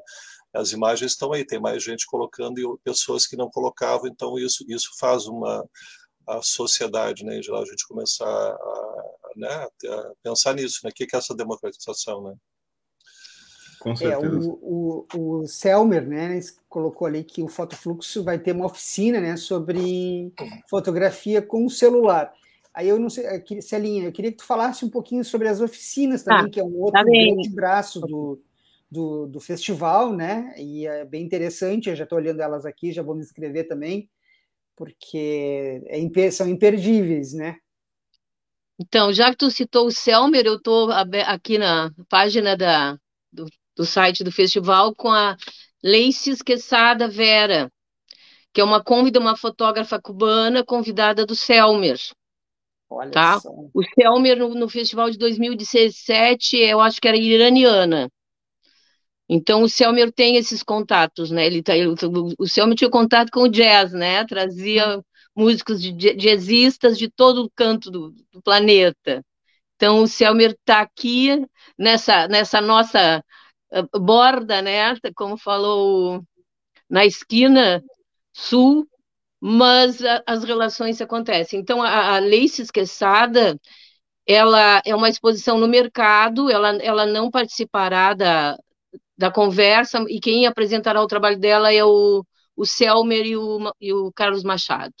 as 0.54 0.72
imagens 0.72 1.12
estão 1.12 1.32
aí, 1.32 1.46
tem 1.46 1.60
mais 1.60 1.82
gente 1.82 2.06
colocando 2.06 2.58
e 2.60 2.78
pessoas 2.84 3.26
que 3.26 3.36
não 3.36 3.50
colocavam, 3.50 4.06
então 4.08 4.38
isso 4.38 4.64
isso 4.68 4.90
faz 4.98 5.26
uma 5.26 5.64
a 6.26 6.40
sociedade, 6.42 7.24
né? 7.24 7.38
Em 7.38 7.42
geral 7.42 7.62
a 7.62 7.66
gente 7.66 7.86
começar 7.86 8.26
a, 8.26 9.12
né? 9.36 9.66
a 9.88 10.12
pensar 10.22 10.54
nisso, 10.54 10.80
né? 10.84 10.90
O 10.90 10.94
que 10.94 11.04
é 11.04 11.18
essa 11.18 11.34
democratização, 11.34 12.22
né? 12.22 12.34
Com 13.82 13.96
certeza. 13.96 14.24
É, 14.24 14.30
o, 14.30 15.06
o, 15.12 15.40
o 15.40 15.48
Selmer, 15.48 16.06
né, 16.06 16.38
colocou 16.68 17.04
ali 17.04 17.24
que 17.24 17.42
o 17.42 17.48
Fotofluxo 17.48 18.22
vai 18.22 18.38
ter 18.38 18.52
uma 18.52 18.66
oficina, 18.66 19.20
né, 19.20 19.36
sobre 19.36 20.32
fotografia 20.70 21.42
com 21.42 21.66
o 21.66 21.70
celular. 21.70 22.32
Aí 22.72 22.88
eu 22.88 22.96
não 22.96 23.10
sei, 23.10 23.24
Celinha, 23.60 24.04
eu 24.04 24.12
queria 24.12 24.30
que 24.30 24.38
tu 24.38 24.44
falasse 24.44 24.84
um 24.84 24.88
pouquinho 24.88 25.24
sobre 25.24 25.48
as 25.48 25.60
oficinas 25.60 26.22
também, 26.22 26.46
ah, 26.46 26.48
que 26.48 26.60
é 26.60 26.64
um 26.64 26.80
outro 26.80 26.92
tá 26.92 27.02
grande 27.02 27.48
braço 27.50 28.00
do, 28.00 28.40
do, 28.88 29.26
do, 29.26 29.40
festival, 29.40 30.12
né? 30.14 30.54
E 30.56 30.86
é 30.86 31.04
bem 31.04 31.24
interessante, 31.24 31.90
eu 31.90 31.96
já 31.96 32.04
estou 32.04 32.18
olhando 32.18 32.40
elas 32.40 32.64
aqui, 32.64 32.92
já 32.92 33.02
vou 33.02 33.16
me 33.16 33.20
inscrever 33.20 33.66
também, 33.66 34.08
porque 34.76 35.82
é, 35.86 36.30
são 36.30 36.48
imperdíveis, 36.48 37.32
né? 37.32 37.56
Então, 38.78 39.12
já 39.12 39.30
que 39.30 39.38
tu 39.38 39.50
citou 39.50 39.88
o 39.88 39.92
Selmer, 39.92 40.46
eu 40.46 40.54
estou 40.54 40.90
aqui 40.92 41.58
na 41.58 41.90
página 42.08 42.56
da, 42.56 42.96
do, 43.32 43.46
do 43.76 43.84
site 43.84 44.24
do 44.24 44.32
festival 44.32 44.94
com 44.94 45.10
a 45.10 45.36
Leices 45.82 46.42
Quesada 46.42 47.08
Vera, 47.08 47.70
que 48.52 48.60
é 48.60 48.64
uma 48.64 48.82
convida, 48.82 49.18
uma 49.18 49.36
fotógrafa 49.36 50.00
cubana 50.00 50.64
convidada 50.64 51.24
do 51.24 51.34
Selmer. 51.34 51.98
Olha 52.88 53.10
tá? 53.10 53.40
Só. 53.40 53.50
O 53.72 53.82
Selmer, 53.82 54.38
no, 54.38 54.54
no, 54.54 54.68
festival 54.68 55.10
de 55.10 55.18
2017, 55.18 56.56
eu 56.58 56.80
acho 56.80 57.00
que 57.00 57.08
era 57.08 57.16
iraniana. 57.16 58.10
Então, 59.28 59.62
o 59.62 59.68
Selmer 59.68 60.12
tem 60.12 60.36
esses 60.36 60.62
contatos, 60.62 61.30
né? 61.30 61.46
Ele 61.46 61.62
tá, 61.62 61.74
ele, 61.76 61.94
o 62.38 62.46
Selmer 62.46 62.76
tinha 62.76 62.90
contato 62.90 63.30
com 63.30 63.42
o 63.44 63.48
jazz, 63.48 63.92
né? 63.92 64.26
Trazia 64.26 65.02
músicos 65.34 65.80
de, 65.80 65.92
jazzistas 65.92 66.98
de 66.98 67.10
todo 67.10 67.44
o 67.44 67.50
canto 67.50 67.90
do, 67.90 68.14
do 68.30 68.42
planeta. 68.42 69.24
Então, 69.76 70.02
o 70.02 70.06
Selmer 70.06 70.50
está 70.50 70.80
aqui 70.82 71.44
nessa, 71.78 72.28
nessa 72.28 72.60
nossa 72.60 73.24
borda, 74.00 74.62
né? 74.62 74.94
Como 75.14 75.36
falou 75.36 76.22
na 76.88 77.06
esquina 77.06 77.82
sul, 78.32 78.86
mas 79.40 80.00
as 80.26 80.44
relações 80.44 81.00
acontecem. 81.00 81.60
Então, 81.60 81.82
a, 81.82 82.16
a 82.16 82.18
Leice 82.18 82.62
Esqueçada, 82.62 83.58
ela 84.26 84.82
é 84.84 84.94
uma 84.94 85.08
exposição 85.08 85.58
no 85.58 85.68
mercado, 85.68 86.50
ela, 86.50 86.76
ela 86.82 87.06
não 87.06 87.30
participará 87.30 88.14
da, 88.14 88.56
da 89.16 89.30
conversa, 89.30 90.04
e 90.08 90.20
quem 90.20 90.46
apresentará 90.46 91.02
o 91.02 91.06
trabalho 91.06 91.38
dela 91.38 91.72
é 91.72 91.84
o, 91.84 92.24
o 92.56 92.66
Selmer 92.66 93.26
e 93.26 93.36
o, 93.36 93.72
e 93.80 93.92
o 93.92 94.12
Carlos 94.12 94.44
Machado. 94.44 94.94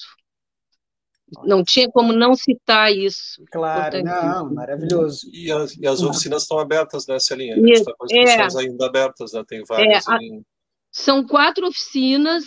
Não 1.44 1.64
tinha 1.64 1.90
como 1.90 2.12
não 2.12 2.34
citar 2.34 2.92
isso. 2.92 3.42
Claro, 3.50 4.02
não, 4.02 4.52
maravilhoso. 4.52 5.28
E 5.32 5.50
as, 5.50 5.76
e 5.76 5.86
as 5.86 6.02
oficinas 6.02 6.42
estão 6.42 6.58
abertas, 6.58 7.06
né, 7.06 7.18
Celinha? 7.18 7.56
Está 7.72 7.92
com 7.96 8.04
as 8.04 8.12
é, 8.12 8.60
ainda 8.60 8.86
abertas, 8.86 9.32
né? 9.32 9.42
Tem 9.46 9.62
várias. 9.64 10.06
É, 10.08 10.16
em... 10.16 10.42
São 10.90 11.26
quatro 11.26 11.66
oficinas 11.66 12.44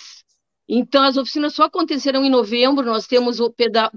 então, 0.68 1.04
as 1.04 1.16
oficinas 1.16 1.54
só 1.54 1.64
acontecerão 1.66 2.26
em 2.26 2.30
novembro, 2.30 2.86
nós 2.86 3.06
temos 3.06 3.38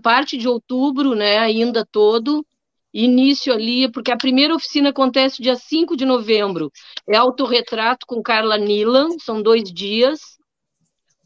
parte 0.03 0.37
de 0.37 0.47
outubro, 0.47 1.15
né, 1.15 1.39
ainda 1.39 1.87
todo, 1.91 2.45
início 2.93 3.53
ali, 3.53 3.91
porque 3.91 4.11
a 4.11 4.17
primeira 4.17 4.55
oficina 4.55 4.91
acontece 4.91 5.43
dia 5.43 5.57
5 5.57 5.97
de 5.97 6.05
novembro, 6.05 6.71
é 7.09 7.17
autorretrato 7.17 8.07
com 8.07 8.23
Carla 8.23 8.59
Nilan, 8.59 9.09
são 9.19 9.43
dois 9.43 9.65
dias, 9.73 10.38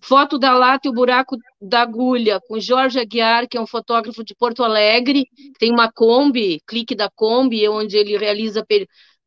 foto 0.03 0.39
da 0.39 0.53
lata 0.53 0.89
e 0.89 0.91
o 0.91 0.95
buraco 0.95 1.37
da 1.61 1.83
agulha, 1.83 2.41
com 2.49 2.59
Jorge 2.59 2.99
Aguiar, 2.99 3.49
que 3.49 3.57
é 3.57 3.61
um 3.61 3.67
fotógrafo 3.67 4.25
de 4.25 4.35
Porto 4.35 4.65
Alegre, 4.65 5.27
tem 5.59 5.73
uma 5.73 5.91
Kombi, 5.91 6.61
clique 6.67 6.95
da 6.95 7.09
Kombi, 7.09 7.69
onde 7.69 7.97
ele 7.97 8.19
realiza 8.19 8.67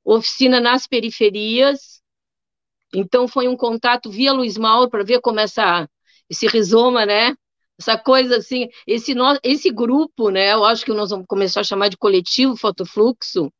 oficina 0.04 0.60
nas 0.60 0.86
periferias, 0.86 2.02
então 2.94 3.28
foi 3.28 3.48
um 3.48 3.58
contato 3.58 4.10
via 4.10 4.32
Luiz 4.34 4.58
Mauro 4.58 4.90
para 4.90 5.04
ver 5.04 5.20
como 5.22 5.40
essa 5.40 5.88
esse 6.30 6.48
rizoma, 6.48 7.06
né? 7.06 7.36
Essa 7.78 7.98
coisa 7.98 8.38
assim, 8.38 8.68
esse, 8.88 9.14
no, 9.14 9.38
esse 9.44 9.70
grupo, 9.70 10.30
né? 10.30 10.54
Eu 10.54 10.64
acho 10.64 10.86
que 10.86 10.94
nós 10.94 11.10
vamos 11.10 11.26
começar 11.28 11.62
a 11.62 11.64
chamar 11.64 11.90
de 11.90 11.98
coletivo 11.98 12.56
fotofluxo, 12.56 13.52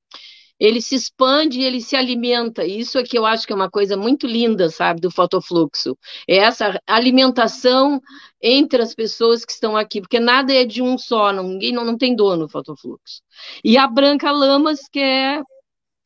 ele 0.60 0.82
se 0.82 0.96
expande 0.96 1.62
ele 1.62 1.82
se 1.82 1.96
alimenta. 1.96 2.66
Isso 2.66 2.98
é 2.98 3.04
que 3.04 3.18
eu 3.18 3.26
acho 3.26 3.46
que 3.46 3.54
é 3.54 3.56
uma 3.56 3.70
coisa 3.70 3.98
muito 3.98 4.28
linda, 4.28 4.70
sabe, 4.70 5.02
do 5.02 5.12
fotofluxo. 5.12 5.98
É 6.28 6.38
essa 6.38 6.80
alimentação 6.88 8.02
entre 8.42 8.82
as 8.82 8.94
pessoas 8.94 9.46
que 9.46 9.52
estão 9.52 9.76
aqui, 9.76 10.02
porque 10.02 10.20
nada 10.20 10.54
é 10.54 10.66
de 10.66 10.82
um 10.82 10.98
só, 10.98 11.32
ninguém 11.32 11.72
não, 11.74 11.86
não 11.86 11.98
tem 11.98 12.16
dono 12.16 12.44
no 12.44 12.50
fotofluxo. 12.50 13.22
E 13.64 13.78
a 13.78 13.88
Branca 13.88 14.32
Lamas, 14.32 14.88
que 14.92 15.00
é 15.00 15.42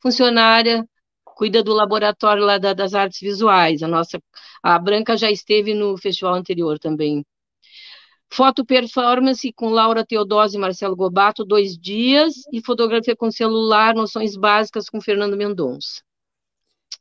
funcionária 0.02 0.84
cuida 1.40 1.62
do 1.62 1.72
laboratório 1.72 2.44
lá 2.44 2.58
da, 2.58 2.74
das 2.74 2.92
artes 2.94 3.20
visuais. 3.20 3.82
A 3.82 3.88
nossa, 3.88 4.20
a 4.62 4.78
Branca 4.78 5.16
já 5.16 5.30
esteve 5.30 5.72
no 5.74 5.96
festival 5.96 6.34
anterior 6.34 6.78
também. 6.78 7.24
Foto 8.32 8.64
performance 8.64 9.52
com 9.52 9.70
Laura 9.70 10.06
Teodose 10.06 10.56
e 10.56 10.60
Marcelo 10.60 10.94
Gobato, 10.94 11.44
dois 11.44 11.76
dias, 11.76 12.34
e 12.52 12.64
fotografia 12.64 13.16
com 13.16 13.30
celular, 13.30 13.94
noções 13.94 14.36
básicas 14.36 14.88
com 14.88 15.00
Fernando 15.00 15.36
Mendonça. 15.36 16.02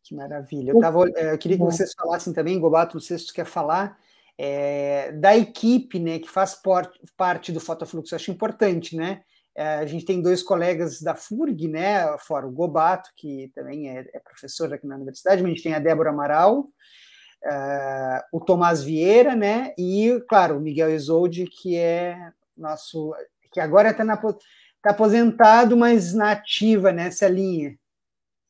Que 0.04 0.16
maravilha. 0.16 0.72
Eu, 0.72 0.80
tava, 0.80 1.08
eh, 1.16 1.34
eu 1.34 1.38
queria 1.38 1.56
que 1.56 1.64
vocês 1.64 1.94
falassem 1.94 2.34
também, 2.34 2.60
Gobato, 2.60 2.96
não 2.96 3.02
sei 3.02 3.20
se 3.20 3.28
você 3.28 3.34
quer 3.34 3.46
falar, 3.46 4.00
é, 4.40 5.12
da 5.12 5.38
equipe, 5.38 6.00
né, 6.00 6.18
que 6.18 6.28
faz 6.28 6.56
por, 6.56 6.92
parte 7.16 7.52
do 7.52 7.60
Fotofluxo. 7.60 8.16
Acho 8.16 8.32
importante, 8.32 8.96
né? 8.96 9.22
É, 9.54 9.76
a 9.76 9.86
gente 9.86 10.06
tem 10.06 10.22
dois 10.22 10.42
colegas 10.42 11.00
da 11.00 11.14
FURG, 11.14 11.68
né, 11.68 12.18
fora 12.20 12.48
o 12.48 12.52
Gobato, 12.52 13.12
que 13.16 13.52
também 13.54 13.90
é, 13.90 14.10
é 14.14 14.20
professor 14.20 14.74
aqui 14.74 14.88
na 14.88 14.96
universidade, 14.96 15.44
mas 15.44 15.52
a 15.52 15.54
gente 15.54 15.64
tem 15.64 15.74
a 15.74 15.80
Débora 15.80 16.10
Amaral, 16.10 16.70
uh, 17.46 18.22
o 18.32 18.40
Tomás 18.40 18.84
Vieira, 18.84 19.36
né, 19.36 19.74
e, 19.78 20.22
claro, 20.28 20.58
o 20.58 20.62
Miguel 20.62 20.94
Isolde, 20.94 21.46
que 21.46 21.76
é 21.78 22.32
nosso, 22.58 23.14
que 23.52 23.60
agora 23.60 23.92
está 23.92 24.06
tá 24.06 24.92
aposentado, 24.92 25.78
mas 25.78 26.14
na 26.14 26.32
ativa 26.32 26.92
nessa 26.92 27.28
linha. 27.28 27.76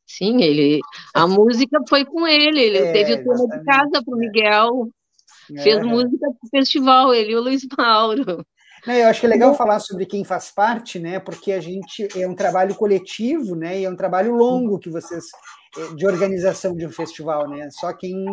Sim, 0.06 0.42
ele, 0.42 0.80
a 1.14 1.28
música 1.28 1.80
foi 1.88 2.04
com 2.04 2.28
ele, 2.28 2.60
ele 2.60 2.78
é, 2.80 2.92
teve 2.92 3.14
o 3.14 3.24
tema 3.24 3.58
de 3.58 3.64
casa 3.64 4.04
para 4.04 4.16
o 4.16 4.18
Miguel, 4.18 4.90
é. 5.56 5.62
fez 5.62 5.86
música 5.86 6.18
para 6.20 6.48
o 6.48 6.50
festival, 6.50 7.14
ele 7.14 7.34
e 7.34 7.36
o 7.36 7.42
Luiz 7.42 7.62
Mauro. 7.78 8.44
Não, 8.88 8.94
eu 8.94 9.08
acho 9.08 9.20
que 9.20 9.26
é 9.26 9.30
legal 9.30 9.54
falar 9.56 9.80
sobre 9.80 10.06
quem 10.06 10.24
faz 10.24 10.52
parte, 10.52 11.00
né? 11.00 11.20
Porque 11.20 11.52
a 11.52 11.60
gente 11.60 12.08
é 12.18 12.28
um 12.28 12.34
trabalho 12.34 12.74
coletivo, 12.76 13.56
né? 13.56 13.80
E 13.80 13.86
é 13.86 13.90
um 13.90 13.96
trabalho 13.96 14.34
longo 14.34 14.80
que 14.80 14.90
vocês 14.90 15.26
eh, 15.78 15.96
de 15.96 16.08
organização 16.08 16.76
de 16.76 16.86
um 16.86 16.92
festival, 16.92 17.48
né? 17.50 17.70
Só 17.72 17.92
quem 17.94 18.26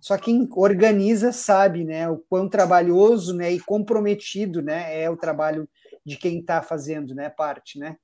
só 0.00 0.16
quem 0.16 0.48
organiza 0.52 1.30
sabe, 1.30 1.84
né? 1.84 2.08
O 2.08 2.18
quão 2.18 2.48
trabalhoso, 2.48 3.34
né? 3.34 3.52
E 3.52 3.60
comprometido, 3.60 4.62
né? 4.62 5.02
É 5.02 5.10
o 5.10 5.16
trabalho 5.16 5.68
de 6.04 6.16
quem 6.16 6.40
está 6.40 6.62
fazendo, 6.62 7.14
né? 7.14 7.28
Parte, 7.28 7.78
né? 7.78 7.96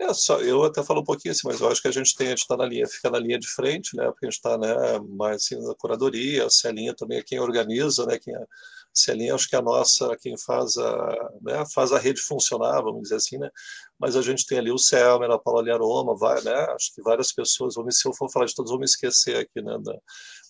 É, 0.00 0.12
só, 0.12 0.40
eu 0.40 0.64
até 0.64 0.82
falo 0.82 1.00
um 1.00 1.04
pouquinho 1.04 1.30
assim, 1.30 1.46
mas 1.46 1.60
eu 1.60 1.68
acho 1.68 1.80
que 1.80 1.86
a 1.86 1.92
gente 1.92 2.16
tem, 2.16 2.26
a 2.26 2.30
gente 2.30 2.40
está 2.40 2.56
na 2.56 2.66
linha, 2.66 2.88
fica 2.88 3.08
na 3.08 3.20
linha 3.20 3.38
de 3.38 3.46
frente, 3.46 3.96
né? 3.96 4.04
Porque 4.06 4.26
a 4.26 4.30
gente 4.30 4.36
está 4.36 4.58
né, 4.58 4.74
mais 5.10 5.36
assim, 5.36 5.56
na 5.64 5.74
curadoria, 5.76 6.46
a 6.46 6.50
Celinha 6.50 6.92
também 6.92 7.18
é 7.18 7.22
quem 7.22 7.38
organiza, 7.38 8.04
né? 8.04 8.18
Quem, 8.18 8.34
a 8.94 8.98
Celinha 8.98 9.34
acho 9.34 9.48
que 9.48 9.56
a 9.56 9.62
nossa, 9.62 10.16
quem 10.20 10.36
faz 10.38 10.76
a, 10.76 11.30
né, 11.40 11.64
faz 11.74 11.92
a 11.92 11.98
rede 11.98 12.20
funcionar, 12.20 12.82
vamos 12.82 13.02
dizer 13.02 13.16
assim, 13.16 13.38
né? 13.38 13.48
Mas 13.98 14.16
a 14.16 14.22
gente 14.22 14.46
tem 14.46 14.58
ali 14.58 14.70
o 14.70 14.78
Selmer, 14.78 15.30
a 15.30 15.38
Paula 15.38 15.62
Liaroma, 15.62 16.16
vai, 16.16 16.42
né? 16.42 16.54
Acho 16.74 16.94
que 16.94 17.02
várias 17.02 17.32
pessoas, 17.32 17.74
vou 17.74 17.84
me, 17.84 17.92
se 17.92 18.06
eu 18.06 18.14
for 18.14 18.30
falar 18.30 18.46
de 18.46 18.54
todos, 18.54 18.70
vou 18.70 18.78
me 18.78 18.84
esquecer 18.84 19.36
aqui, 19.36 19.62
né? 19.62 19.78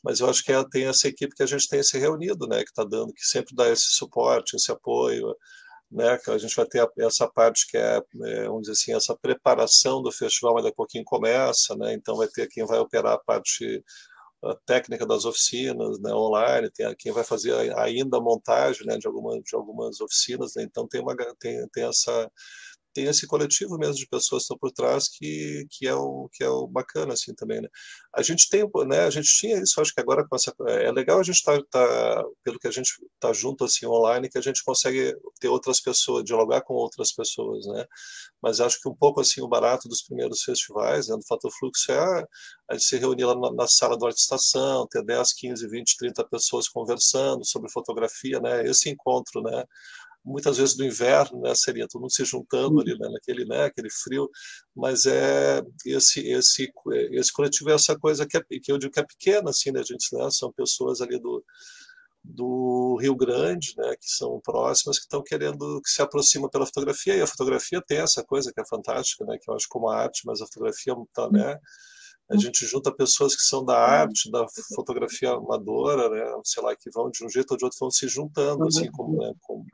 Mas 0.03 0.21
eu 0.21 0.29
acho 0.29 0.43
que 0.43 0.53
é, 0.53 0.65
tem 0.71 0.87
essa 0.87 1.09
equipe 1.09 1.35
que 1.35 1.43
a 1.43 1.47
gente 1.47 1.69
tem 1.69 1.83
se 1.83 1.99
reunido, 1.99 2.47
né? 2.49 2.59
Que 2.65 2.71
está 2.71 2.85
dando, 2.85 3.13
que 3.13 3.25
sempre 3.25 3.55
dá 3.55 3.69
esse 3.69 3.93
suporte, 3.93 4.57
esse 4.57 4.73
apoio, 4.73 5.35
né, 5.93 6.17
que 6.19 6.31
a 6.31 6.39
gente 6.39 6.57
vai 6.57 6.65
ter 6.67 6.89
essa 7.01 7.29
parte 7.29 7.67
que 7.69 7.77
é, 7.77 8.01
é, 8.25 8.45
vamos 8.47 8.63
dizer 8.63 8.73
assim, 8.73 8.95
essa 8.95 9.15
preparação 9.15 10.03
do 10.03 10.11
festival, 10.11 10.55
mas 10.55 10.65
daqui 10.65 10.75
a 10.75 10.77
pouquinho 10.77 11.05
começa, 11.05 11.77
né, 11.77 11.93
então 11.93 12.17
vai 12.17 12.27
ter 12.29 12.49
quem 12.49 12.65
vai 12.65 12.79
operar 12.79 13.13
a 13.13 13.19
parte 13.19 13.85
a 14.45 14.55
técnica 14.67 15.07
das 15.07 15.25
oficinas 15.25 15.99
né, 16.01 16.13
online, 16.13 16.71
tem 16.71 16.95
quem 16.97 17.13
vai 17.13 17.25
fazer 17.25 17.53
ainda 17.79 18.19
a 18.19 18.21
montagem 18.21 18.87
né, 18.87 18.99
de, 18.99 19.07
algumas, 19.07 19.43
de 19.43 19.55
algumas 19.55 20.01
oficinas, 20.01 20.55
né, 20.57 20.65
então 20.65 20.87
tem, 20.89 21.01
uma, 21.01 21.15
tem, 21.39 21.67
tem 21.69 21.85
essa 21.85 22.31
tem 22.93 23.07
esse 23.07 23.27
coletivo 23.27 23.79
mesmo 23.79 23.95
de 23.95 24.07
pessoas 24.07 24.43
que 24.43 24.45
estão 24.45 24.59
por 24.59 24.71
trás 24.71 25.09
que, 25.09 25.67
que 25.71 25.87
é 25.87 25.95
o 25.95 26.29
que 26.33 26.45
é 26.45 26.49
o 26.49 26.67
bacana 26.67 27.15
assim 27.15 27.35
também 27.35 27.61
né? 27.61 27.69
A 28.15 28.23
gente 28.23 28.49
tem 28.49 28.69
né 28.87 29.01
a 29.05 29.11
gente 29.11 29.29
tinha 29.29 29.61
isso 29.63 29.81
acho 29.81 29.95
que 29.95 30.01
agora 30.01 30.27
com 30.27 30.37
essa 30.37 30.55
é 30.69 30.91
legal 30.93 31.19
a 31.19 31.23
gente 31.23 31.37
estar 31.37 31.59
tá, 31.71 31.87
tá, 31.87 32.25
pelo 32.43 32.59
que 32.59 32.69
a 32.69 32.71
gente 32.71 32.93
tá 33.19 33.33
junto 33.33 33.65
assim 33.65 33.87
online 33.87 34.29
que 34.29 34.39
a 34.39 34.43
gente 34.43 34.63
consegue 34.65 35.15
ter 35.41 35.49
outras 35.49 35.81
pessoas 35.81 36.25
dialogar 36.25 36.63
com 36.63 36.75
outras 36.75 37.13
pessoas 37.13 37.67
né? 37.67 37.87
Mas 38.43 38.61
acho 38.61 38.81
que 38.81 38.89
um 38.89 38.95
pouco 38.95 39.21
assim 39.21 39.41
o 39.41 39.49
barato 39.49 39.89
dos 39.89 40.03
primeiros 40.03 40.43
festivais 40.43 41.09
né, 41.09 41.17
do 41.17 41.27
Fator 41.27 41.51
Fluxo 41.59 41.93
é 41.93 41.99
a, 41.99 42.27
a 42.71 42.75
gente 42.75 42.85
se 42.85 42.99
reunir 42.99 43.25
lá 43.25 43.35
na, 43.35 43.53
na 43.53 43.67
sala 43.69 43.97
do 43.97 44.07
Arte 44.07 44.19
Estação 44.19 44.87
ter 44.89 45.05
10, 45.05 45.33
15, 45.35 45.69
20, 45.69 45.97
30 45.97 46.25
pessoas 46.29 46.69
conversando 46.69 47.45
sobre 47.45 47.71
fotografia 47.71 48.41
né? 48.41 48.65
Esse 48.65 48.91
encontro 48.91 49.43
né 49.43 49.65
muitas 50.25 50.57
vezes 50.59 50.77
do 50.77 50.85
inverno, 50.85 51.41
né, 51.41 51.55
seria 51.55 51.89
todo 51.89 52.03
mundo 52.03 52.13
se 52.13 52.25
juntando 52.25 52.81
ali, 52.81 52.97
né, 52.99 53.09
naquele, 53.09 53.45
né, 53.45 53.65
aquele 53.65 53.91
frio, 53.91 54.31
mas 54.75 55.07
é 55.07 55.63
esse 55.85 56.21
esse 56.21 56.73
esse 57.13 57.33
coletivo 57.33 57.71
é 57.71 57.75
essa 57.75 57.99
coisa 57.99 58.27
que, 58.27 58.37
é, 58.37 58.41
que 58.63 58.71
eu 58.71 58.79
digo 58.79 58.93
que 58.93 59.01
é 59.01 59.05
pequena, 59.05 59.51
assim, 59.51 59.73
né, 59.73 59.83
gente, 59.83 60.15
né, 60.15 60.29
são 60.31 60.53
pessoas 60.53 61.01
ali 61.01 61.19
do 61.19 61.45
do 62.25 62.97
Rio 63.01 63.17
Grande, 63.17 63.75
né, 63.77 63.97
que 64.01 64.09
são 64.09 64.41
próximas, 64.45 64.97
que 64.97 65.05
estão 65.07 65.23
querendo 65.25 65.81
que 65.83 65.91
se 65.91 66.01
aproximam 66.01 66.49
pela 66.49 66.65
fotografia, 66.65 67.17
e 67.17 67.21
a 67.21 67.27
fotografia 67.27 67.83
tem 67.85 67.99
essa 67.99 68.23
coisa 68.23 68.53
que 68.53 68.61
é 68.61 68.65
fantástica, 68.65 69.25
né, 69.25 69.37
que 69.39 69.51
eu 69.51 69.55
acho 69.55 69.67
como 69.69 69.89
a 69.89 69.97
arte, 69.97 70.23
mas 70.25 70.41
a 70.41 70.47
fotografia 70.47 70.95
tá, 71.13 71.29
né, 71.31 71.59
a 72.31 72.37
gente 72.37 72.65
junta 72.65 72.95
pessoas 72.95 73.35
que 73.35 73.43
são 73.43 73.65
da 73.65 73.77
arte, 73.77 74.31
da 74.31 74.47
fotografia 74.75 75.33
amadora, 75.33 76.09
né, 76.09 76.41
sei 76.45 76.63
lá, 76.63 76.75
que 76.77 76.91
vão 76.91 77.11
de 77.11 77.25
um 77.25 77.29
jeito 77.29 77.51
ou 77.51 77.57
de 77.57 77.65
outro, 77.65 77.79
vão 77.81 77.91
se 77.91 78.07
juntando, 78.07 78.69
assim, 78.69 78.89
como, 78.93 79.19
né, 79.19 79.35
como 79.41 79.67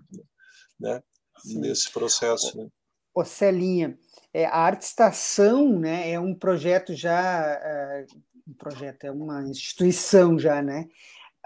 né, 0.79 1.03
nesse 1.45 1.91
processo. 1.91 2.57
Né? 2.57 2.69
Ô 3.15 3.25
Celinha, 3.25 3.99
é, 4.33 4.47
a 4.47 4.57
Arte 4.57 4.83
Estação 4.83 5.79
né, 5.79 6.11
é 6.11 6.21
um 6.21 6.35
projeto 6.35 6.95
já, 6.95 7.61
é, 7.63 8.07
um 8.47 8.55
projeto, 8.55 9.05
é 9.05 9.11
uma 9.11 9.43
instituição 9.43 10.39
já, 10.39 10.63
né? 10.63 10.89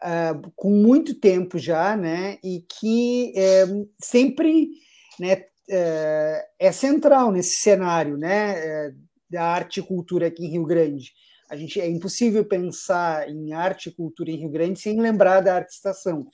Uh, 0.02 0.50
com 0.56 0.70
muito 0.70 1.14
tempo 1.14 1.58
já, 1.58 1.96
né? 1.96 2.38
E 2.42 2.64
que 2.68 3.32
é, 3.36 3.64
sempre 4.00 4.70
né, 5.18 5.44
é, 5.70 6.48
é 6.58 6.72
central 6.72 7.30
nesse 7.30 7.56
cenário, 7.56 8.16
né? 8.16 8.58
É, 8.58 8.92
da 9.30 9.44
arte 9.44 9.80
e 9.80 9.82
cultura 9.82 10.26
aqui 10.26 10.44
em 10.44 10.50
Rio 10.50 10.66
Grande. 10.66 11.12
A 11.48 11.56
gente 11.56 11.80
é 11.80 11.88
impossível 11.88 12.44
pensar 12.44 13.28
em 13.28 13.52
arte 13.52 13.88
e 13.88 13.92
cultura 13.92 14.30
em 14.30 14.38
Rio 14.38 14.50
Grande 14.50 14.78
sem 14.78 15.00
lembrar 15.00 15.40
da 15.40 15.54
Arte 15.54 15.72
Estação. 15.72 16.26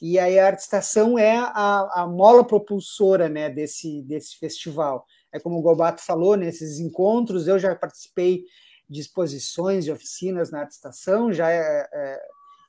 E 0.00 0.18
aí 0.18 0.38
a 0.38 0.46
Arte 0.46 0.60
Estação 0.60 1.18
é 1.18 1.36
a, 1.36 2.02
a 2.02 2.06
mola 2.06 2.44
propulsora 2.44 3.28
né, 3.28 3.50
desse, 3.50 4.02
desse 4.02 4.36
festival. 4.38 5.04
É 5.32 5.40
como 5.40 5.58
o 5.58 5.62
Gobato 5.62 6.02
falou, 6.04 6.36
nesses 6.36 6.78
encontros, 6.78 7.48
eu 7.48 7.58
já 7.58 7.74
participei 7.74 8.44
de 8.88 9.00
exposições, 9.00 9.84
de 9.84 9.92
oficinas 9.92 10.50
na 10.50 10.60
Arte 10.60 10.72
Estação, 10.72 11.32
já 11.32 11.50
é, 11.50 11.88
é, 11.92 12.20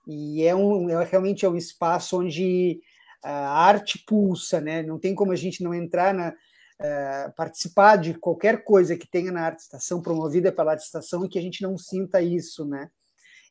e 0.08 0.44
é, 0.44 0.56
um, 0.56 0.90
é 0.90 1.04
realmente 1.06 1.46
é 1.46 1.50
um 1.50 1.56
espaço 1.56 2.20
onde 2.20 2.82
a 3.24 3.66
arte 3.66 4.04
pulsa, 4.06 4.60
né? 4.60 4.82
Não 4.82 4.98
tem 4.98 5.14
como 5.14 5.32
a 5.32 5.36
gente 5.36 5.64
não 5.64 5.74
entrar 5.74 6.14
na 6.14 6.34
é, 6.82 7.30
participar 7.36 7.98
de 7.98 8.14
qualquer 8.14 8.64
coisa 8.64 8.96
que 8.96 9.08
tenha 9.08 9.32
na 9.32 9.42
Arte 9.42 9.60
Estação, 9.60 10.02
promovida 10.02 10.52
pela 10.52 10.72
Arte 10.72 10.84
Estação, 10.84 11.26
e 11.26 11.30
que 11.30 11.38
a 11.38 11.42
gente 11.42 11.62
não 11.62 11.78
sinta 11.78 12.22
isso, 12.22 12.66
né? 12.66 12.90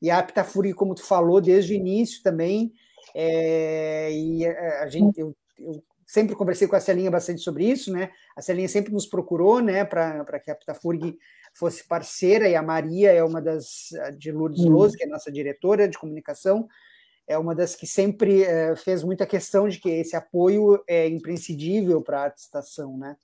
E 0.01 0.11
a 0.11 0.19
Aptafuri, 0.19 0.73
como 0.73 0.95
tu 0.95 1.05
falou, 1.05 1.41
desde 1.41 1.75
o 1.75 1.77
início 1.77 2.23
também, 2.23 2.73
é, 3.15 4.11
e 4.13 4.47
a, 4.47 4.83
a 4.83 4.87
gente, 4.89 5.19
eu, 5.19 5.35
eu, 5.59 5.83
sempre 6.07 6.35
conversei 6.35 6.67
com 6.67 6.77
a 6.77 6.81
Celinha 6.81 7.11
bastante 7.11 7.41
sobre 7.43 7.65
isso, 7.65 7.93
né? 7.93 8.11
A 8.37 8.41
Celinha 8.41 8.69
sempre 8.69 8.93
nos 8.93 9.07
procurou, 9.07 9.61
né, 9.61 9.85
para 9.85 10.41
que 10.41 10.51
a 10.51 10.55
Aptafurg 10.55 11.17
fosse 11.55 11.87
parceira, 11.87 12.49
e 12.49 12.55
a 12.55 12.63
Maria 12.63 13.13
é 13.13 13.23
uma 13.23 13.43
das, 13.43 13.91
de 14.17 14.33
Lourdes 14.33 14.65
hum. 14.65 14.73
Rose, 14.73 14.97
que 14.97 15.05
é 15.05 15.07
nossa 15.07 15.31
diretora 15.31 15.89
de 15.89 15.99
comunicação, 15.99 16.67
é 17.27 17.37
uma 17.37 17.55
das 17.55 17.75
que 17.75 17.87
sempre 17.87 18.43
é, 18.43 18.75
fez 18.75 19.05
muita 19.05 19.27
questão 19.27 19.69
de 19.69 19.79
que 19.79 19.91
esse 19.91 20.17
apoio 20.17 20.83
é 20.87 21.07
imprescindível 21.07 22.01
para 22.01 22.21
a 22.21 22.25
arte 22.25 22.39
estação, 22.39 22.97
né? 22.97 23.17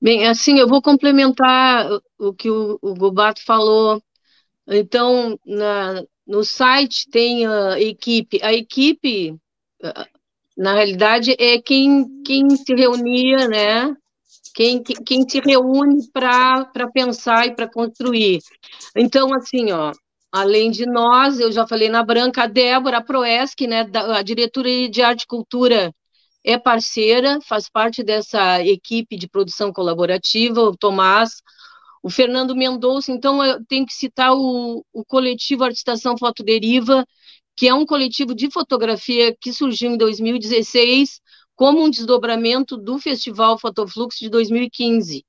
Bem, 0.00 0.28
assim, 0.28 0.58
eu 0.58 0.68
vou 0.68 0.80
complementar 0.80 1.88
o 2.18 2.32
que 2.32 2.48
o, 2.48 2.78
o 2.80 2.94
Gobato 2.94 3.42
falou. 3.44 4.00
Então, 4.68 5.38
na, 5.44 6.04
no 6.26 6.44
site 6.44 7.08
tem 7.10 7.46
a 7.46 7.80
equipe. 7.80 8.40
A 8.42 8.52
equipe, 8.52 9.36
na 10.56 10.74
realidade, 10.74 11.36
é 11.38 11.60
quem, 11.60 12.22
quem 12.22 12.50
se 12.50 12.74
reunia, 12.74 13.48
né? 13.48 13.96
Quem, 14.54 14.82
quem 14.82 15.28
se 15.28 15.38
reúne 15.40 16.08
para 16.10 16.90
pensar 16.92 17.46
e 17.46 17.54
para 17.54 17.68
construir. 17.68 18.40
Então, 18.96 19.34
assim, 19.34 19.70
ó, 19.70 19.92
além 20.32 20.70
de 20.70 20.86
nós, 20.86 21.38
eu 21.38 21.52
já 21.52 21.66
falei 21.66 21.90
na 21.90 22.02
Branca, 22.02 22.44
a 22.44 22.46
Débora, 22.46 22.98
a 22.98 23.04
Proesc, 23.04 23.66
né, 23.66 23.86
a 24.14 24.22
diretoria 24.22 24.88
de 24.88 25.02
arte 25.02 25.22
e 25.22 25.26
cultura 25.26 25.94
é 26.42 26.56
parceira, 26.56 27.38
faz 27.42 27.68
parte 27.68 28.02
dessa 28.02 28.64
equipe 28.64 29.16
de 29.16 29.28
produção 29.28 29.72
colaborativa, 29.72 30.60
o 30.60 30.76
Tomás, 30.76 31.42
o 32.06 32.08
Fernando 32.08 32.54
Mendonça, 32.54 33.10
então 33.10 33.44
eu 33.44 33.64
tenho 33.66 33.84
que 33.84 33.92
citar 33.92 34.32
o, 34.32 34.84
o 34.92 35.04
coletivo 35.04 35.64
Artistação 35.64 36.16
Fotoderiva, 36.16 37.04
que 37.56 37.66
é 37.66 37.74
um 37.74 37.84
coletivo 37.84 38.32
de 38.32 38.48
fotografia 38.48 39.34
que 39.40 39.52
surgiu 39.52 39.90
em 39.90 39.96
2016 39.96 41.20
como 41.56 41.82
um 41.82 41.90
desdobramento 41.90 42.76
do 42.76 42.96
Festival 43.00 43.58
Fotoflux 43.58 44.18
de 44.20 44.28
2015. 44.28 45.24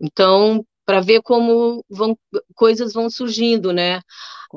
Então, 0.00 0.64
para 0.86 1.00
ver 1.00 1.22
como 1.22 1.84
vão, 1.90 2.16
coisas 2.54 2.92
vão 2.92 3.10
surgindo, 3.10 3.72
né? 3.72 4.00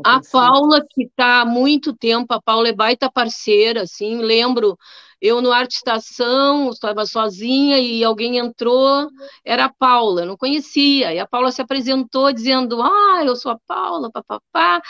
A 0.05 0.21
Paula, 0.31 0.85
que 0.87 1.05
está 1.05 1.41
há 1.41 1.45
muito 1.45 1.95
tempo, 1.95 2.31
a 2.31 2.39
Paula 2.39 2.69
é 2.69 2.73
baita 2.73 3.11
parceira, 3.11 3.81
assim, 3.81 4.17
lembro 4.17 4.77
eu 5.21 5.41
no 5.41 5.51
Arte 5.51 5.75
Estação, 5.75 6.69
estava 6.69 7.05
sozinha 7.05 7.79
e 7.79 8.03
alguém 8.03 8.37
entrou, 8.37 9.09
era 9.43 9.65
a 9.65 9.73
Paula, 9.73 10.25
não 10.25 10.37
conhecia. 10.37 11.13
E 11.13 11.19
a 11.19 11.27
Paula 11.27 11.51
se 11.51 11.61
apresentou 11.61 12.31
dizendo: 12.31 12.81
Ah, 12.81 13.23
eu 13.25 13.35
sou 13.35 13.51
a 13.51 13.59
Paula, 13.67 14.11
papapá. 14.11 14.81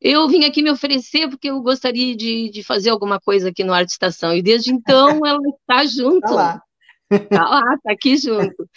eu 0.00 0.28
vim 0.28 0.44
aqui 0.44 0.62
me 0.62 0.70
oferecer 0.70 1.28
porque 1.28 1.50
eu 1.50 1.60
gostaria 1.60 2.16
de, 2.16 2.50
de 2.50 2.62
fazer 2.62 2.90
alguma 2.90 3.20
coisa 3.20 3.48
aqui 3.48 3.64
no 3.64 3.72
Arte 3.72 3.90
Estação. 3.90 4.34
E 4.34 4.42
desde 4.42 4.72
então 4.72 5.20
ela 5.26 5.40
está 5.60 5.84
junto. 5.84 6.24
Está 6.24 6.34
lá. 6.34 6.62
Está 7.10 7.44
lá, 7.44 7.74
está 7.74 7.92
aqui 7.92 8.16
junto. 8.16 8.68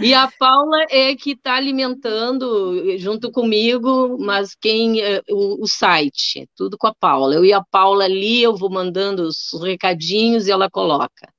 E 0.00 0.12
a 0.12 0.28
Paula 0.38 0.84
é 0.90 1.14
que 1.14 1.32
está 1.32 1.54
alimentando 1.54 2.98
junto 2.98 3.30
comigo, 3.30 4.16
mas 4.18 4.54
quem 4.54 5.00
é, 5.00 5.22
o, 5.30 5.62
o, 5.62 5.68
site, 5.68 6.48
tudo 6.56 6.76
com 6.76 6.88
a 6.88 6.94
Paula. 6.94 7.34
Eu 7.34 7.44
e 7.44 7.52
a 7.52 7.62
Paula 7.62 8.04
ali, 8.04 8.42
eu 8.42 8.56
vou 8.56 8.70
mandando 8.70 9.22
os 9.22 9.52
recadinhos 9.62 10.46
e 10.46 10.50
ela 10.50 10.68
coloca. 10.68 11.32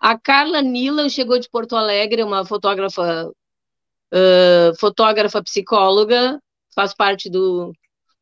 A 0.00 0.18
Carla 0.18 0.60
Nila 0.60 1.08
chegou 1.08 1.38
de 1.38 1.48
Porto 1.48 1.76
Alegre, 1.76 2.22
uma 2.22 2.44
fotógrafa, 2.44 3.26
uh, 3.26 4.78
fotógrafa 4.78 5.42
psicóloga, 5.42 6.38
faz 6.74 6.94
parte 6.94 7.30
do, 7.30 7.72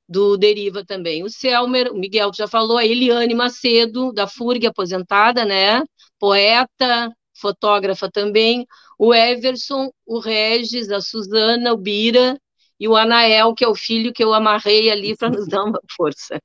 do 0.08 0.36
Deriva 0.36 0.84
também. 0.84 1.24
O 1.24 1.30
Selmer, 1.30 1.90
o 1.92 1.98
Miguel 1.98 2.30
já 2.32 2.46
falou, 2.46 2.78
a 2.78 2.86
Eliane 2.86 3.34
Macedo, 3.34 4.12
da 4.12 4.28
FURG, 4.28 4.66
aposentada, 4.66 5.44
né? 5.44 5.82
Poeta, 6.18 7.12
fotógrafa 7.34 8.10
também, 8.10 8.66
o 8.98 9.14
Everson, 9.14 9.90
o 10.06 10.18
Regis, 10.18 10.90
a 10.90 11.00
Suzana, 11.00 11.72
o 11.72 11.76
Bira 11.76 12.38
e 12.78 12.88
o 12.88 12.96
Anael, 12.96 13.54
que 13.54 13.64
é 13.64 13.68
o 13.68 13.74
filho 13.74 14.12
que 14.12 14.22
eu 14.24 14.34
amarrei 14.34 14.90
ali 14.90 15.16
para 15.16 15.30
nos 15.30 15.46
dar 15.48 15.64
uma 15.64 15.80
força. 15.96 16.40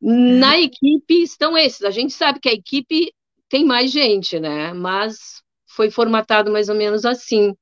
Na 0.00 0.58
equipe 0.58 1.22
estão 1.22 1.56
esses. 1.56 1.82
A 1.82 1.90
gente 1.90 2.12
sabe 2.12 2.38
que 2.40 2.48
a 2.48 2.52
equipe 2.52 3.12
tem 3.48 3.64
mais 3.64 3.90
gente, 3.90 4.38
né? 4.38 4.72
Mas 4.72 5.42
foi 5.66 5.90
formatado 5.90 6.52
mais 6.52 6.68
ou 6.68 6.74
menos 6.74 7.04
assim. 7.04 7.54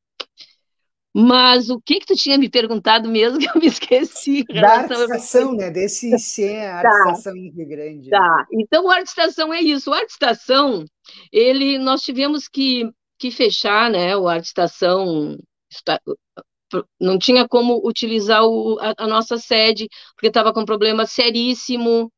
Mas 1.14 1.68
o 1.68 1.78
que 1.80 2.00
que 2.00 2.06
tu 2.06 2.16
tinha 2.16 2.38
me 2.38 2.48
perguntado 2.48 3.08
mesmo 3.08 3.38
que 3.38 3.46
eu 3.46 3.60
me 3.60 3.66
esqueci? 3.68 4.44
Da 4.44 4.78
arte-estação, 4.78 5.52
né? 5.52 5.70
Desse 5.70 6.16
ser 6.18 6.64
a 6.64 6.76
arte-estação 6.76 7.32
tá. 7.32 7.38
em 7.38 7.50
Rio 7.50 7.68
Grande. 7.68 8.10
Tá, 8.10 8.46
então 8.52 8.88
a 8.88 8.94
arte-estação 8.96 9.52
é 9.52 9.60
isso. 9.60 9.90
O 9.90 9.94
arte-estação, 9.94 10.84
ele, 11.30 11.78
nós 11.78 12.02
tivemos 12.02 12.48
que, 12.48 12.90
que 13.18 13.30
fechar, 13.30 13.90
né? 13.90 14.16
O 14.16 14.26
arte-estação 14.26 15.36
não 16.98 17.18
tinha 17.18 17.46
como 17.46 17.86
utilizar 17.86 18.42
o, 18.44 18.78
a, 18.80 18.94
a 18.96 19.06
nossa 19.06 19.36
sede, 19.36 19.88
porque 20.14 20.28
estava 20.28 20.52
com 20.52 20.60
um 20.60 20.64
problema 20.64 21.04
seríssimo 21.04 22.10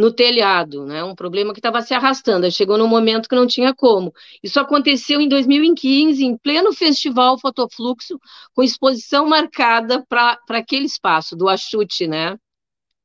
no 0.00 0.10
telhado, 0.10 0.86
né? 0.86 1.04
Um 1.04 1.14
problema 1.14 1.52
que 1.52 1.58
estava 1.58 1.82
se 1.82 1.92
arrastando. 1.92 2.50
Chegou 2.50 2.78
num 2.78 2.88
momento 2.88 3.28
que 3.28 3.34
não 3.34 3.46
tinha 3.46 3.74
como. 3.74 4.14
Isso 4.42 4.58
aconteceu 4.58 5.20
em 5.20 5.28
2015, 5.28 6.24
em 6.24 6.38
pleno 6.38 6.72
festival 6.72 7.38
Fotofluxo, 7.38 8.18
com 8.54 8.62
exposição 8.62 9.26
marcada 9.28 10.02
para 10.08 10.38
aquele 10.48 10.86
espaço 10.86 11.36
do 11.36 11.50
Achute, 11.50 12.06
né? 12.06 12.38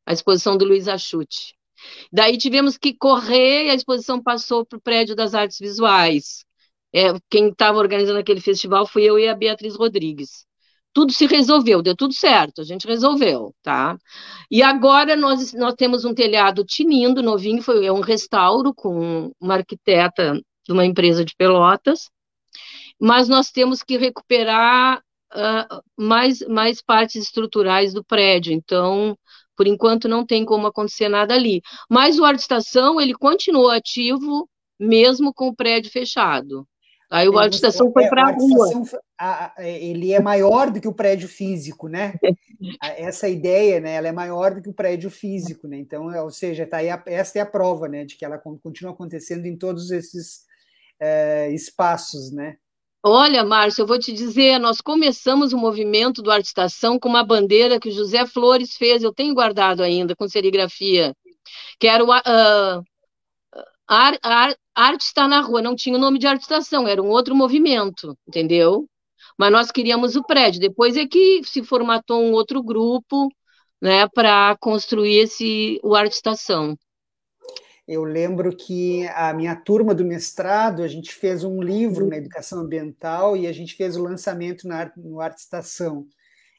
A 0.05 0.13
exposição 0.13 0.57
do 0.57 0.63
Luiz 0.63 0.87
Achute. 0.87 1.53
Daí 2.13 2.37
tivemos 2.37 2.77
que 2.77 2.93
correr 2.93 3.65
e 3.65 3.69
a 3.71 3.75
exposição 3.75 4.23
passou 4.23 4.65
para 4.65 4.77
o 4.77 4.81
prédio 4.81 5.17
das 5.17 5.33
artes 5.33 5.59
visuais. 5.59 6.45
É, 6.93 7.07
quem 7.29 7.49
estava 7.49 7.77
organizando 7.77 8.19
aquele 8.19 8.39
festival 8.39 8.87
fui 8.87 9.03
eu 9.03 9.19
e 9.19 9.27
a 9.27 9.35
Beatriz 9.35 9.75
Rodrigues 9.75 10.45
tudo 10.95 11.11
se 11.11 11.25
resolveu, 11.25 11.81
deu 11.81 11.93
tudo 11.93 12.13
certo, 12.13 12.61
a 12.61 12.63
gente 12.63 12.87
resolveu, 12.87 13.53
tá? 13.61 13.97
E 14.49 14.63
agora 14.63 15.13
nós, 15.17 15.51
nós 15.51 15.73
temos 15.75 16.05
um 16.05 16.13
telhado 16.13 16.63
tinindo, 16.63 17.21
novinho, 17.21 17.61
foi 17.61 17.85
é 17.85 17.91
um 17.91 17.99
restauro 17.99 18.73
com 18.73 19.29
uma 19.37 19.55
arquiteta 19.55 20.41
de 20.65 20.71
uma 20.71 20.85
empresa 20.85 21.25
de 21.25 21.35
Pelotas, 21.35 22.09
mas 22.97 23.27
nós 23.27 23.51
temos 23.51 23.83
que 23.83 23.97
recuperar 23.97 24.99
uh, 25.33 25.81
mais, 25.97 26.39
mais 26.47 26.81
partes 26.81 27.23
estruturais 27.23 27.93
do 27.93 28.01
prédio, 28.01 28.53
então, 28.53 29.17
por 29.57 29.67
enquanto, 29.67 30.07
não 30.07 30.25
tem 30.25 30.45
como 30.45 30.65
acontecer 30.67 31.09
nada 31.09 31.33
ali. 31.33 31.61
Mas 31.89 32.17
o 32.17 32.23
Arte 32.23 32.39
Estação, 32.39 33.01
ele 33.01 33.13
continua 33.13 33.75
ativo, 33.75 34.49
mesmo 34.79 35.33
com 35.33 35.49
o 35.49 35.55
prédio 35.55 35.91
fechado, 35.91 36.65
Aí 37.09 37.29
o 37.29 37.37
Arte 37.37 37.55
Estação 37.55 37.91
foi 37.91 38.07
para 38.07 38.29
a 38.29 38.31
rua. 38.31 38.89
ele 39.59 40.11
é 40.11 40.19
maior 40.19 40.71
do 40.71 40.81
que 40.81 40.87
o 40.87 40.93
prédio 40.93 41.27
físico, 41.29 41.87
né? 41.87 42.15
Essa 42.81 43.29
ideia, 43.29 43.79
né? 43.79 43.93
Ela 43.93 44.07
é 44.07 44.11
maior 44.11 44.55
do 44.55 44.61
que 44.61 44.69
o 44.69 44.73
prédio 44.73 45.09
físico, 45.09 45.67
né? 45.67 45.77
Então, 45.77 46.07
ou 46.23 46.31
seja, 46.31 46.65
tá 46.65 46.77
aí 46.77 46.89
a, 46.89 47.01
essa 47.05 47.37
é 47.37 47.41
a 47.41 47.45
prova, 47.45 47.87
né? 47.87 48.05
De 48.05 48.15
que 48.15 48.25
ela 48.25 48.37
continua 48.37 48.91
acontecendo 48.91 49.45
em 49.45 49.55
todos 49.55 49.91
esses 49.91 50.45
é, 50.99 51.51
espaços, 51.51 52.31
né? 52.31 52.57
Olha, 53.07 53.45
Márcio, 53.45 53.83
eu 53.83 53.87
vou 53.87 53.99
te 53.99 54.11
dizer, 54.11 54.57
nós 54.57 54.81
começamos 54.81 55.53
o 55.53 55.57
movimento 55.59 56.23
do 56.23 56.31
Arte 56.31 56.47
Estação 56.47 56.97
com 56.97 57.07
uma 57.07 57.23
bandeira 57.23 57.79
que 57.79 57.89
o 57.89 57.91
José 57.91 58.25
Flores 58.25 58.75
fez, 58.75 59.03
eu 59.03 59.13
tenho 59.13 59.35
guardado 59.35 59.83
ainda 59.83 60.15
com 60.15 60.27
serigrafia, 60.27 61.15
que 61.79 61.87
era 61.87 62.03
o 62.03 62.09
uh, 62.09 62.83
Ar, 63.87 64.17
ar, 64.23 64.55
arte 64.75 65.01
está 65.01 65.27
na 65.27 65.41
rua, 65.41 65.61
não 65.61 65.75
tinha 65.75 65.95
o 65.95 65.99
nome 65.99 66.19
de 66.19 66.27
arte 66.27 66.41
estação, 66.41 66.87
era 66.87 67.01
um 67.01 67.09
outro 67.09 67.35
movimento, 67.35 68.17
entendeu? 68.27 68.87
Mas 69.37 69.51
nós 69.51 69.71
queríamos 69.71 70.15
o 70.15 70.23
prédio. 70.23 70.59
Depois 70.59 70.97
é 70.97 71.05
que 71.05 71.41
se 71.43 71.63
formatou 71.63 72.21
um 72.23 72.31
outro 72.31 72.63
grupo, 72.63 73.29
né, 73.81 74.07
para 74.07 74.55
construir 74.59 75.17
esse 75.19 75.79
o 75.83 75.95
arte 75.95 76.13
estação. 76.13 76.75
Eu 77.87 78.03
lembro 78.03 78.55
que 78.55 79.07
a 79.09 79.31
minha 79.31 79.55
turma 79.55 79.93
do 79.93 80.03
mestrado, 80.03 80.81
a 80.81 80.87
gente 80.87 81.13
fez 81.13 81.43
um 81.43 81.61
livro 81.61 82.07
na 82.07 82.17
educação 82.17 82.61
ambiental 82.61 83.37
e 83.37 83.45
a 83.45 83.51
gente 83.51 83.75
fez 83.75 83.95
o 83.95 84.01
lançamento 84.01 84.67
na, 84.67 84.91
no 84.97 85.21
Arte 85.21 85.41
Estação. 85.41 86.07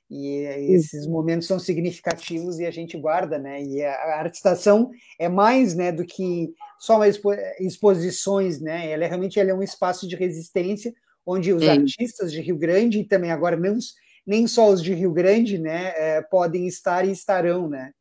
E 0.08 0.72
esses 0.72 1.06
momentos 1.06 1.48
são 1.48 1.58
significativos 1.58 2.60
e 2.60 2.66
a 2.66 2.70
gente 2.70 2.96
guarda, 2.96 3.38
né? 3.38 3.60
E 3.60 3.84
a 3.84 4.18
arte 4.18 4.36
estação 4.36 4.90
é 5.18 5.28
mais, 5.28 5.74
né, 5.74 5.90
do 5.90 6.04
que 6.04 6.54
só 6.78 6.96
uma 6.96 7.08
expo 7.08 7.32
exposições, 7.58 8.60
né? 8.60 8.90
Ela 8.90 9.04
é, 9.04 9.08
realmente 9.08 9.40
ela 9.40 9.50
é 9.50 9.54
um 9.54 9.62
espaço 9.62 10.06
de 10.06 10.14
resistência 10.14 10.94
onde 11.26 11.52
os 11.52 11.64
Sim. 11.64 11.70
artistas 11.70 12.30
de 12.30 12.40
Rio 12.40 12.56
Grande 12.56 13.00
e 13.00 13.04
também 13.04 13.32
agora 13.32 13.56
não, 13.56 13.76
nem 14.24 14.46
só 14.46 14.68
os 14.68 14.80
de 14.80 14.94
Rio 14.94 15.12
Grande, 15.12 15.58
né, 15.58 15.92
é, 15.96 16.22
podem 16.22 16.68
estar 16.68 17.04
e 17.04 17.10
estarão, 17.10 17.68
né? 17.68 17.92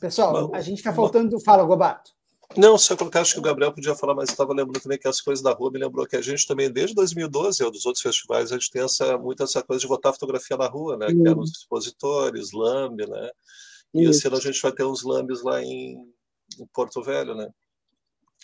Pessoal, 0.00 0.52
a 0.54 0.60
gente 0.62 0.78
está 0.78 0.92
faltando. 0.92 1.38
Fala, 1.40 1.62
Gobato. 1.62 2.10
Não, 2.56 2.76
se 2.76 2.92
eu 2.92 2.96
colocar, 2.96 3.20
acho 3.20 3.34
que 3.34 3.38
o 3.38 3.42
Gabriel 3.42 3.72
podia 3.72 3.94
falar, 3.94 4.14
mas 4.14 4.28
estava 4.28 4.52
lembrando 4.52 4.82
também 4.82 4.98
que 4.98 5.06
as 5.06 5.20
coisas 5.20 5.42
da 5.42 5.52
rua 5.52 5.70
me 5.70 5.78
lembrou 5.78 6.06
que 6.06 6.16
a 6.16 6.20
gente 6.20 6.46
também, 6.46 6.70
desde 6.70 6.96
2012, 6.96 7.62
ou 7.62 7.70
dos 7.70 7.86
outros 7.86 8.02
festivais, 8.02 8.50
a 8.50 8.56
gente 8.56 8.70
tem 8.70 8.82
essa, 8.82 9.16
muito 9.16 9.42
essa 9.42 9.62
coisa 9.62 9.80
de 9.80 9.86
botar 9.86 10.12
fotografia 10.12 10.56
na 10.56 10.66
rua, 10.66 10.96
né? 10.96 11.06
Que 11.06 11.28
eram 11.28 11.40
os 11.40 11.52
expositores, 11.52 12.50
lambe, 12.52 13.06
né? 13.06 13.30
E 13.94 14.04
esse 14.04 14.26
ano 14.26 14.36
a 14.36 14.40
gente 14.40 14.60
vai 14.60 14.72
ter 14.72 14.84
uns 14.84 15.04
lambes 15.04 15.42
lá 15.42 15.62
em, 15.62 15.96
em 16.58 16.66
Porto 16.72 17.02
Velho, 17.02 17.34
né? 17.34 17.48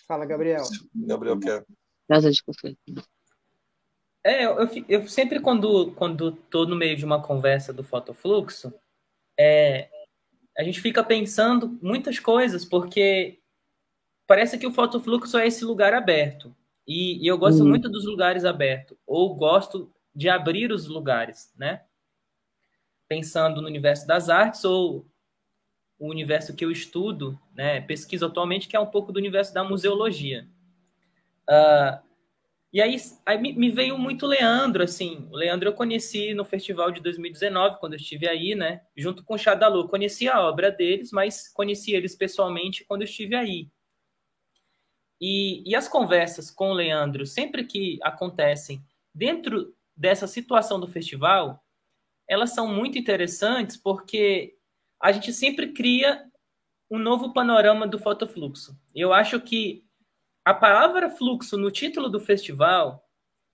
Fala, 0.06 0.24
Gabriel. 0.24 0.62
Gabriel 0.94 1.38
quer. 1.40 1.64
Casa 2.08 2.30
de 2.30 2.42
café. 2.44 2.76
É, 4.24 4.44
eu, 4.44 4.58
eu, 4.58 4.84
eu, 4.88 5.08
sempre 5.08 5.40
quando 5.40 5.92
quando 5.92 6.32
tô 6.32 6.64
no 6.64 6.76
meio 6.76 6.96
de 6.96 7.04
uma 7.04 7.22
conversa 7.22 7.72
do 7.72 7.84
fotofluxo, 7.84 8.72
é, 9.38 9.88
a 10.56 10.62
gente 10.62 10.80
fica 10.80 11.02
pensando 11.02 11.78
muitas 11.82 12.18
coisas, 12.18 12.64
porque 12.64 13.40
parece 14.26 14.58
que 14.58 14.66
o 14.66 14.72
fotofluxo 14.72 15.38
é 15.38 15.46
esse 15.46 15.64
lugar 15.64 15.94
aberto. 15.94 16.54
E, 16.86 17.22
e 17.22 17.26
eu 17.26 17.36
gosto 17.36 17.62
uhum. 17.62 17.68
muito 17.68 17.88
dos 17.88 18.04
lugares 18.04 18.44
abertos, 18.44 18.96
ou 19.06 19.34
gosto 19.34 19.92
de 20.14 20.28
abrir 20.28 20.70
os 20.70 20.86
lugares, 20.86 21.52
né? 21.56 21.82
Pensando 23.08 23.60
no 23.60 23.68
universo 23.68 24.06
das 24.06 24.28
artes 24.28 24.64
ou 24.64 25.06
o 25.98 26.08
universo 26.08 26.54
que 26.54 26.64
eu 26.64 26.70
estudo, 26.70 27.38
né, 27.54 27.80
pesquiso 27.80 28.26
atualmente, 28.26 28.68
que 28.68 28.76
é 28.76 28.80
um 28.80 28.86
pouco 28.86 29.12
do 29.12 29.18
universo 29.18 29.54
da 29.54 29.64
museologia. 29.64 30.46
Uh, 31.48 32.04
e 32.72 32.82
aí, 32.82 32.96
aí 33.24 33.38
me 33.38 33.70
veio 33.70 33.96
muito 33.96 34.26
Leandro, 34.26 34.82
assim, 34.82 35.26
o 35.30 35.36
Leandro 35.36 35.68
eu 35.68 35.72
conheci 35.72 36.34
no 36.34 36.44
festival 36.44 36.90
de 36.90 37.00
2019, 37.00 37.78
quando 37.78 37.94
eu 37.94 37.98
estive 37.98 38.28
aí, 38.28 38.54
né, 38.54 38.82
junto 38.94 39.24
com 39.24 39.34
o 39.34 39.38
Chadalu. 39.38 39.88
Conheci 39.88 40.28
a 40.28 40.40
obra 40.40 40.70
deles, 40.70 41.10
mas 41.10 41.48
conheci 41.48 41.94
eles 41.94 42.14
pessoalmente 42.14 42.84
quando 42.84 43.02
eu 43.02 43.06
estive 43.06 43.34
aí. 43.34 43.68
E, 45.20 45.62
e 45.68 45.74
as 45.74 45.88
conversas 45.88 46.50
com 46.50 46.70
o 46.70 46.74
Leandro, 46.74 47.24
sempre 47.26 47.64
que 47.64 47.98
acontecem 48.02 48.84
dentro 49.14 49.74
dessa 49.96 50.26
situação 50.26 50.78
do 50.78 50.86
festival, 50.86 51.62
elas 52.28 52.54
são 52.54 52.68
muito 52.68 52.98
interessantes 52.98 53.76
porque 53.76 54.56
a 55.00 55.12
gente 55.12 55.32
sempre 55.32 55.72
cria 55.72 56.24
um 56.90 56.98
novo 56.98 57.32
panorama 57.32 57.86
do 57.86 57.98
fotofluxo. 57.98 58.78
Eu 58.94 59.12
acho 59.12 59.40
que 59.40 59.84
a 60.44 60.54
palavra 60.54 61.10
fluxo 61.10 61.56
no 61.56 61.70
título 61.70 62.08
do 62.08 62.20
festival, 62.20 63.04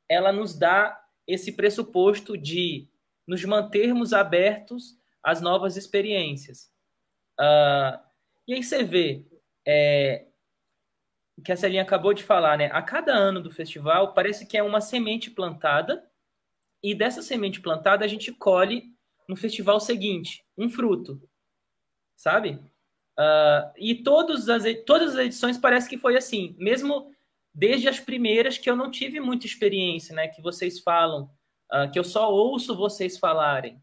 ela 0.09 0.33
nos 0.33 0.59
dá 0.59 0.99
esse 1.27 1.53
pressuposto 1.53 2.37
de 2.37 2.89
nos 3.27 3.45
mantermos 3.45 4.13
abertos 4.13 4.97
às 5.23 5.41
novas 5.41 5.77
experiências. 5.77 6.71
Uh, 7.41 7.99
e 8.47 8.55
aí 8.55 8.63
você 8.63 8.83
vê, 8.83 9.25
é, 9.67 10.27
que 11.45 11.53
a 11.53 11.57
Celinha 11.57 11.83
acabou 11.83 12.13
de 12.15 12.23
falar, 12.23 12.57
né? 12.57 12.71
A 12.73 12.83
cada 12.83 13.15
ano 13.15 13.41
do 13.41 13.51
festival 13.51 14.15
parece 14.15 14.47
que 14.47 14.57
é 14.57 14.63
uma 14.63 14.81
semente 14.81 15.31
plantada 15.31 16.05
e 16.83 16.95
dessa 16.95 17.23
semente 17.23 17.61
plantada 17.61 18.05
a 18.05 18.09
gente 18.09 18.33
colhe 18.33 18.93
no 19.29 19.37
festival 19.37 19.79
seguinte, 19.81 20.45
um 20.57 20.69
fruto, 20.69 21.23
sabe? 22.17 22.61
Uh, 23.19 23.73
e 23.77 23.95
todos 23.95 24.49
as, 24.49 24.65
todas 24.87 25.13
as 25.13 25.27
edições 25.27 25.59
parece 25.59 25.89
que 25.89 25.99
foi 25.99 26.17
assim, 26.17 26.57
mesmo 26.59 27.15
desde 27.55 27.89
as 27.89 28.01
primeiras 28.01 28.57
que 28.59 28.69
eu 28.69 28.75
não 28.75 28.91
tive 28.91 29.21
muita 29.21 29.47
experiência, 29.47 30.15
né? 30.15 30.29
Que 30.29 30.43
vocês 30.43 30.81
falam, 30.81 31.31
uh, 31.73 31.91
que 31.91 31.99
eu 31.99 32.05
só 32.05 32.33
ouço 32.33 32.77
vocês 32.77 33.19
falarem, 33.19 33.81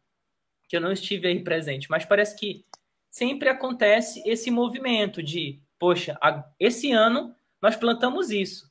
que 0.68 0.76
eu 0.76 0.82
não 0.82 0.92
estive 0.92 1.28
aí 1.28 1.44
presente, 1.44 1.90
mas 1.90 2.06
parece 2.06 2.36
que 2.36 2.66
sempre 3.10 3.50
acontece 3.50 4.22
esse 4.26 4.52
movimento 4.52 5.24
de, 5.24 5.60
poxa, 5.80 6.18
esse 6.60 6.92
ano 6.92 7.36
nós 7.62 7.76
plantamos 7.76 8.30
isso 8.30 8.70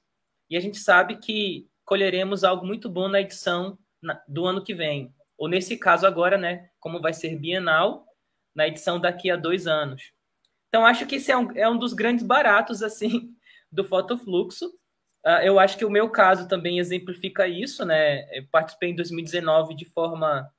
e 0.50 0.56
a 0.56 0.60
gente 0.60 0.78
sabe 0.78 1.16
que 1.16 1.68
colheremos 1.84 2.44
algo 2.44 2.66
muito 2.66 2.88
bom 2.88 3.08
na 3.08 3.20
edição 3.20 3.78
do 4.26 4.46
ano 4.46 4.62
que 4.62 4.74
vem, 4.74 5.12
ou 5.36 5.48
nesse 5.48 5.76
caso 5.76 6.06
agora, 6.06 6.36
né? 6.36 6.70
Como 6.80 7.00
vai 7.00 7.12
ser 7.12 7.36
bienal 7.36 8.06
na 8.54 8.66
edição 8.66 9.00
daqui 9.00 9.30
a 9.30 9.36
dois 9.36 9.66
anos. 9.66 10.12
Então, 10.68 10.84
acho 10.84 11.06
que 11.06 11.16
esse 11.16 11.30
é 11.30 11.36
um, 11.36 11.50
é 11.56 11.68
um 11.68 11.78
dos 11.78 11.92
grandes 11.92 12.24
baratos, 12.24 12.82
assim, 12.84 13.34
do 13.70 13.84
fotofluxo. 13.84 14.66
Uh, 15.24 15.42
eu 15.42 15.58
acho 15.58 15.76
que 15.76 15.84
o 15.84 15.90
meu 15.90 16.10
caso 16.10 16.48
também 16.48 16.78
exemplifica 16.78 17.46
isso, 17.46 17.84
né? 17.84 18.28
Eu 18.36 18.46
participei 18.50 18.90
em 18.90 18.96
2019 18.96 19.74
de 19.74 19.84
forma 19.84 20.50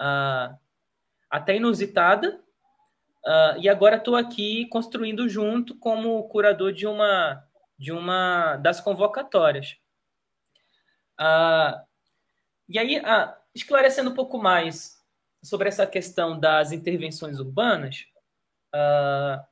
uh, 0.00 0.56
até 1.30 1.56
inusitada, 1.56 2.42
uh, 3.26 3.58
e 3.58 3.68
agora 3.68 3.96
estou 3.96 4.16
aqui 4.16 4.66
construindo 4.66 5.28
junto 5.28 5.74
como 5.76 6.28
curador 6.28 6.72
de 6.72 6.86
uma, 6.86 7.44
de 7.78 7.92
uma 7.92 8.56
das 8.56 8.80
convocatórias. 8.80 9.76
e 12.68 12.78
aí, 12.78 13.02
esclarecendo 13.54 14.10
um 14.10 14.14
pouco 14.14 14.38
mais 14.38 15.00
sobre 15.42 15.68
essa 15.68 15.86
questão 15.86 16.38
das 16.38 16.72
intervenções 16.72 17.38
urbanas, 17.38 18.06
Uh, 18.74 19.44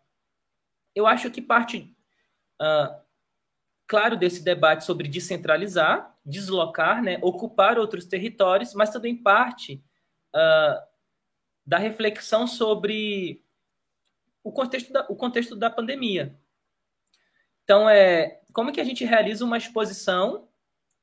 eu 0.94 1.06
acho 1.06 1.30
que 1.30 1.42
parte, 1.42 1.94
uh, 2.60 3.00
claro, 3.86 4.16
desse 4.16 4.42
debate 4.42 4.84
sobre 4.84 5.08
descentralizar, 5.08 6.16
deslocar, 6.24 7.02
né, 7.02 7.18
ocupar 7.22 7.78
outros 7.78 8.06
territórios, 8.06 8.74
mas 8.74 8.90
também 8.90 9.14
parte 9.14 9.84
uh, 10.34 10.82
da 11.66 11.78
reflexão 11.78 12.46
sobre 12.46 13.44
o 14.42 14.52
contexto 14.52 14.92
da, 14.92 15.06
o 15.08 15.16
contexto 15.16 15.56
da 15.56 15.70
pandemia. 15.70 16.36
Então, 17.64 17.88
é, 17.88 18.40
como 18.52 18.72
que 18.72 18.80
a 18.80 18.84
gente 18.84 19.04
realiza 19.04 19.44
uma 19.44 19.58
exposição 19.58 20.48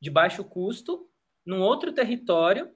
de 0.01 0.09
baixo 0.09 0.43
custo 0.43 1.09
num 1.45 1.61
outro 1.61 1.93
território 1.93 2.71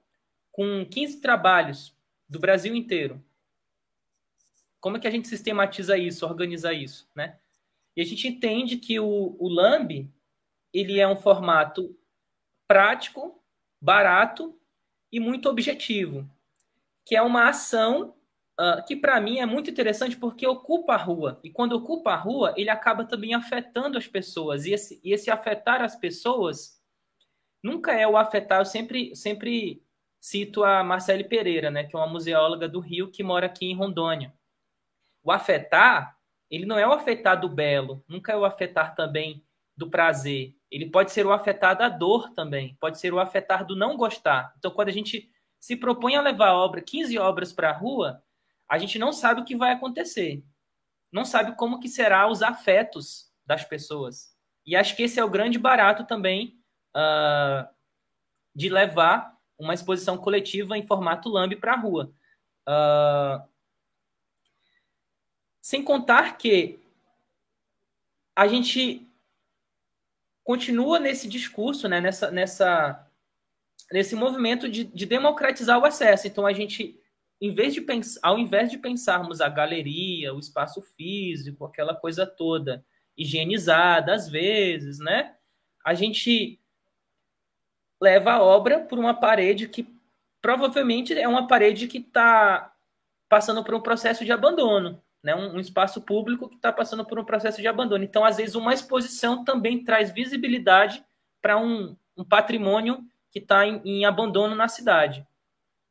com 0.50 0.86
15 0.86 1.20
trabalhos 1.20 1.96
do 2.28 2.38
Brasil 2.38 2.74
inteiro? 2.74 3.22
Como 4.80 4.96
é 4.96 5.00
que 5.00 5.06
a 5.06 5.10
gente 5.10 5.28
sistematiza 5.28 5.96
isso, 5.96 6.26
organiza 6.26 6.72
isso, 6.72 7.08
né? 7.14 7.38
E 7.94 8.00
a 8.00 8.04
gente 8.04 8.26
entende 8.26 8.78
que 8.78 8.98
o, 8.98 9.36
o 9.38 9.48
LAMB, 9.48 10.10
ele 10.72 10.98
é 10.98 11.06
um 11.06 11.16
formato 11.16 11.94
prático, 12.66 13.40
barato 13.80 14.58
e 15.10 15.20
muito 15.20 15.48
objetivo, 15.48 16.28
que 17.04 17.14
é 17.14 17.20
uma 17.20 17.48
ação 17.48 18.14
uh, 18.58 18.84
que 18.86 18.96
para 18.96 19.20
mim 19.20 19.38
é 19.38 19.46
muito 19.46 19.70
interessante 19.70 20.16
porque 20.16 20.46
ocupa 20.46 20.94
a 20.94 20.96
rua. 20.96 21.40
E 21.42 21.50
quando 21.50 21.72
ocupa 21.72 22.12
a 22.12 22.16
rua, 22.16 22.54
ele 22.56 22.70
acaba 22.70 23.04
também 23.04 23.34
afetando 23.34 23.98
as 23.98 24.06
pessoas. 24.06 24.66
E 24.66 24.72
esse, 24.72 25.00
e 25.02 25.12
esse 25.12 25.30
afetar 25.30 25.82
as 25.82 25.96
pessoas 25.96 26.80
nunca 27.62 27.92
é 27.92 28.06
o 28.06 28.16
afetar. 28.16 28.60
Eu 28.60 28.66
sempre, 28.66 29.14
sempre 29.14 29.82
cito 30.20 30.64
a 30.64 30.82
Marcele 30.84 31.24
Pereira, 31.24 31.70
né, 31.70 31.84
que 31.84 31.96
é 31.96 31.98
uma 31.98 32.06
museóloga 32.06 32.68
do 32.68 32.80
Rio 32.80 33.10
que 33.10 33.22
mora 33.22 33.46
aqui 33.46 33.66
em 33.66 33.74
Rondônia. 33.74 34.32
O 35.22 35.30
afetar, 35.30 36.16
ele 36.50 36.66
não 36.66 36.78
é 36.78 36.86
o 36.86 36.92
afetar 36.92 37.40
do 37.40 37.48
belo, 37.48 38.04
nunca 38.08 38.32
é 38.32 38.36
o 38.36 38.44
afetar 38.44 38.94
também 38.94 39.44
do 39.76 39.88
prazer. 39.88 40.54
Ele 40.70 40.90
pode 40.90 41.12
ser 41.12 41.26
o 41.26 41.32
afetar 41.32 41.76
da 41.76 41.88
dor 41.88 42.30
também, 42.34 42.76
pode 42.80 42.98
ser 42.98 43.12
o 43.12 43.20
afetar 43.20 43.64
do 43.64 43.76
não 43.76 43.96
gostar. 43.96 44.52
Então, 44.58 44.70
quando 44.70 44.88
a 44.88 44.92
gente 44.92 45.30
se 45.60 45.76
propõe 45.76 46.16
a 46.16 46.22
levar 46.22 46.52
obra, 46.52 46.80
15 46.80 47.18
obras 47.18 47.52
para 47.52 47.70
a 47.70 47.72
rua, 47.72 48.22
a 48.72 48.78
gente 48.78 48.98
não 48.98 49.12
sabe 49.12 49.42
o 49.42 49.44
que 49.44 49.54
vai 49.54 49.70
acontecer. 49.70 50.42
Não 51.12 51.26
sabe 51.26 51.54
como 51.56 51.78
que 51.78 51.90
será 51.90 52.26
os 52.26 52.42
afetos 52.42 53.30
das 53.44 53.66
pessoas. 53.66 54.34
E 54.64 54.74
acho 54.74 54.96
que 54.96 55.02
esse 55.02 55.20
é 55.20 55.24
o 55.24 55.28
grande 55.28 55.58
barato 55.58 56.04
também 56.04 56.58
uh, 56.96 57.68
de 58.54 58.70
levar 58.70 59.38
uma 59.58 59.74
exposição 59.74 60.16
coletiva 60.16 60.78
em 60.78 60.86
formato 60.86 61.28
lambe 61.28 61.54
para 61.54 61.74
a 61.74 61.76
rua. 61.76 62.14
Uh, 62.66 63.46
sem 65.60 65.84
contar 65.84 66.38
que 66.38 66.80
a 68.34 68.48
gente 68.48 69.06
continua 70.42 70.98
nesse 70.98 71.28
discurso, 71.28 71.90
né, 71.90 72.00
nessa, 72.00 72.30
nessa, 72.30 73.06
nesse 73.92 74.16
movimento 74.16 74.66
de, 74.66 74.84
de 74.84 75.04
democratizar 75.04 75.78
o 75.78 75.84
acesso. 75.84 76.26
Então, 76.26 76.46
a 76.46 76.54
gente, 76.54 76.98
em 77.42 77.52
vez 77.52 77.74
de 77.74 77.80
pensar, 77.80 78.20
ao 78.22 78.38
invés 78.38 78.70
de 78.70 78.78
pensarmos 78.78 79.40
a 79.40 79.48
galeria, 79.48 80.32
o 80.32 80.38
espaço 80.38 80.80
físico, 80.80 81.64
aquela 81.64 81.94
coisa 81.94 82.26
toda 82.26 82.84
higienizada, 83.16 84.14
às 84.14 84.28
vezes, 84.28 84.98
né, 84.98 85.34
a 85.84 85.92
gente 85.92 86.58
leva 88.00 88.32
a 88.32 88.42
obra 88.42 88.80
por 88.80 88.98
uma 88.98 89.12
parede 89.12 89.68
que 89.68 89.86
provavelmente 90.40 91.12
é 91.18 91.28
uma 91.28 91.46
parede 91.46 91.86
que 91.86 91.98
está 91.98 92.74
passando 93.28 93.62
por 93.62 93.74
um 93.74 93.80
processo 93.80 94.24
de 94.24 94.32
abandono 94.32 95.02
né, 95.22 95.34
um, 95.34 95.56
um 95.56 95.60
espaço 95.60 96.00
público 96.00 96.48
que 96.48 96.56
está 96.56 96.72
passando 96.72 97.04
por 97.04 97.18
um 97.18 97.24
processo 97.24 97.60
de 97.60 97.68
abandono. 97.68 98.02
Então, 98.02 98.24
às 98.24 98.38
vezes, 98.38 98.54
uma 98.54 98.74
exposição 98.74 99.44
também 99.44 99.84
traz 99.84 100.10
visibilidade 100.10 101.04
para 101.40 101.56
um, 101.56 101.96
um, 102.16 102.24
patrimônio 102.24 103.04
que 103.30 103.38
está 103.38 103.66
em, 103.66 103.80
em, 103.84 104.04
abandono 104.04 104.54
na 104.54 104.68
cidade. 104.68 105.26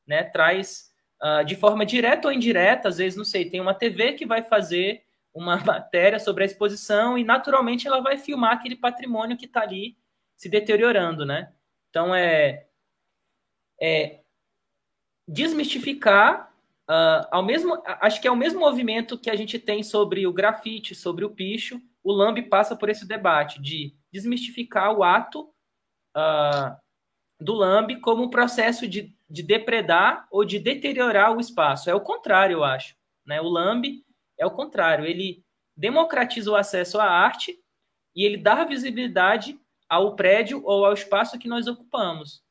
Né? 0.05 0.23
Traz 0.23 0.90
uh, 1.23 1.45
de 1.45 1.55
forma 1.55 1.85
direta 1.85 2.27
ou 2.27 2.33
indireta, 2.33 2.89
às 2.89 2.97
vezes, 2.97 3.17
não 3.17 3.25
sei, 3.25 3.49
tem 3.49 3.59
uma 3.59 3.73
TV 3.73 4.13
que 4.13 4.25
vai 4.25 4.43
fazer 4.43 5.03
uma 5.33 5.57
matéria 5.63 6.19
sobre 6.19 6.43
a 6.43 6.45
exposição 6.45 7.17
e, 7.17 7.23
naturalmente, 7.23 7.87
ela 7.87 8.01
vai 8.01 8.17
filmar 8.17 8.53
aquele 8.53 8.75
patrimônio 8.75 9.37
que 9.37 9.45
está 9.45 9.61
ali 9.61 9.97
se 10.35 10.49
deteriorando. 10.49 11.25
Né? 11.25 11.51
Então, 11.89 12.13
é, 12.13 12.67
é 13.81 14.21
desmistificar 15.27 16.51
Uh, 16.91 17.23
ao 17.31 17.41
mesmo, 17.41 17.81
acho 17.85 18.19
que 18.19 18.27
é 18.27 18.31
o 18.31 18.35
mesmo 18.35 18.59
movimento 18.59 19.17
que 19.17 19.29
a 19.29 19.35
gente 19.35 19.57
tem 19.57 19.81
sobre 19.81 20.27
o 20.27 20.33
grafite, 20.33 20.93
sobre 20.93 21.23
o 21.23 21.29
picho. 21.29 21.81
O 22.03 22.11
Lamb 22.11 22.41
passa 22.49 22.75
por 22.75 22.89
esse 22.89 23.07
debate 23.07 23.61
de 23.61 23.95
desmistificar 24.11 24.91
o 24.91 25.01
ato 25.01 25.43
uh, 26.17 26.75
do 27.39 27.53
Lamb 27.53 27.95
como 28.01 28.23
um 28.23 28.29
processo 28.29 28.85
de, 28.89 29.15
de 29.31 29.41
depredar 29.41 30.27
ou 30.29 30.43
de 30.43 30.59
deteriorar 30.59 31.35
o 31.35 31.39
espaço. 31.39 31.89
É 31.89 31.95
o 31.95 32.01
contrário, 32.01 32.55
eu 32.55 32.63
acho. 32.63 32.95
Né? 33.25 33.39
O 33.39 33.47
Lamb 33.47 34.03
é 34.37 34.45
o 34.45 34.51
contrário. 34.51 35.05
Ele 35.05 35.43
democratiza 35.75 36.51
o 36.51 36.55
acesso 36.55 36.99
à 36.99 37.05
arte 37.05 37.57
e 38.15 38.25
ele 38.25 38.37
dá 38.37 38.65
visibilidade 38.65 39.57
ao 39.87 40.15
prédio 40.15 40.61
ou 40.65 40.85
ao 40.85 40.93
espaço 40.93 41.39
que 41.39 41.47
nós 41.47 41.67
ocupamos. 41.67 42.43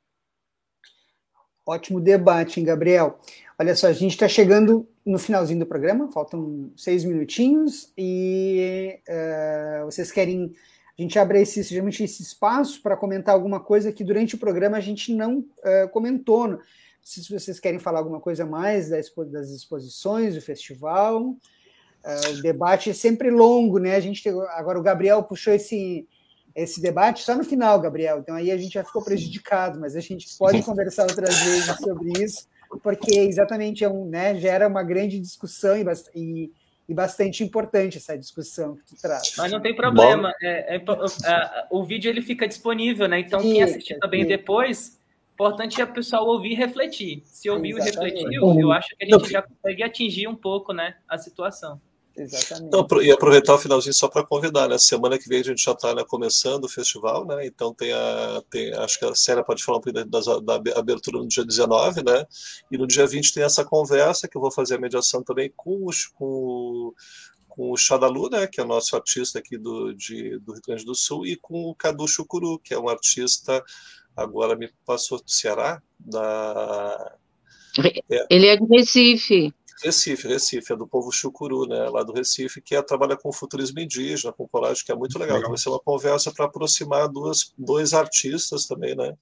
Ótimo 1.66 2.00
debate, 2.00 2.58
hein, 2.58 2.66
Gabriel. 2.66 3.20
Olha 3.58 3.76
só, 3.76 3.86
a 3.88 3.92
gente 3.92 4.12
está 4.12 4.26
chegando 4.26 4.88
no 5.04 5.18
finalzinho 5.18 5.60
do 5.60 5.66
programa, 5.66 6.10
faltam 6.10 6.72
seis 6.76 7.04
minutinhos, 7.04 7.92
e 7.96 8.98
uh, 9.08 9.84
vocês 9.84 10.10
querem. 10.10 10.52
A 11.00 11.02
gente 11.02 11.18
abre 11.18 11.40
esse, 11.40 11.62
geralmente 11.62 12.04
esse 12.04 12.22
espaço 12.22 12.82
para 12.82 12.94
comentar 12.94 13.34
alguma 13.34 13.58
coisa 13.58 13.90
que 13.90 14.04
durante 14.04 14.34
o 14.34 14.38
programa 14.38 14.76
a 14.76 14.80
gente 14.80 15.14
não 15.14 15.38
uh, 15.38 15.88
comentou. 15.90 16.58
Se 17.00 17.26
vocês 17.32 17.58
querem 17.58 17.78
falar 17.78 18.00
alguma 18.00 18.20
coisa 18.20 18.44
mais 18.44 18.90
das, 18.90 19.10
das 19.30 19.48
exposições, 19.48 20.34
do 20.34 20.42
festival. 20.42 21.22
Uh, 21.22 22.38
o 22.38 22.42
debate 22.42 22.90
é 22.90 22.92
sempre 22.92 23.30
longo, 23.30 23.78
né? 23.78 23.96
A 23.96 24.00
gente 24.00 24.28
agora 24.28 24.78
o 24.78 24.82
Gabriel 24.82 25.22
puxou 25.22 25.54
esse, 25.54 26.06
esse 26.54 26.82
debate 26.82 27.24
só 27.24 27.34
no 27.34 27.44
final, 27.44 27.80
Gabriel. 27.80 28.18
Então 28.18 28.34
aí 28.34 28.50
a 28.50 28.58
gente 28.58 28.74
já 28.74 28.84
ficou 28.84 29.02
prejudicado, 29.02 29.80
mas 29.80 29.96
a 29.96 30.00
gente 30.00 30.28
pode 30.36 30.62
conversar 30.62 31.04
outras 31.04 31.34
vezes 31.38 31.76
sobre 31.76 32.12
isso 32.22 32.46
porque 32.78 33.18
exatamente 33.18 33.82
é 33.82 33.88
um, 33.88 34.06
né, 34.06 34.36
gera 34.36 34.68
uma 34.68 34.82
grande 34.82 35.18
discussão 35.18 35.76
e, 35.76 35.84
e, 36.14 36.52
e, 36.90 36.94
bastante 36.94 37.44
importante 37.44 37.98
essa 37.98 38.18
discussão 38.18 38.74
que 38.74 38.84
tu 38.84 39.00
traz. 39.00 39.34
Mas 39.38 39.52
não 39.52 39.60
tem 39.60 39.74
problema, 39.74 40.32
é, 40.42 40.74
é, 40.74 40.76
é, 40.76 41.66
o 41.70 41.84
vídeo 41.84 42.08
ele 42.08 42.20
fica 42.20 42.48
disponível, 42.48 43.06
né? 43.06 43.20
Então 43.20 43.40
quem 43.40 43.62
assistir 43.62 43.98
também 44.00 44.26
depois, 44.26 44.98
importante 45.32 45.80
é 45.80 45.84
o 45.84 45.92
pessoal 45.92 46.26
ouvir 46.26 46.52
e 46.52 46.54
refletir. 46.54 47.22
Se 47.24 47.48
ouvir 47.48 47.76
e 47.76 47.80
refletir, 47.80 48.26
eu 48.34 48.72
acho 48.72 48.88
que 48.96 49.04
a 49.04 49.18
gente 49.18 49.30
já 49.30 49.40
consegue 49.40 49.82
atingir 49.82 50.26
um 50.26 50.34
pouco, 50.34 50.72
né, 50.72 50.96
a 51.08 51.16
situação. 51.16 51.80
Exatamente. 52.16 52.66
Então, 52.66 53.02
e 53.02 53.10
aproveitar 53.10 53.54
o 53.54 53.58
finalzinho 53.58 53.94
só 53.94 54.08
para 54.08 54.26
convidar, 54.26 54.68
né? 54.68 54.76
Semana 54.78 55.18
que 55.18 55.28
vem 55.28 55.40
a 55.40 55.44
gente 55.44 55.62
já 55.62 55.72
está 55.72 55.94
né, 55.94 56.04
começando 56.04 56.64
o 56.64 56.68
festival, 56.68 57.24
né? 57.24 57.46
Então 57.46 57.72
tem 57.72 57.92
a. 57.92 58.42
Tem, 58.50 58.72
acho 58.74 58.98
que 58.98 59.04
a 59.04 59.14
Célia 59.14 59.44
pode 59.44 59.62
falar 59.62 59.78
um 59.78 59.80
pouco 59.80 60.04
da, 60.04 60.58
da, 60.58 60.78
abertura 60.78 61.18
no 61.18 61.28
dia 61.28 61.44
19, 61.44 62.02
né? 62.02 62.26
E 62.70 62.76
no 62.76 62.86
dia 62.86 63.06
20 63.06 63.32
tem 63.32 63.42
essa 63.42 63.64
conversa 63.64 64.28
que 64.28 64.36
eu 64.36 64.40
vou 64.40 64.50
fazer 64.50 64.74
a 64.74 64.80
mediação 64.80 65.22
também 65.22 65.52
com, 65.56 65.86
os, 65.86 66.06
com, 66.06 66.92
com 67.48 67.70
o 67.70 67.76
Xadalu, 67.76 68.28
né? 68.30 68.46
Que 68.46 68.60
é 68.60 68.64
o 68.64 68.68
nosso 68.68 68.96
artista 68.96 69.38
aqui 69.38 69.56
do, 69.56 69.94
de, 69.94 70.38
do 70.40 70.52
Rio 70.52 70.62
Grande 70.66 70.84
do 70.84 70.94
Sul, 70.94 71.26
e 71.26 71.36
com 71.36 71.64
o 71.64 71.74
Cadu 71.74 72.06
Chucuru, 72.08 72.58
que 72.58 72.74
é 72.74 72.78
um 72.78 72.88
artista, 72.88 73.62
agora 74.16 74.56
me 74.56 74.70
passou 74.84 75.18
do 75.18 75.30
Ceará, 75.30 75.80
da. 75.98 77.16
É, 78.10 78.26
Ele 78.28 78.46
é 78.48 78.56
de 78.56 78.66
Recife. 78.66 79.54
Recife, 79.82 80.28
Recife, 80.28 80.72
é 80.72 80.76
do 80.76 80.86
povo 80.86 81.10
chucuru, 81.10 81.66
né, 81.66 81.88
lá 81.88 82.02
do 82.02 82.12
Recife, 82.12 82.60
que 82.60 82.74
é, 82.74 82.82
trabalha 82.82 83.16
com 83.16 83.32
futurismo 83.32 83.80
indígena, 83.80 84.32
com 84.32 84.46
colagem, 84.48 84.84
que 84.84 84.92
é 84.92 84.94
muito 84.94 85.18
legal. 85.18 85.40
Vai 85.40 85.56
ser 85.56 85.70
uma 85.70 85.80
conversa 85.80 86.32
para 86.32 86.44
aproximar 86.44 87.08
duas, 87.08 87.52
dois 87.56 87.94
artistas 87.94 88.66
também, 88.66 88.94
né, 88.94 89.16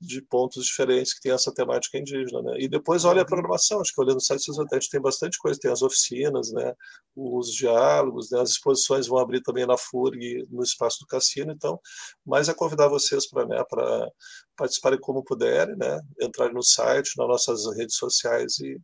de 0.00 0.20
pontos 0.20 0.66
diferentes 0.66 1.14
que 1.14 1.20
tem 1.20 1.32
essa 1.32 1.52
temática 1.52 1.98
indígena, 1.98 2.42
né? 2.42 2.56
E 2.58 2.68
depois 2.68 3.04
olha 3.04 3.22
a 3.22 3.24
programação, 3.24 3.80
acho 3.80 3.92
que 3.92 4.00
olhando 4.00 4.18
o 4.18 4.20
site 4.20 4.50
a 4.50 4.74
gente 4.74 4.90
tem 4.90 5.00
bastante 5.00 5.38
coisa, 5.38 5.58
tem 5.58 5.70
as 5.70 5.82
oficinas, 5.82 6.52
né? 6.52 6.74
Os 7.16 7.52
diálogos, 7.52 8.30
né? 8.30 8.40
as 8.40 8.50
exposições 8.50 9.06
vão 9.06 9.18
abrir 9.18 9.40
também 9.42 9.66
na 9.66 9.78
FURG, 9.78 10.46
no 10.50 10.62
espaço 10.62 11.00
do 11.00 11.06
Cassino, 11.06 11.52
então, 11.52 11.80
mais 12.26 12.48
é 12.48 12.54
convidar 12.54 12.88
vocês 12.88 13.28
para 13.28 13.46
né, 13.46 13.64
para 13.68 14.10
participarem 14.56 14.98
como 15.00 15.24
puderem, 15.24 15.76
né? 15.76 16.00
Entrarem 16.20 16.54
no 16.54 16.62
site, 16.62 17.16
nas 17.16 17.28
nossas 17.28 17.76
redes 17.76 17.96
sociais 17.96 18.58
e 18.58 18.78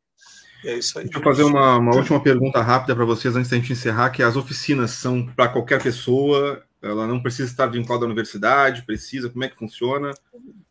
é 0.64 0.78
isso 0.78 0.98
aí. 0.98 1.04
Deixa 1.04 1.18
eu 1.18 1.22
fazer 1.22 1.42
uma, 1.42 1.78
uma 1.78 1.94
última 1.94 2.20
pergunta 2.20 2.60
rápida 2.60 2.94
para 2.94 3.04
vocês 3.04 3.34
antes 3.36 3.50
da 3.50 3.56
gente 3.56 3.72
encerrar, 3.72 4.10
que 4.10 4.22
as 4.22 4.36
oficinas 4.36 4.90
são 4.92 5.26
para 5.26 5.48
qualquer 5.48 5.82
pessoa, 5.82 6.62
ela 6.82 7.06
não 7.06 7.22
precisa 7.22 7.50
estar 7.50 7.66
vinculada 7.66 8.04
à 8.04 8.06
universidade, 8.06 8.84
precisa, 8.84 9.28
como 9.28 9.44
é 9.44 9.48
que 9.48 9.56
funciona? 9.56 10.12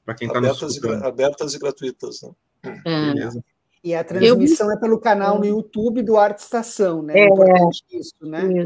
Para 0.06 0.16
quem 0.16 0.28
está 0.28 0.42
nos 0.42 0.62
escutando. 0.62 1.04
abertas 1.04 1.54
e 1.54 1.60
gratuitas, 1.60 2.22
né? 2.22 2.32
É. 2.86 3.14
Beleza. 3.14 3.44
E 3.84 3.96
a 3.96 4.04
transmissão 4.04 4.68
eu... 4.68 4.74
é 4.74 4.80
pelo 4.80 5.00
canal 5.00 5.40
no 5.40 5.46
YouTube 5.46 6.02
do 6.04 6.18
Arte 6.18 6.40
Estação, 6.40 7.02
né? 7.02 7.14
É, 7.18 7.22
é 7.22 7.28
importante 7.28 7.84
isso, 7.92 8.16
né? 8.22 8.66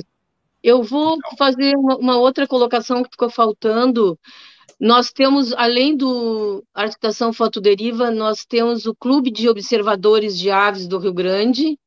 Eu 0.63 0.82
vou 0.82 1.17
fazer 1.38 1.76
uma 1.76 2.17
outra 2.17 2.47
colocação 2.47 3.03
que 3.03 3.11
ficou 3.11 3.30
faltando, 3.30 4.17
nós 4.80 5.11
temos, 5.11 5.53
além 5.53 5.95
do 5.95 6.64
Arquitação 6.74 7.32
Fotoderiva, 7.32 8.11
nós 8.11 8.45
temos 8.45 8.86
o 8.86 8.95
Clube 8.95 9.32
de 9.32 9.47
Observadores 9.47 10.38
de 10.38 10.51
Aves 10.51 10.88
do 10.88 10.97
Rio 10.97 11.14
Grande 11.14 11.78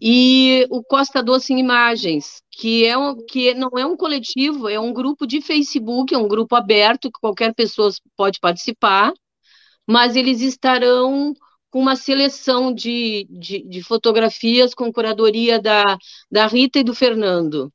e 0.00 0.66
o 0.70 0.82
Costa 0.82 1.22
Doce 1.22 1.52
em 1.52 1.58
Imagens, 1.58 2.42
que, 2.50 2.86
é 2.86 2.96
um, 2.96 3.16
que 3.26 3.54
não 3.54 3.70
é 3.76 3.84
um 3.84 3.96
coletivo, 3.96 4.68
é 4.68 4.78
um 4.78 4.92
grupo 4.92 5.26
de 5.26 5.40
Facebook, 5.40 6.14
é 6.14 6.18
um 6.18 6.28
grupo 6.28 6.54
aberto 6.54 7.10
que 7.10 7.20
qualquer 7.20 7.54
pessoa 7.54 7.90
pode 8.16 8.38
participar, 8.40 9.12
mas 9.86 10.16
eles 10.16 10.40
estarão 10.40 11.34
com 11.70 11.80
uma 11.80 11.96
seleção 11.96 12.72
de, 12.72 13.26
de, 13.30 13.62
de 13.62 13.82
fotografias 13.82 14.74
com 14.74 14.92
curadoria 14.92 15.60
da, 15.60 15.98
da 16.30 16.46
Rita 16.46 16.78
e 16.78 16.84
do 16.84 16.94
Fernando. 16.94 17.72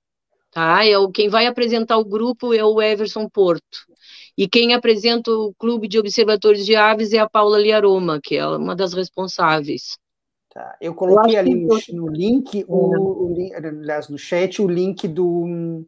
Tá? 0.54 0.86
É 0.86 0.97
o, 0.97 1.10
quem 1.10 1.30
vai 1.30 1.47
apresentar 1.47 1.97
o 1.97 2.06
grupo 2.06 2.54
é 2.54 2.64
o 2.64 2.82
Everson 2.82 3.28
Porto. 3.28 3.88
E 4.38 4.47
quem 4.47 4.74
apresenta 4.74 5.32
o 5.32 5.54
Clube 5.56 5.88
de 5.88 5.99
Observatórios 5.99 6.66
de 6.66 6.76
Aves 6.76 7.14
é 7.14 7.20
a 7.20 7.30
Paula 7.30 7.60
Liaroma, 7.60 8.20
que 8.22 8.36
é 8.36 8.45
uma 8.45 8.76
das 8.76 8.93
responsáveis. 8.93 9.97
Tá. 10.54 10.78
Eu 10.80 10.93
coloquei 10.93 11.36
eu 11.36 11.39
ali 11.39 11.56
no, 11.56 11.80
no, 11.93 12.08
link, 12.08 12.64
o, 12.68 13.32
o, 13.32 13.36
aliás, 13.56 14.08
no 14.08 14.18
chat, 14.18 14.62
o 14.62 14.68
link 14.68 15.08
do, 15.08 15.84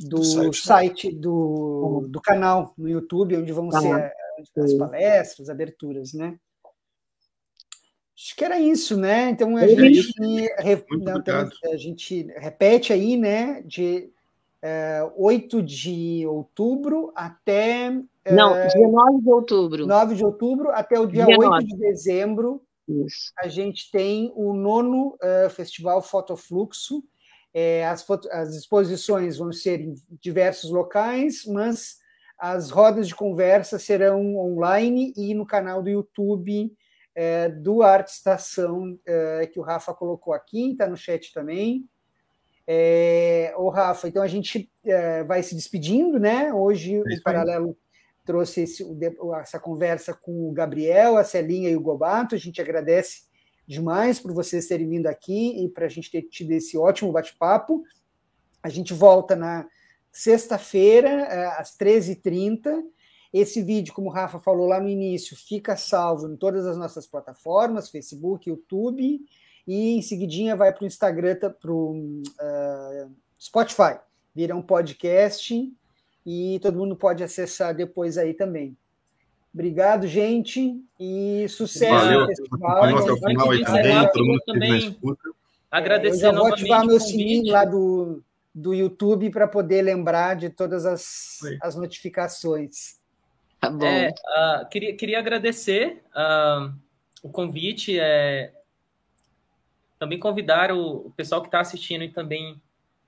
do, 0.00 0.16
do 0.16 0.24
site, 0.24 0.56
site 0.56 1.12
né? 1.12 1.18
do, 1.18 2.06
do 2.08 2.20
canal 2.20 2.74
no 2.76 2.88
YouTube, 2.88 3.38
onde 3.38 3.52
vão 3.52 3.70
tá. 3.70 3.80
ser 3.80 4.12
as 4.58 4.74
palestras, 4.74 5.48
aberturas, 5.48 6.12
né? 6.12 6.36
Acho 8.16 8.36
que 8.36 8.44
era 8.44 8.60
isso, 8.60 8.96
né? 8.96 9.30
Então 9.30 9.56
a, 9.56 9.64
é 9.64 9.68
gente, 9.68 10.12
re, 10.58 10.84
não, 11.00 11.18
então, 11.18 11.48
a 11.64 11.76
gente 11.76 12.28
repete 12.36 12.92
aí, 12.92 13.16
né? 13.16 13.60
De 13.62 14.08
é, 14.62 15.06
8 15.16 15.62
de 15.62 16.24
outubro 16.26 17.12
até. 17.14 17.90
Não, 18.30 18.56
é, 18.56 18.68
dia 18.68 18.88
9 18.88 19.20
de 19.20 19.30
outubro. 19.30 19.86
9 19.86 20.14
de 20.14 20.24
outubro 20.24 20.70
até 20.70 20.98
o 20.98 21.06
dia, 21.06 21.26
dia 21.26 21.36
8 21.38 21.50
9. 21.50 21.64
de 21.66 21.76
dezembro. 21.76 22.62
Isso. 22.88 23.32
A 23.38 23.48
gente 23.48 23.90
tem 23.90 24.32
o 24.36 24.52
nono 24.54 25.16
uh, 25.16 25.50
Festival 25.50 26.00
Fotofluxo. 26.00 27.02
É, 27.52 27.86
as, 27.86 28.02
foto, 28.02 28.28
as 28.30 28.54
exposições 28.54 29.38
vão 29.38 29.52
ser 29.52 29.80
em 29.80 29.94
diversos 30.20 30.70
locais, 30.70 31.44
mas 31.46 31.98
as 32.38 32.70
rodas 32.70 33.06
de 33.08 33.14
conversa 33.14 33.78
serão 33.78 34.36
online 34.36 35.12
e 35.16 35.34
no 35.34 35.46
canal 35.46 35.82
do 35.82 35.88
YouTube 35.88 36.72
é, 37.14 37.48
do 37.48 37.82
Arte 37.82 38.12
Estação, 38.12 38.98
é, 39.06 39.46
que 39.46 39.58
o 39.58 39.62
Rafa 39.62 39.94
colocou 39.94 40.32
aqui, 40.32 40.72
está 40.72 40.86
no 40.86 40.96
chat 40.96 41.32
também. 41.32 41.88
É, 42.66 43.52
o 43.56 43.68
Rafa, 43.68 44.08
então 44.08 44.22
a 44.22 44.26
gente 44.26 44.70
é, 44.84 45.22
vai 45.22 45.42
se 45.42 45.54
despedindo, 45.54 46.18
né? 46.18 46.52
Hoje 46.52 46.94
é 46.94 47.00
o 47.00 47.22
Paralelo 47.22 47.76
trouxe 48.24 48.62
esse, 48.62 48.84
essa 49.40 49.60
conversa 49.60 50.14
com 50.14 50.48
o 50.48 50.52
Gabriel, 50.52 51.16
a 51.16 51.24
Celinha 51.24 51.68
e 51.68 51.76
o 51.76 51.80
Gobato. 51.80 52.34
A 52.34 52.38
gente 52.38 52.60
agradece 52.60 53.24
demais 53.66 54.18
por 54.18 54.32
vocês 54.32 54.66
terem 54.66 54.88
vindo 54.88 55.06
aqui 55.06 55.62
e 55.62 55.68
para 55.68 55.86
a 55.86 55.88
gente 55.88 56.10
ter 56.10 56.22
tido 56.22 56.52
esse 56.52 56.76
ótimo 56.76 57.12
bate-papo. 57.12 57.82
A 58.62 58.68
gente 58.68 58.94
volta 58.94 59.36
na 59.36 59.66
sexta-feira, 60.10 61.08
é, 61.08 61.46
às 61.60 61.76
13h30. 61.76 62.82
Esse 63.34 63.60
vídeo, 63.60 63.92
como 63.92 64.06
o 64.08 64.12
Rafa 64.12 64.38
falou 64.38 64.68
lá 64.68 64.78
no 64.78 64.88
início, 64.88 65.36
fica 65.36 65.76
salvo 65.76 66.28
em 66.28 66.36
todas 66.36 66.64
as 66.68 66.76
nossas 66.76 67.04
plataformas, 67.04 67.90
Facebook, 67.90 68.48
YouTube, 68.48 69.20
e 69.66 69.96
em 69.96 70.02
seguidinha 70.02 70.54
vai 70.54 70.72
para 70.72 70.84
o 70.84 70.86
Instagram, 70.86 71.36
para 71.60 71.72
o 71.72 72.22
uh, 72.22 73.10
Spotify. 73.36 73.98
Vira 74.32 74.54
um 74.54 74.62
podcast 74.62 75.68
e 76.24 76.60
todo 76.62 76.78
mundo 76.78 76.94
pode 76.94 77.24
acessar 77.24 77.74
depois 77.74 78.16
aí 78.16 78.34
também. 78.34 78.76
Obrigado, 79.52 80.06
gente, 80.06 80.80
e 80.98 81.44
sucesso 81.48 81.92
Valeu. 81.92 82.20
no 82.20 82.26
festival. 82.28 82.84
Até 82.84 83.12
o 83.12 83.16
final 83.16 83.50
aí 83.50 83.64
também, 83.64 84.10
todo 84.12 84.24
mundo 84.26 84.40
também 84.46 84.96
agradecer 85.72 86.26
é, 86.26 86.28
Eu 86.28 86.32
já 86.34 86.38
vou 86.38 86.46
ativar 86.46 86.86
meu 86.86 87.00
sininho 87.00 87.52
lá 87.52 87.64
do, 87.64 88.22
do 88.54 88.72
YouTube 88.72 89.30
para 89.30 89.48
poder 89.48 89.82
lembrar 89.82 90.36
de 90.36 90.50
todas 90.50 90.86
as, 90.86 91.40
as 91.60 91.74
notificações. 91.74 93.02
Tá 93.64 93.70
bom. 93.70 93.86
É, 93.86 94.10
uh, 94.10 94.68
queria, 94.68 94.96
queria 94.96 95.18
agradecer 95.18 96.02
uh, 96.14 96.72
o 97.22 97.28
convite, 97.28 97.98
é, 97.98 98.52
também 99.98 100.18
convidar 100.18 100.72
o, 100.72 101.06
o 101.06 101.10
pessoal 101.10 101.40
que 101.40 101.48
está 101.48 101.60
assistindo 101.60 102.04
e 102.04 102.10
também 102.10 102.60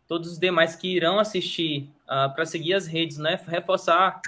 todos 0.09 0.33
os 0.33 0.39
demais 0.39 0.77
que 0.77 0.89
irão 0.89 1.19
assistir 1.19 1.91
uh, 2.05 2.33
para 2.35 2.47
seguir 2.47 2.75
as 2.75 2.87
redes, 2.87 3.19
né? 3.19 3.41
Reforçar 3.47 4.21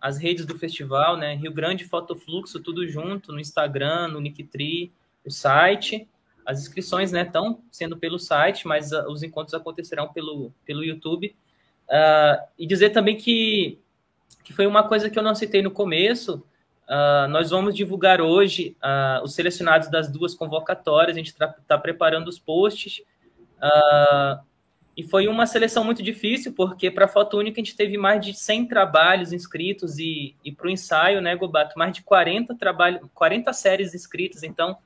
as 0.00 0.16
redes 0.16 0.46
do 0.46 0.56
festival, 0.56 1.16
né? 1.16 1.34
Rio 1.34 1.52
Grande 1.52 1.84
Fotofluxo, 1.84 2.62
tudo 2.62 2.86
junto, 2.86 3.32
no 3.32 3.40
Instagram, 3.40 4.06
no 4.06 4.20
Linktree, 4.20 4.92
o 5.26 5.30
site. 5.30 6.08
As 6.46 6.60
inscrições, 6.60 7.10
né, 7.10 7.22
estão 7.22 7.60
sendo 7.68 7.96
pelo 7.96 8.16
site, 8.16 8.68
mas 8.68 8.92
os 8.92 9.24
encontros 9.24 9.54
acontecerão 9.54 10.12
pelo, 10.12 10.52
pelo 10.64 10.84
YouTube. 10.84 11.34
e 12.56 12.64
dizer 12.64 12.90
também 12.90 13.16
que 13.16 13.82
que 14.44 14.52
foi 14.52 14.66
uma 14.66 14.86
coisa 14.86 15.08
que 15.08 15.18
eu 15.18 15.22
não 15.22 15.34
citei 15.34 15.62
no 15.62 15.70
começo. 15.70 16.44
Uh, 16.84 17.26
nós 17.28 17.50
vamos 17.50 17.74
divulgar 17.74 18.20
hoje 18.20 18.76
uh, 18.82 19.24
os 19.24 19.34
selecionados 19.34 19.88
das 19.90 20.10
duas 20.10 20.34
convocatórias, 20.34 21.16
a 21.16 21.18
gente 21.18 21.28
está 21.28 21.48
tá 21.66 21.78
preparando 21.78 22.28
os 22.28 22.38
posts. 22.38 23.02
Uh, 23.56 24.44
e 24.96 25.02
foi 25.02 25.26
uma 25.26 25.46
seleção 25.46 25.82
muito 25.82 26.02
difícil, 26.02 26.52
porque 26.52 26.90
para 26.90 27.06
a 27.06 27.08
foto 27.08 27.38
única 27.38 27.60
a 27.60 27.64
gente 27.64 27.74
teve 27.74 27.96
mais 27.96 28.24
de 28.24 28.34
100 28.34 28.68
trabalhos 28.68 29.32
inscritos 29.32 29.98
e, 29.98 30.36
e 30.44 30.52
para 30.52 30.68
o 30.68 30.70
ensaio, 30.70 31.20
né, 31.20 31.34
Gobato, 31.34 31.76
mais 31.78 31.92
de 31.92 32.02
40, 32.02 32.54
trabalho, 32.54 33.10
40 33.14 33.52
séries 33.54 33.94
inscritas. 33.94 34.42
Então, 34.42 34.76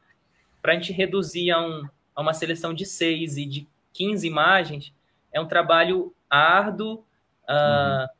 para 0.62 0.72
a 0.72 0.74
gente 0.76 0.92
reduzir 0.92 1.50
a, 1.50 1.60
um, 1.60 1.86
a 2.14 2.22
uma 2.22 2.32
seleção 2.32 2.72
de 2.72 2.86
6 2.86 3.36
e 3.36 3.44
de 3.44 3.68
15 3.92 4.26
imagens, 4.26 4.94
é 5.32 5.40
um 5.40 5.46
trabalho 5.46 6.14
árduo. 6.30 7.04
Uhum 7.48 8.17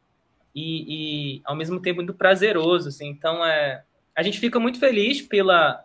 e, 0.59 1.37
e 1.37 1.43
ao 1.45 1.55
mesmo 1.55 1.81
tempo 1.81 1.97
muito 1.97 2.15
prazeroso, 2.15 2.89
assim. 2.89 3.09
Então, 3.09 3.45
é, 3.45 3.85
a 4.15 4.23
gente 4.23 4.41
fica 4.41 4.59
muito 4.59 4.81
feliz 4.81 5.23
pela, 5.23 5.85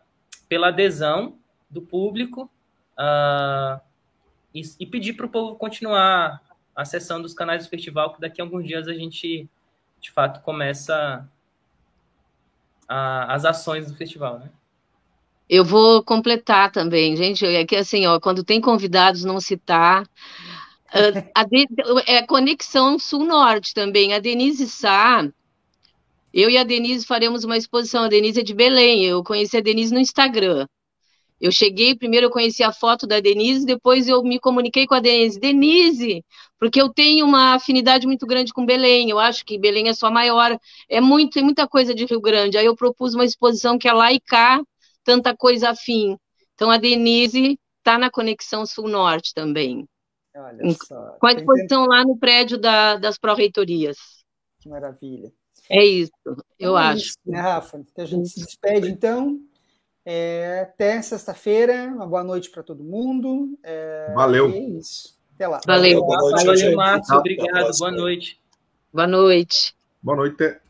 pela 0.50 0.70
adesão 0.70 1.38
do 1.70 1.82
público 1.82 2.50
uh, 2.98 3.80
e, 4.54 4.62
e, 4.80 4.86
pedir 4.88 5.14
para 5.14 5.28
o 5.28 5.30
povo 5.30 5.56
continuar 5.56 6.42
acessando 6.76 7.26
os 7.28 7.34
canais 7.36 7.64
do 7.64 7.70
festival, 7.70 8.14
que 8.14 8.22
daqui 8.22 8.42
a 8.42 8.44
alguns 8.44 8.66
dias 8.66 8.88
a 8.88 8.94
gente, 8.94 9.48
de 10.02 10.12
fato, 10.12 10.42
começa 10.42 11.30
a, 12.88 13.34
as 13.34 13.46
ações 13.46 13.88
do 13.88 13.96
festival, 13.96 14.40
né? 14.40 14.50
Eu 15.48 15.64
vou 15.64 16.02
completar 16.02 16.72
também, 16.72 17.16
gente. 17.16 17.46
É 17.46 17.64
que 17.64 17.76
assim, 17.76 18.08
ó, 18.08 18.20
quando 18.20 18.44
tem 18.44 18.60
convidados, 18.60 19.24
não 19.24 19.40
citar. 19.40 20.08
Uh, 20.94 21.28
a 21.34 21.44
de, 21.44 21.68
é 22.06 22.22
conexão 22.26 23.00
sul-norte 23.00 23.74
também. 23.74 24.14
A 24.14 24.20
Denise 24.20 24.70
Sá, 24.70 25.28
eu 26.34 26.50
e 26.50 26.58
a 26.58 26.64
Denise 26.64 27.06
faremos 27.06 27.44
uma 27.44 27.58
exposição. 27.58 28.04
A 28.04 28.08
Denise 28.08 28.40
é 28.40 28.44
de 28.44 28.54
Belém. 28.54 29.04
Eu 29.04 29.24
conheci 29.24 29.58
a 29.58 29.62
Denise 29.62 29.94
no 29.94 30.00
Instagram. 30.00 30.68
Eu 31.44 31.52
cheguei, 31.52 31.94
primeiro 31.94 32.28
eu 32.28 32.32
conheci 32.32 32.64
a 32.64 32.72
foto 32.72 33.06
da 33.06 33.20
Denise, 33.20 33.66
depois 33.66 34.08
eu 34.08 34.24
me 34.24 34.40
comuniquei 34.40 34.88
com 34.88 34.96
a 34.96 35.02
Denise. 35.02 35.38
Denise, 35.38 36.24
porque 36.58 36.82
eu 36.82 36.88
tenho 36.88 37.26
uma 37.26 37.56
afinidade 37.56 38.08
muito 38.08 38.26
grande 38.26 38.54
com 38.54 38.66
Belém, 38.66 39.10
eu 39.10 39.20
acho 39.20 39.44
que 39.44 39.58
Belém 39.60 39.90
é 39.90 39.94
sua 39.94 40.10
maior, 40.10 40.58
é 40.88 41.02
muito, 41.02 41.34
tem 41.34 41.44
muita 41.44 41.68
coisa 41.68 41.94
de 41.94 42.06
Rio 42.06 42.22
Grande. 42.22 42.58
Aí 42.58 42.66
eu 42.66 42.78
propus 42.78 43.14
uma 43.14 43.26
exposição 43.26 43.78
que 43.78 43.90
é 43.90 43.94
lá 43.94 44.14
e 44.14 44.22
cá, 44.22 44.62
tanta 45.04 45.36
coisa 45.36 45.72
afim. 45.72 46.16
Então 46.54 46.72
a 46.72 46.78
Denise 46.78 47.60
está 47.80 47.98
na 47.98 48.10
Conexão 48.10 48.66
Sul-Norte 48.66 49.34
também. 49.34 49.86
Olha 50.36 50.76
só. 50.86 51.18
Com 51.20 51.28
a 51.28 51.34
exposição 51.34 51.86
lá 51.86 52.04
no 52.04 52.18
prédio 52.18 52.58
da, 52.58 52.98
das 52.98 53.18
pró-reitorias. 53.18 53.98
Que 54.60 54.70
maravilha. 54.70 55.32
É 55.70 55.84
isso, 55.84 56.12
eu 56.60 56.78
é 56.78 56.82
acho. 56.82 57.06
Isso, 57.06 57.18
né, 57.26 57.40
Rafa? 57.40 57.82
A 57.98 58.06
gente 58.06 58.28
se 58.30 58.40
despede, 58.44 58.90
então. 58.90 59.40
É, 60.06 60.62
até 60.64 61.02
sexta-feira, 61.02 61.86
uma 61.86 62.06
boa 62.06 62.24
noite 62.24 62.50
para 62.50 62.64
todo 62.64 62.84
mundo. 62.84 63.58
É, 63.64 64.12
Valeu. 64.14 64.50
É 64.50 64.60
isso. 64.60 65.18
Até 65.36 65.48
lá. 65.48 65.62
Valeu. 65.66 66.06
Valeu, 66.06 66.46
Valeu 66.46 66.76
Márcio. 66.76 67.16
Obrigado. 67.16 67.78
Boa 67.78 67.92
noite. 67.92 68.42
Boa 68.92 69.08
noite. 69.08 69.76
Boa 70.02 70.18
noite. 70.18 70.63